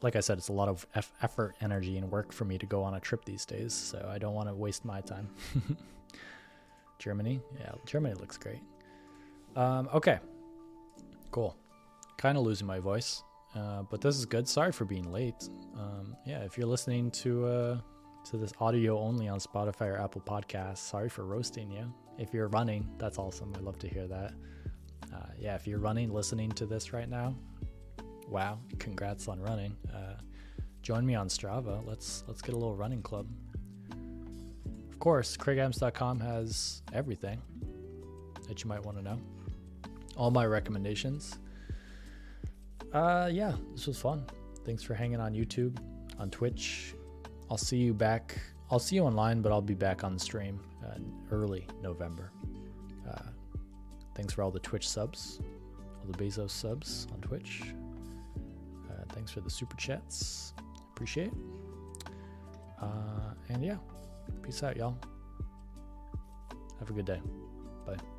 Like 0.02 0.16
I 0.16 0.20
said, 0.20 0.36
it's 0.36 0.48
a 0.48 0.52
lot 0.52 0.68
of 0.68 0.84
eff- 0.96 1.12
effort, 1.22 1.54
energy, 1.60 1.96
and 1.96 2.10
work 2.10 2.32
for 2.32 2.44
me 2.44 2.58
to 2.58 2.66
go 2.66 2.82
on 2.82 2.94
a 2.94 3.00
trip 3.00 3.24
these 3.24 3.44
days, 3.44 3.72
so 3.72 4.04
I 4.12 4.18
don't 4.18 4.34
want 4.34 4.48
to 4.48 4.54
waste 4.56 4.84
my 4.84 5.00
time. 5.00 5.28
Germany? 6.98 7.40
Yeah, 7.60 7.70
Germany 7.86 8.16
looks 8.16 8.36
great. 8.36 8.62
Um, 9.54 9.88
okay. 9.94 10.18
Cool. 11.30 11.56
Kind 12.18 12.36
of 12.36 12.42
losing 12.42 12.66
my 12.66 12.80
voice, 12.80 13.22
uh, 13.56 13.82
but 13.90 14.00
this 14.00 14.16
is 14.16 14.26
good. 14.26 14.46
Sorry 14.46 14.72
for 14.72 14.84
being 14.84 15.10
late. 15.10 15.48
Um, 15.74 16.16
yeah, 16.26 16.40
if 16.40 16.58
you're 16.58 16.66
listening 16.66 17.10
to 17.12 17.46
uh, 17.46 17.78
to 18.30 18.36
this 18.36 18.52
audio 18.60 18.98
only 18.98 19.28
on 19.28 19.38
Spotify 19.38 19.92
or 19.92 20.00
Apple 20.00 20.20
Podcasts, 20.20 20.78
sorry 20.78 21.08
for 21.08 21.24
roasting 21.24 21.70
you. 21.70 21.92
If 22.18 22.34
you're 22.34 22.48
running, 22.48 22.88
that's 22.98 23.18
awesome. 23.18 23.54
I 23.56 23.60
love 23.60 23.78
to 23.80 23.88
hear 23.88 24.06
that. 24.08 24.32
Uh, 25.14 25.26
yeah, 25.38 25.54
if 25.54 25.66
you're 25.66 25.78
running, 25.78 26.12
listening 26.12 26.50
to 26.52 26.66
this 26.66 26.92
right 26.92 27.08
now, 27.08 27.34
wow, 28.28 28.58
congrats 28.78 29.28
on 29.28 29.40
running. 29.40 29.76
Uh, 29.94 30.14
join 30.82 31.06
me 31.06 31.14
on 31.14 31.28
Strava. 31.28 31.86
Let's 31.86 32.24
let's 32.26 32.42
get 32.42 32.54
a 32.54 32.58
little 32.58 32.76
running 32.76 33.02
club. 33.02 33.26
Of 34.90 34.98
course, 34.98 35.36
KraigAdams.com 35.36 36.20
has 36.20 36.82
everything 36.92 37.40
that 38.48 38.62
you 38.62 38.68
might 38.68 38.84
want 38.84 38.98
to 38.98 39.02
know. 39.02 39.18
All 40.16 40.30
my 40.30 40.44
recommendations. 40.46 41.38
Uh, 42.96 43.28
yeah, 43.30 43.52
this 43.74 43.86
was 43.86 43.98
fun. 43.98 44.24
Thanks 44.64 44.82
for 44.82 44.94
hanging 44.94 45.20
on 45.20 45.34
YouTube, 45.34 45.76
on 46.18 46.30
Twitch. 46.30 46.94
I'll 47.50 47.58
see 47.58 47.76
you 47.76 47.92
back. 47.92 48.40
I'll 48.70 48.78
see 48.78 48.96
you 48.96 49.02
online, 49.02 49.42
but 49.42 49.52
I'll 49.52 49.60
be 49.60 49.74
back 49.74 50.02
on 50.02 50.14
the 50.14 50.18
stream 50.18 50.58
early 51.30 51.66
November. 51.82 52.32
Uh, 53.06 53.28
thanks 54.14 54.32
for 54.32 54.42
all 54.42 54.50
the 54.50 54.60
Twitch 54.60 54.88
subs, 54.88 55.40
all 56.00 56.10
the 56.10 56.16
Bezos 56.16 56.50
subs 56.50 57.06
on 57.12 57.20
Twitch. 57.20 57.64
Uh, 58.88 59.04
thanks 59.10 59.30
for 59.30 59.40
the 59.40 59.50
super 59.50 59.76
chats. 59.76 60.54
Appreciate 60.94 61.26
it. 61.26 61.34
Uh, 62.80 63.34
and 63.50 63.62
yeah, 63.62 63.76
peace 64.42 64.62
out, 64.62 64.74
y'all. 64.74 64.96
Have 66.78 66.88
a 66.88 66.94
good 66.94 67.04
day. 67.04 67.20
Bye. 67.84 68.15